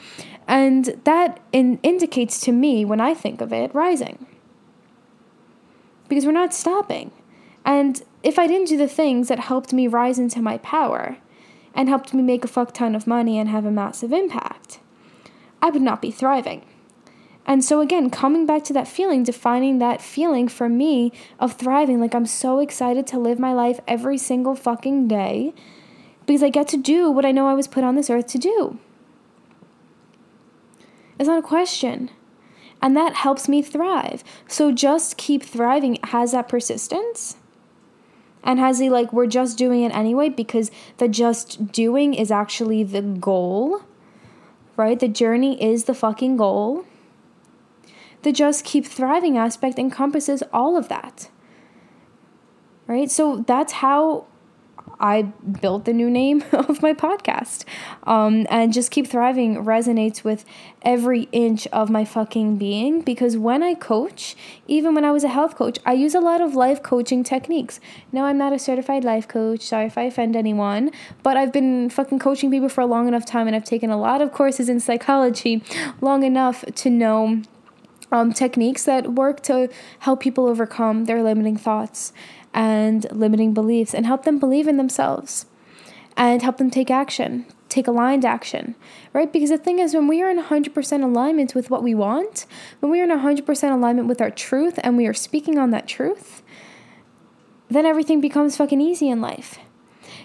And 0.46 1.00
that 1.04 1.40
in- 1.52 1.80
indicates 1.82 2.40
to 2.40 2.52
me 2.52 2.84
when 2.84 3.00
i 3.00 3.14
think 3.14 3.40
of 3.40 3.52
it 3.52 3.74
rising. 3.74 4.26
Because 6.08 6.26
we're 6.26 6.32
not 6.32 6.54
stopping. 6.54 7.10
And 7.64 8.02
if 8.22 8.38
i 8.38 8.46
didn't 8.46 8.68
do 8.68 8.76
the 8.76 8.88
things 8.88 9.28
that 9.28 9.38
helped 9.38 9.72
me 9.72 9.88
rise 9.88 10.18
into 10.18 10.40
my 10.40 10.58
power 10.58 11.16
and 11.74 11.88
helped 11.88 12.12
me 12.14 12.22
make 12.22 12.44
a 12.44 12.48
fuck 12.48 12.72
ton 12.74 12.94
of 12.94 13.06
money 13.06 13.38
and 13.38 13.48
have 13.48 13.64
a 13.64 13.70
massive 13.70 14.12
impact 14.12 14.78
i 15.60 15.70
would 15.70 15.82
not 15.82 16.02
be 16.02 16.10
thriving 16.10 16.64
and 17.44 17.64
so, 17.64 17.80
again, 17.80 18.08
coming 18.08 18.46
back 18.46 18.62
to 18.64 18.72
that 18.72 18.86
feeling, 18.86 19.24
defining 19.24 19.78
that 19.78 20.00
feeling 20.00 20.46
for 20.46 20.68
me 20.68 21.12
of 21.40 21.54
thriving, 21.54 22.00
like 22.00 22.14
I'm 22.14 22.26
so 22.26 22.60
excited 22.60 23.06
to 23.08 23.18
live 23.18 23.38
my 23.38 23.52
life 23.52 23.80
every 23.88 24.16
single 24.16 24.54
fucking 24.54 25.08
day 25.08 25.52
because 26.24 26.42
I 26.42 26.50
get 26.50 26.68
to 26.68 26.76
do 26.76 27.10
what 27.10 27.24
I 27.24 27.32
know 27.32 27.48
I 27.48 27.54
was 27.54 27.66
put 27.66 27.82
on 27.82 27.96
this 27.96 28.10
earth 28.10 28.28
to 28.28 28.38
do. 28.38 28.78
It's 31.18 31.28
not 31.28 31.40
a 31.40 31.46
question. 31.46 32.10
And 32.80 32.96
that 32.96 33.14
helps 33.14 33.48
me 33.48 33.60
thrive. 33.60 34.22
So, 34.46 34.70
just 34.70 35.16
keep 35.16 35.42
thriving 35.42 35.98
has 36.04 36.32
that 36.32 36.48
persistence. 36.48 37.36
And 38.44 38.60
has 38.60 38.78
he, 38.78 38.88
like, 38.88 39.12
we're 39.12 39.26
just 39.26 39.58
doing 39.58 39.82
it 39.82 39.94
anyway 39.94 40.28
because 40.28 40.70
the 40.98 41.08
just 41.08 41.72
doing 41.72 42.14
is 42.14 42.30
actually 42.30 42.82
the 42.84 43.02
goal, 43.02 43.82
right? 44.76 44.98
The 44.98 45.08
journey 45.08 45.62
is 45.62 45.84
the 45.84 45.94
fucking 45.94 46.36
goal 46.36 46.84
the 48.22 48.32
just 48.32 48.64
keep 48.64 48.86
thriving 48.86 49.36
aspect 49.36 49.78
encompasses 49.78 50.42
all 50.52 50.76
of 50.76 50.88
that. 50.88 51.30
Right? 52.86 53.10
So 53.10 53.44
that's 53.46 53.74
how 53.74 54.26
I 55.02 55.22
built 55.22 55.84
the 55.84 55.92
new 55.92 56.08
name 56.08 56.44
of 56.52 56.80
my 56.80 56.94
podcast. 56.94 57.64
Um, 58.04 58.46
and 58.48 58.72
just 58.72 58.90
keep 58.90 59.08
thriving 59.08 59.56
resonates 59.56 60.22
with 60.22 60.44
every 60.82 61.28
inch 61.32 61.66
of 61.68 61.90
my 61.90 62.04
fucking 62.04 62.56
being 62.56 63.02
because 63.02 63.36
when 63.36 63.62
I 63.62 63.74
coach, 63.74 64.36
even 64.68 64.94
when 64.94 65.04
I 65.04 65.10
was 65.10 65.24
a 65.24 65.28
health 65.28 65.56
coach, 65.56 65.78
I 65.84 65.92
use 65.92 66.14
a 66.14 66.20
lot 66.20 66.40
of 66.40 66.54
life 66.54 66.82
coaching 66.82 67.24
techniques. 67.24 67.80
No, 68.12 68.24
I'm 68.24 68.38
not 68.38 68.52
a 68.52 68.58
certified 68.58 69.04
life 69.04 69.26
coach. 69.26 69.62
Sorry 69.62 69.86
if 69.86 69.98
I 69.98 70.02
offend 70.02 70.36
anyone, 70.36 70.92
but 71.22 71.36
I've 71.36 71.52
been 71.52 71.90
fucking 71.90 72.20
coaching 72.20 72.50
people 72.50 72.68
for 72.68 72.80
a 72.80 72.86
long 72.86 73.08
enough 73.08 73.26
time 73.26 73.46
and 73.46 73.56
I've 73.56 73.64
taken 73.64 73.90
a 73.90 73.98
lot 73.98 74.22
of 74.22 74.32
courses 74.32 74.68
in 74.68 74.78
psychology 74.78 75.62
long 76.00 76.22
enough 76.22 76.64
to 76.76 76.90
know 76.90 77.42
um, 78.12 78.32
techniques 78.32 78.84
that 78.84 79.14
work 79.14 79.42
to 79.42 79.68
help 80.00 80.20
people 80.20 80.46
overcome 80.46 81.06
their 81.06 81.22
limiting 81.22 81.56
thoughts 81.56 82.12
and 82.54 83.06
limiting 83.10 83.54
beliefs 83.54 83.94
and 83.94 84.06
help 84.06 84.24
them 84.24 84.38
believe 84.38 84.68
in 84.68 84.76
themselves. 84.76 85.46
and 86.14 86.42
help 86.42 86.58
them 86.58 86.70
take 86.70 86.90
action, 86.90 87.46
take 87.70 87.86
aligned 87.86 88.22
action, 88.22 88.74
right? 89.14 89.32
Because 89.32 89.48
the 89.48 89.56
thing 89.56 89.78
is, 89.78 89.94
when 89.94 90.06
we 90.06 90.20
are 90.20 90.28
in 90.28 90.38
100% 90.38 91.02
alignment 91.02 91.54
with 91.54 91.70
what 91.70 91.82
we 91.82 91.94
want, 91.94 92.44
when 92.80 92.92
we 92.92 93.00
are 93.00 93.04
in 93.04 93.10
100% 93.10 93.72
alignment 93.72 94.08
with 94.08 94.20
our 94.20 94.30
truth 94.30 94.78
and 94.82 94.98
we 94.98 95.06
are 95.06 95.14
speaking 95.14 95.58
on 95.58 95.70
that 95.70 95.88
truth, 95.88 96.42
then 97.70 97.86
everything 97.86 98.20
becomes 98.20 98.58
fucking 98.58 98.82
easy 98.82 99.08
in 99.08 99.22
life. 99.22 99.58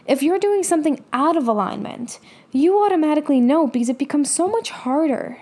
If 0.06 0.22
you're 0.22 0.40
doing 0.40 0.62
something 0.62 1.06
out 1.14 1.38
of 1.38 1.48
alignment, 1.48 2.20
you 2.52 2.84
automatically 2.84 3.40
know 3.40 3.68
because 3.68 3.88
it 3.88 3.98
becomes 3.98 4.30
so 4.30 4.50
much 4.50 4.72
harder 4.72 5.38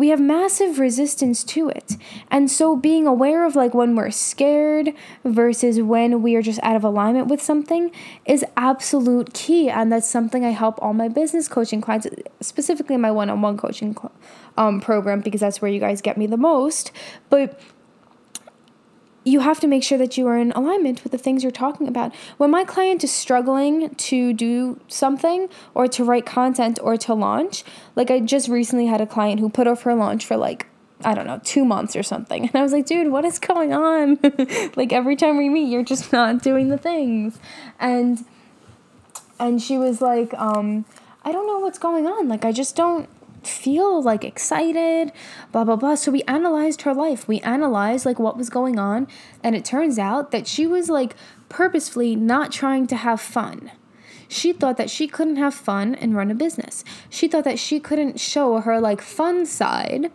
we 0.00 0.08
have 0.08 0.18
massive 0.18 0.78
resistance 0.78 1.44
to 1.44 1.68
it. 1.68 1.98
And 2.30 2.50
so 2.50 2.74
being 2.74 3.06
aware 3.06 3.44
of 3.44 3.54
like 3.54 3.74
when 3.74 3.94
we're 3.94 4.10
scared 4.10 4.94
versus 5.26 5.78
when 5.78 6.22
we 6.22 6.34
are 6.36 6.40
just 6.40 6.58
out 6.62 6.74
of 6.74 6.84
alignment 6.84 7.26
with 7.26 7.42
something 7.42 7.92
is 8.24 8.42
absolute 8.56 9.34
key. 9.34 9.68
And 9.68 9.92
that's 9.92 10.08
something 10.08 10.42
I 10.42 10.52
help 10.52 10.82
all 10.82 10.94
my 10.94 11.08
business 11.08 11.48
coaching 11.48 11.82
clients, 11.82 12.06
specifically 12.40 12.96
my 12.96 13.10
one 13.10 13.28
on 13.28 13.42
one 13.42 13.58
coaching 13.58 13.94
um, 14.56 14.80
program, 14.80 15.20
because 15.20 15.42
that's 15.42 15.60
where 15.60 15.70
you 15.70 15.80
guys 15.80 16.00
get 16.00 16.16
me 16.16 16.26
the 16.26 16.38
most. 16.38 16.92
But 17.28 17.60
you 19.24 19.40
have 19.40 19.60
to 19.60 19.66
make 19.66 19.82
sure 19.82 19.98
that 19.98 20.16
you 20.16 20.26
are 20.26 20.38
in 20.38 20.52
alignment 20.52 21.02
with 21.02 21.12
the 21.12 21.18
things 21.18 21.42
you're 21.42 21.52
talking 21.52 21.86
about. 21.86 22.14
When 22.38 22.50
my 22.50 22.64
client 22.64 23.04
is 23.04 23.12
struggling 23.12 23.94
to 23.94 24.32
do 24.32 24.80
something 24.88 25.48
or 25.74 25.88
to 25.88 26.04
write 26.04 26.24
content 26.24 26.78
or 26.82 26.96
to 26.98 27.14
launch, 27.14 27.64
like 27.96 28.10
I 28.10 28.20
just 28.20 28.48
recently 28.48 28.86
had 28.86 29.00
a 29.00 29.06
client 29.06 29.40
who 29.40 29.50
put 29.50 29.66
off 29.66 29.82
her 29.82 29.94
launch 29.94 30.24
for 30.24 30.36
like 30.36 30.66
I 31.02 31.14
don't 31.14 31.26
know, 31.26 31.40
two 31.42 31.64
months 31.64 31.96
or 31.96 32.02
something. 32.02 32.44
And 32.48 32.56
I 32.56 32.62
was 32.62 32.72
like, 32.72 32.86
dude, 32.86 33.10
what 33.10 33.24
is 33.24 33.38
going 33.38 33.72
on? 33.72 34.18
like 34.76 34.92
every 34.92 35.16
time 35.16 35.38
we 35.38 35.48
meet, 35.48 35.70
you're 35.70 35.84
just 35.84 36.12
not 36.12 36.42
doing 36.42 36.68
the 36.68 36.78
things. 36.78 37.38
And 37.78 38.24
and 39.38 39.60
she 39.62 39.78
was 39.78 40.02
like, 40.02 40.34
um, 40.34 40.84
I 41.24 41.32
don't 41.32 41.46
know 41.46 41.58
what's 41.58 41.78
going 41.78 42.06
on. 42.06 42.28
Like 42.28 42.44
I 42.44 42.52
just 42.52 42.76
don't 42.76 43.08
feel 43.46 44.02
like 44.02 44.24
excited, 44.24 45.12
blah, 45.52 45.64
blah, 45.64 45.76
blah. 45.76 45.94
So 45.94 46.10
we 46.10 46.22
analyzed 46.22 46.82
her 46.82 46.94
life. 46.94 47.26
We 47.26 47.40
analyzed 47.40 48.06
like 48.06 48.18
what 48.18 48.36
was 48.36 48.50
going 48.50 48.78
on. 48.78 49.08
And 49.42 49.54
it 49.54 49.64
turns 49.64 49.98
out 49.98 50.30
that 50.30 50.46
she 50.46 50.66
was 50.66 50.88
like 50.88 51.14
purposefully 51.48 52.16
not 52.16 52.52
trying 52.52 52.86
to 52.88 52.96
have 52.96 53.20
fun. 53.20 53.72
She 54.28 54.52
thought 54.52 54.76
that 54.76 54.90
she 54.90 55.08
couldn't 55.08 55.36
have 55.36 55.54
fun 55.54 55.94
and 55.96 56.14
run 56.14 56.30
a 56.30 56.34
business. 56.34 56.84
She 57.08 57.26
thought 57.26 57.44
that 57.44 57.58
she 57.58 57.80
couldn't 57.80 58.20
show 58.20 58.60
her 58.60 58.80
like 58.80 59.02
fun 59.02 59.44
side 59.44 60.12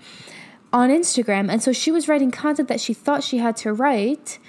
on 0.71 0.89
Instagram. 0.89 1.51
And 1.51 1.61
so 1.61 1.73
she 1.73 1.91
was 1.91 2.07
writing 2.07 2.31
content 2.31 2.69
that 2.69 2.79
she 2.79 2.93
thought 2.93 3.23
she 3.23 3.39
had 3.39 3.57
to 3.57 3.73
write 3.73 4.39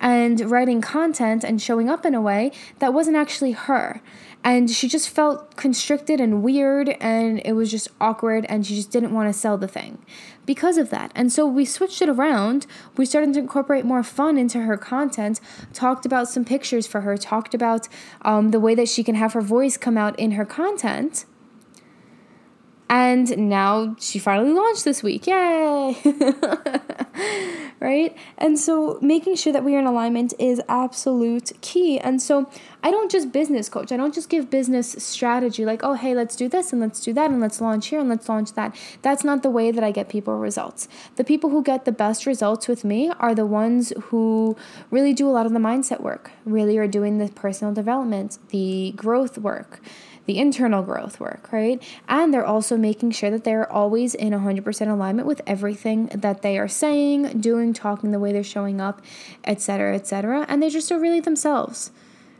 and 0.00 0.50
writing 0.50 0.80
content 0.80 1.42
and 1.42 1.60
showing 1.60 1.88
up 1.88 2.04
in 2.04 2.14
a 2.14 2.20
way 2.20 2.52
that 2.78 2.92
wasn't 2.92 3.16
actually 3.16 3.52
her 3.52 4.00
and 4.44 4.70
she 4.70 4.88
just 4.88 5.08
felt 5.08 5.56
constricted 5.56 6.20
and 6.20 6.42
weird 6.42 6.90
and 7.00 7.42
it 7.44 7.52
was 7.54 7.70
just 7.70 7.88
awkward 8.00 8.46
and 8.48 8.66
she 8.66 8.76
just 8.76 8.90
didn't 8.90 9.12
want 9.12 9.32
to 9.32 9.38
sell 9.38 9.58
the 9.58 9.68
thing 9.68 9.98
because 10.46 10.78
of 10.78 10.90
that. 10.90 11.10
And 11.14 11.32
so 11.32 11.46
we 11.46 11.64
switched 11.64 12.00
it 12.00 12.08
around. 12.08 12.66
We 12.96 13.04
started 13.04 13.34
to 13.34 13.40
incorporate 13.40 13.84
more 13.84 14.02
fun 14.02 14.38
into 14.38 14.60
her 14.60 14.76
content, 14.76 15.40
talked 15.72 16.06
about 16.06 16.28
some 16.28 16.44
pictures 16.44 16.86
for 16.86 17.00
her, 17.02 17.16
talked 17.16 17.54
about 17.54 17.88
um, 18.22 18.52
the 18.52 18.60
way 18.60 18.74
that 18.76 18.88
she 18.88 19.02
can 19.02 19.16
have 19.16 19.32
her 19.32 19.40
voice 19.40 19.76
come 19.76 19.98
out 19.98 20.18
in 20.18 20.32
her 20.32 20.44
content. 20.44 21.24
And 22.88 23.36
now 23.48 23.96
she 23.98 24.18
finally 24.18 24.52
launched 24.52 24.84
this 24.84 25.02
week. 25.02 25.26
Yay! 25.26 25.96
right? 27.80 28.16
And 28.38 28.58
so 28.58 28.98
making 29.02 29.36
sure 29.36 29.52
that 29.52 29.64
we 29.64 29.74
are 29.74 29.80
in 29.80 29.86
alignment 29.86 30.34
is 30.38 30.60
absolute 30.68 31.52
key. 31.62 31.98
And 31.98 32.22
so 32.22 32.48
I 32.84 32.92
don't 32.92 33.10
just 33.10 33.32
business 33.32 33.68
coach. 33.68 33.90
I 33.90 33.96
don't 33.96 34.14
just 34.14 34.28
give 34.28 34.50
business 34.50 34.92
strategy 34.98 35.64
like, 35.64 35.82
"Oh, 35.82 35.94
hey, 35.94 36.14
let's 36.14 36.36
do 36.36 36.48
this 36.48 36.72
and 36.72 36.80
let's 36.80 37.00
do 37.00 37.12
that 37.14 37.30
and 37.30 37.40
let's 37.40 37.60
launch 37.60 37.88
here 37.88 37.98
and 37.98 38.08
let's 38.08 38.28
launch 38.28 38.52
that." 38.52 38.76
That's 39.02 39.24
not 39.24 39.42
the 39.42 39.50
way 39.50 39.72
that 39.72 39.82
I 39.82 39.90
get 39.90 40.08
people 40.08 40.38
results. 40.38 40.86
The 41.16 41.24
people 41.24 41.50
who 41.50 41.64
get 41.64 41.84
the 41.84 41.92
best 41.92 42.24
results 42.24 42.68
with 42.68 42.84
me 42.84 43.10
are 43.18 43.34
the 43.34 43.46
ones 43.46 43.92
who 44.04 44.56
really 44.92 45.12
do 45.12 45.28
a 45.28 45.32
lot 45.32 45.46
of 45.46 45.52
the 45.52 45.58
mindset 45.58 46.00
work, 46.00 46.30
really 46.44 46.78
are 46.78 46.86
doing 46.86 47.18
the 47.18 47.28
personal 47.28 47.74
development, 47.74 48.38
the 48.50 48.92
growth 48.94 49.38
work 49.38 49.80
the 50.26 50.38
internal 50.38 50.82
growth 50.82 51.18
work, 51.20 51.50
right? 51.52 51.82
And 52.08 52.34
they're 52.34 52.44
also 52.44 52.76
making 52.76 53.12
sure 53.12 53.30
that 53.30 53.44
they're 53.44 53.70
always 53.72 54.14
in 54.14 54.32
100% 54.32 54.88
alignment 54.88 55.26
with 55.26 55.40
everything 55.46 56.06
that 56.06 56.42
they 56.42 56.58
are 56.58 56.68
saying, 56.68 57.40
doing, 57.40 57.72
talking, 57.72 58.10
the 58.10 58.18
way 58.18 58.32
they're 58.32 58.42
showing 58.42 58.80
up, 58.80 59.00
etc., 59.44 59.94
etc. 59.94 60.44
And 60.48 60.62
they 60.62 60.68
just 60.68 60.90
are 60.90 60.98
really 60.98 61.20
themselves, 61.20 61.92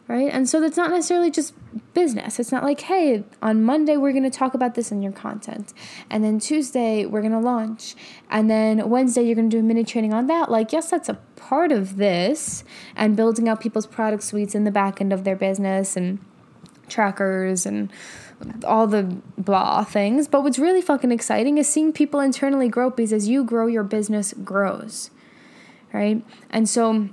right? 0.08 0.28
And 0.32 0.48
so 0.48 0.60
that's 0.60 0.76
not 0.76 0.90
necessarily 0.90 1.30
just 1.30 1.54
business. 1.94 2.40
It's 2.40 2.50
not 2.50 2.64
like, 2.64 2.80
hey, 2.82 3.24
on 3.40 3.62
Monday 3.62 3.96
we're 3.96 4.12
going 4.12 4.24
to 4.24 4.30
talk 4.30 4.54
about 4.54 4.74
this 4.74 4.90
in 4.90 5.00
your 5.02 5.12
content. 5.12 5.72
And 6.10 6.24
then 6.24 6.40
Tuesday 6.40 7.06
we're 7.06 7.22
going 7.22 7.32
to 7.32 7.38
launch. 7.38 7.94
And 8.30 8.50
then 8.50 8.88
Wednesday 8.88 9.22
you're 9.22 9.34
going 9.36 9.50
to 9.50 9.56
do 9.56 9.60
a 9.60 9.62
mini 9.62 9.84
training 9.84 10.12
on 10.12 10.26
that. 10.26 10.50
Like, 10.50 10.72
yes, 10.72 10.90
that's 10.90 11.08
a 11.08 11.14
part 11.36 11.70
of 11.70 11.96
this 11.96 12.64
and 12.96 13.16
building 13.16 13.48
out 13.48 13.60
people's 13.60 13.86
product 13.86 14.24
suites 14.24 14.54
in 14.54 14.64
the 14.64 14.70
back 14.72 15.00
end 15.00 15.12
of 15.12 15.22
their 15.22 15.36
business 15.36 15.96
and 15.96 16.18
trackers 16.88 17.66
and 17.66 17.90
all 18.64 18.86
the 18.86 19.02
blah 19.38 19.84
things. 19.84 20.28
But 20.28 20.42
what's 20.42 20.58
really 20.58 20.82
fucking 20.82 21.12
exciting 21.12 21.58
is 21.58 21.68
seeing 21.68 21.92
people 21.92 22.20
internally 22.20 22.68
grow 22.68 22.90
because 22.90 23.12
as 23.12 23.28
you 23.28 23.44
grow, 23.44 23.66
your 23.66 23.84
business 23.84 24.34
grows. 24.44 25.10
Right? 25.92 26.22
And 26.50 26.68
so 26.68 27.08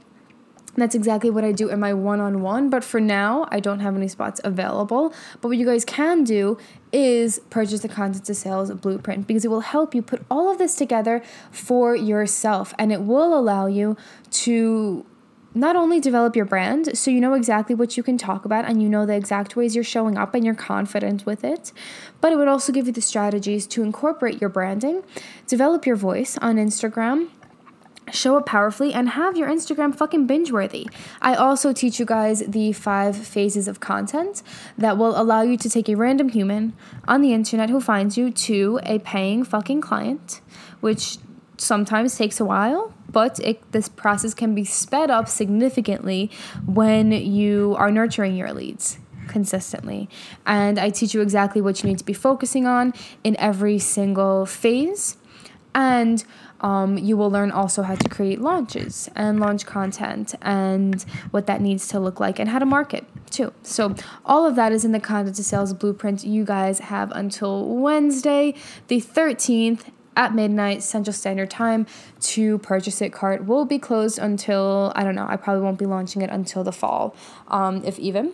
that's 0.76 0.96
exactly 0.96 1.30
what 1.30 1.44
I 1.44 1.52
do 1.52 1.70
in 1.70 1.80
my 1.80 1.94
one 1.94 2.20
on 2.20 2.42
one. 2.42 2.70
But 2.70 2.84
for 2.84 3.00
now, 3.00 3.48
I 3.52 3.60
don't 3.60 3.80
have 3.80 3.96
any 3.96 4.08
spots 4.08 4.42
available. 4.44 5.14
But 5.40 5.50
what 5.50 5.58
you 5.58 5.66
guys 5.66 5.86
can 5.86 6.24
do 6.24 6.58
is 6.92 7.40
purchase 7.50 7.82
the 7.82 7.90
content 7.90 8.26
to 8.26 8.34
sales 8.34 8.72
blueprint 8.72 9.28
because 9.28 9.46
it 9.46 9.50
will 9.50 9.62
help 9.62 9.94
you 9.94 10.02
put 10.02 10.24
all 10.30 10.52
of 10.52 10.58
this 10.58 10.76
together 10.76 11.22
for 11.52 11.96
yourself 11.96 12.74
and 12.78 12.92
it 12.92 13.02
will 13.02 13.38
allow 13.38 13.68
you 13.68 13.96
to 14.30 15.06
not 15.56 15.76
only 15.76 16.00
develop 16.00 16.36
your 16.36 16.46
brand 16.46 16.98
so 16.98 17.12
you 17.12 17.22
know 17.22 17.34
exactly 17.34 17.76
what 17.76 17.96
you 17.96 18.04
can 18.04 18.18
talk 18.18 18.46
about 18.46 18.66
and 18.66 18.82
you 18.82 18.90
know 18.90 19.06
the 19.06 19.16
exact 19.16 19.56
ways 19.56 19.76
you're 19.76 19.84
showing 19.84 20.18
up 20.18 20.34
and 20.34 20.44
you're 20.44 20.56
confident 20.56 21.26
with 21.26 21.44
it, 21.44 21.72
but 22.22 22.32
it 22.32 22.38
would 22.38 22.48
also 22.48 22.72
give 22.72 22.88
you 22.88 22.94
the 22.94 23.02
strategies 23.02 23.68
to 23.68 23.84
incorporate 23.84 24.42
your 24.42 24.50
branding, 24.50 25.04
develop 25.48 25.86
your 25.86 25.96
voice 25.96 26.38
on 26.40 26.56
Instagram 26.56 27.30
show 28.12 28.38
up 28.38 28.46
powerfully 28.46 28.94
and 28.94 29.10
have 29.10 29.38
your 29.38 29.48
Instagram 29.48 29.96
fucking 29.96 30.28
binge 30.28 30.52
worthy. 30.52 30.88
I 31.22 31.36
also 31.36 31.74
teach 31.74 32.00
you 32.00 32.06
guys 32.06 32.44
the 32.48 32.74
five 32.74 33.16
phases 33.16 33.68
of 33.68 33.80
content 33.80 34.44
that 34.78 34.98
will 34.98 35.20
allow 35.20 35.42
you 35.42 35.58
to 35.58 35.70
take 35.70 35.90
a 35.90 35.96
random 35.96 36.30
human 36.30 36.74
on 37.08 37.22
the 37.22 37.34
internet 37.34 37.70
who 37.70 37.80
finds 37.80 38.18
you 38.18 38.32
to 38.32 38.80
a 38.84 39.00
paying 39.00 39.44
fucking 39.44 39.82
client, 39.82 40.42
which 40.82 41.18
sometimes 41.64 42.18
takes 42.18 42.40
a 42.40 42.46
while, 42.46 42.94
but 43.10 43.40
it, 43.40 43.72
this 43.72 43.90
process 43.90 44.34
can 44.34 44.54
be 44.54 44.66
sped 44.66 45.10
up 45.10 45.28
significantly 45.28 46.30
when 46.66 47.12
you 47.12 47.76
are 47.78 47.92
nurturing 47.92 48.36
your 48.36 48.54
leads 48.54 49.00
consistently. 49.28 50.10
And 50.46 50.78
I 50.78 50.90
teach 50.90 51.14
you 51.14 51.22
exactly 51.22 51.62
what 51.62 51.82
you 51.82 51.90
need 51.90 52.00
to 52.00 52.06
be 52.06 52.14
focusing 52.14 52.66
on 52.68 52.94
in 53.24 53.38
every 53.38 53.80
single 53.80 54.46
phase. 54.46 55.18
And 55.76 56.24
um, 56.62 56.98
you 56.98 57.18
will 57.18 57.30
learn 57.30 57.52
also 57.52 57.82
how 57.82 57.96
to 57.96 58.10
create 58.10 58.40
launches 58.40 59.10
and 59.16 59.40
launch 59.40 59.66
content 59.66 60.34
and 60.42 61.02
what 61.32 61.46
that 61.48 61.62
needs 61.62 61.88
to 61.90 62.00
look 62.00 62.20
like 62.20 62.40
and 62.40 62.50
how 62.50 62.60
to 62.60 62.66
market 62.66 63.06
too. 63.30 63.52
So, 63.64 63.96
all 64.26 64.46
of 64.46 64.56
that 64.56 64.72
is 64.72 64.86
in 64.86 64.94
the 64.94 65.00
content 65.00 65.36
to 65.36 65.44
sales 65.44 65.74
blueprint. 65.74 66.24
You 66.24 66.46
guys 66.46 66.80
have 66.80 67.12
until 67.12 67.68
Wednesday, 67.68 68.56
the 68.88 69.02
13th 69.02 69.92
at 70.16 70.34
midnight 70.34 70.84
Central 70.84 71.14
Standard 71.14 71.50
Time 71.50 71.86
to 72.22 72.58
purchase 72.60 73.02
it. 73.02 73.12
Cart 73.12 73.46
will 73.46 73.66
be 73.66 73.80
closed 73.80 74.20
until 74.20 74.92
I 74.96 75.04
don't 75.04 75.16
know. 75.16 75.26
I 75.28 75.38
probably 75.38 75.64
won't 75.64 75.80
be 75.80 75.86
launching 75.86 76.22
it 76.22 76.30
until 76.30 76.64
the 76.64 76.72
fall, 76.72 77.16
um, 77.48 77.84
if 77.86 78.00
even 78.00 78.34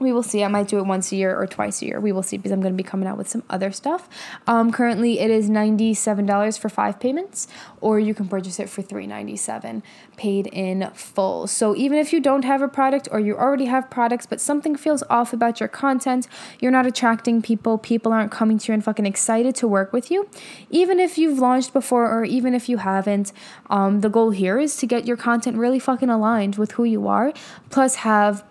we 0.00 0.12
will 0.12 0.22
see. 0.22 0.42
I 0.42 0.48
might 0.48 0.66
do 0.66 0.78
it 0.78 0.86
once 0.86 1.12
a 1.12 1.16
year 1.16 1.38
or 1.38 1.46
twice 1.46 1.82
a 1.82 1.86
year. 1.86 2.00
We 2.00 2.10
will 2.10 2.22
see 2.22 2.38
because 2.38 2.52
I'm 2.52 2.60
going 2.60 2.72
to 2.72 2.76
be 2.76 2.82
coming 2.82 3.06
out 3.06 3.18
with 3.18 3.28
some 3.28 3.42
other 3.50 3.70
stuff. 3.70 4.08
Um, 4.46 4.72
currently, 4.72 5.20
it 5.20 5.30
is 5.30 5.50
$97 5.50 6.58
for 6.58 6.68
five 6.70 6.98
payments, 6.98 7.46
or 7.82 8.00
you 8.00 8.14
can 8.14 8.26
purchase 8.26 8.58
it 8.58 8.70
for 8.70 8.80
397 8.80 9.82
paid 10.16 10.48
in 10.48 10.90
full. 10.94 11.46
So, 11.46 11.76
even 11.76 11.98
if 11.98 12.12
you 12.12 12.20
don't 12.20 12.44
have 12.44 12.62
a 12.62 12.68
product 12.68 13.08
or 13.12 13.20
you 13.20 13.36
already 13.36 13.66
have 13.66 13.90
products, 13.90 14.26
but 14.26 14.40
something 14.40 14.74
feels 14.74 15.02
off 15.08 15.32
about 15.32 15.60
your 15.60 15.68
content, 15.68 16.26
you're 16.60 16.70
not 16.70 16.86
attracting 16.86 17.42
people, 17.42 17.78
people 17.78 18.12
aren't 18.12 18.30
coming 18.30 18.58
to 18.58 18.68
you 18.68 18.74
and 18.74 18.84
fucking 18.84 19.06
excited 19.06 19.54
to 19.56 19.68
work 19.68 19.92
with 19.92 20.10
you, 20.10 20.28
even 20.70 20.98
if 20.98 21.18
you've 21.18 21.38
launched 21.38 21.72
before 21.72 22.10
or 22.10 22.24
even 22.24 22.54
if 22.54 22.68
you 22.68 22.78
haven't, 22.78 23.32
um, 23.68 24.00
the 24.00 24.08
goal 24.08 24.30
here 24.30 24.58
is 24.58 24.76
to 24.76 24.86
get 24.86 25.06
your 25.06 25.16
content 25.16 25.56
really 25.56 25.78
fucking 25.78 26.08
aligned 26.10 26.56
with 26.56 26.72
who 26.72 26.84
you 26.84 27.06
are, 27.06 27.32
plus 27.70 27.96
have 27.96 28.44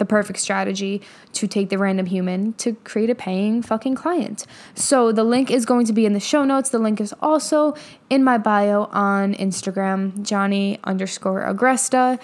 the 0.00 0.04
perfect 0.04 0.40
strategy 0.40 1.00
to 1.34 1.46
take 1.46 1.68
the 1.68 1.78
random 1.78 2.06
human 2.06 2.54
to 2.54 2.72
create 2.82 3.10
a 3.10 3.14
paying 3.14 3.62
fucking 3.62 3.94
client. 3.94 4.44
So 4.74 5.12
the 5.12 5.22
link 5.22 5.50
is 5.50 5.64
going 5.64 5.86
to 5.86 5.92
be 5.92 6.06
in 6.06 6.14
the 6.14 6.20
show 6.20 6.42
notes. 6.44 6.70
The 6.70 6.80
link 6.80 7.00
is 7.00 7.14
also 7.20 7.76
in 8.08 8.24
my 8.24 8.38
bio 8.38 8.84
on 8.86 9.34
Instagram, 9.34 10.26
Johnny 10.26 10.80
underscore 10.82 11.42
Agresta. 11.42 12.18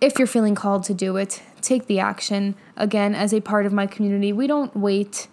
if 0.00 0.16
you're 0.18 0.28
feeling 0.28 0.54
called 0.54 0.84
to 0.84 0.94
do 0.94 1.16
it, 1.16 1.42
take 1.60 1.86
the 1.86 1.98
action. 1.98 2.54
Again, 2.76 3.14
as 3.14 3.34
a 3.34 3.40
part 3.40 3.66
of 3.66 3.72
my 3.72 3.86
community, 3.86 4.32
we 4.32 4.46
don't 4.46 4.74
wait, 4.76 5.26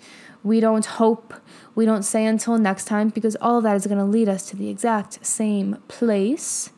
we 0.43 0.59
don't 0.59 0.85
hope, 0.85 1.35
we 1.75 1.85
don't 1.85 2.01
say 2.01 2.25
until 2.25 2.57
next 2.57 2.85
time 2.85 3.09
because 3.09 3.37
all 3.39 3.61
that 3.61 3.75
is 3.75 3.85
going 3.85 3.99
to 3.99 4.05
lead 4.05 4.27
us 4.27 4.49
to 4.49 4.55
the 4.55 4.69
exact 4.69 5.23
same 5.23 5.77
place. 5.87 6.71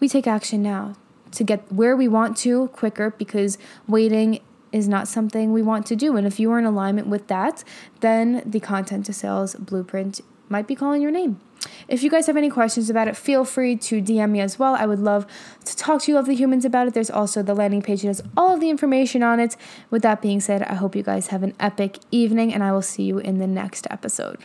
We 0.00 0.08
take 0.08 0.26
action 0.26 0.60
now 0.60 0.96
to 1.32 1.44
get 1.44 1.70
where 1.72 1.96
we 1.96 2.08
want 2.08 2.36
to 2.38 2.68
quicker 2.68 3.10
because 3.10 3.58
waiting 3.86 4.40
is 4.72 4.88
not 4.88 5.08
something 5.08 5.52
we 5.52 5.62
want 5.62 5.86
to 5.86 5.96
do. 5.96 6.16
And 6.16 6.26
if 6.26 6.38
you 6.38 6.50
are 6.52 6.58
in 6.58 6.64
alignment 6.64 7.06
with 7.06 7.28
that, 7.28 7.64
then 8.00 8.42
the 8.44 8.60
content 8.60 9.06
to 9.06 9.12
sales 9.12 9.54
blueprint 9.54 10.20
might 10.48 10.66
be 10.66 10.74
calling 10.74 11.02
your 11.02 11.10
name. 11.10 11.40
If 11.88 12.02
you 12.02 12.10
guys 12.10 12.26
have 12.26 12.36
any 12.36 12.50
questions 12.50 12.88
about 12.88 13.08
it, 13.08 13.16
feel 13.16 13.44
free 13.44 13.76
to 13.76 14.00
DM 14.00 14.30
me 14.30 14.40
as 14.40 14.58
well. 14.58 14.74
I 14.74 14.86
would 14.86 15.00
love 15.00 15.26
to 15.64 15.76
talk 15.76 16.02
to 16.02 16.12
you 16.12 16.16
lovely 16.16 16.36
humans 16.36 16.64
about 16.64 16.86
it. 16.86 16.94
There's 16.94 17.10
also 17.10 17.42
the 17.42 17.54
landing 17.54 17.82
page 17.82 18.02
that 18.02 18.08
has 18.08 18.22
all 18.36 18.54
of 18.54 18.60
the 18.60 18.70
information 18.70 19.22
on 19.22 19.40
it. 19.40 19.56
With 19.90 20.02
that 20.02 20.22
being 20.22 20.40
said, 20.40 20.62
I 20.62 20.74
hope 20.74 20.94
you 20.94 21.02
guys 21.02 21.28
have 21.28 21.42
an 21.42 21.54
epic 21.58 21.98
evening 22.10 22.54
and 22.54 22.62
I 22.62 22.72
will 22.72 22.82
see 22.82 23.02
you 23.02 23.18
in 23.18 23.38
the 23.38 23.46
next 23.46 23.86
episode. 23.90 24.44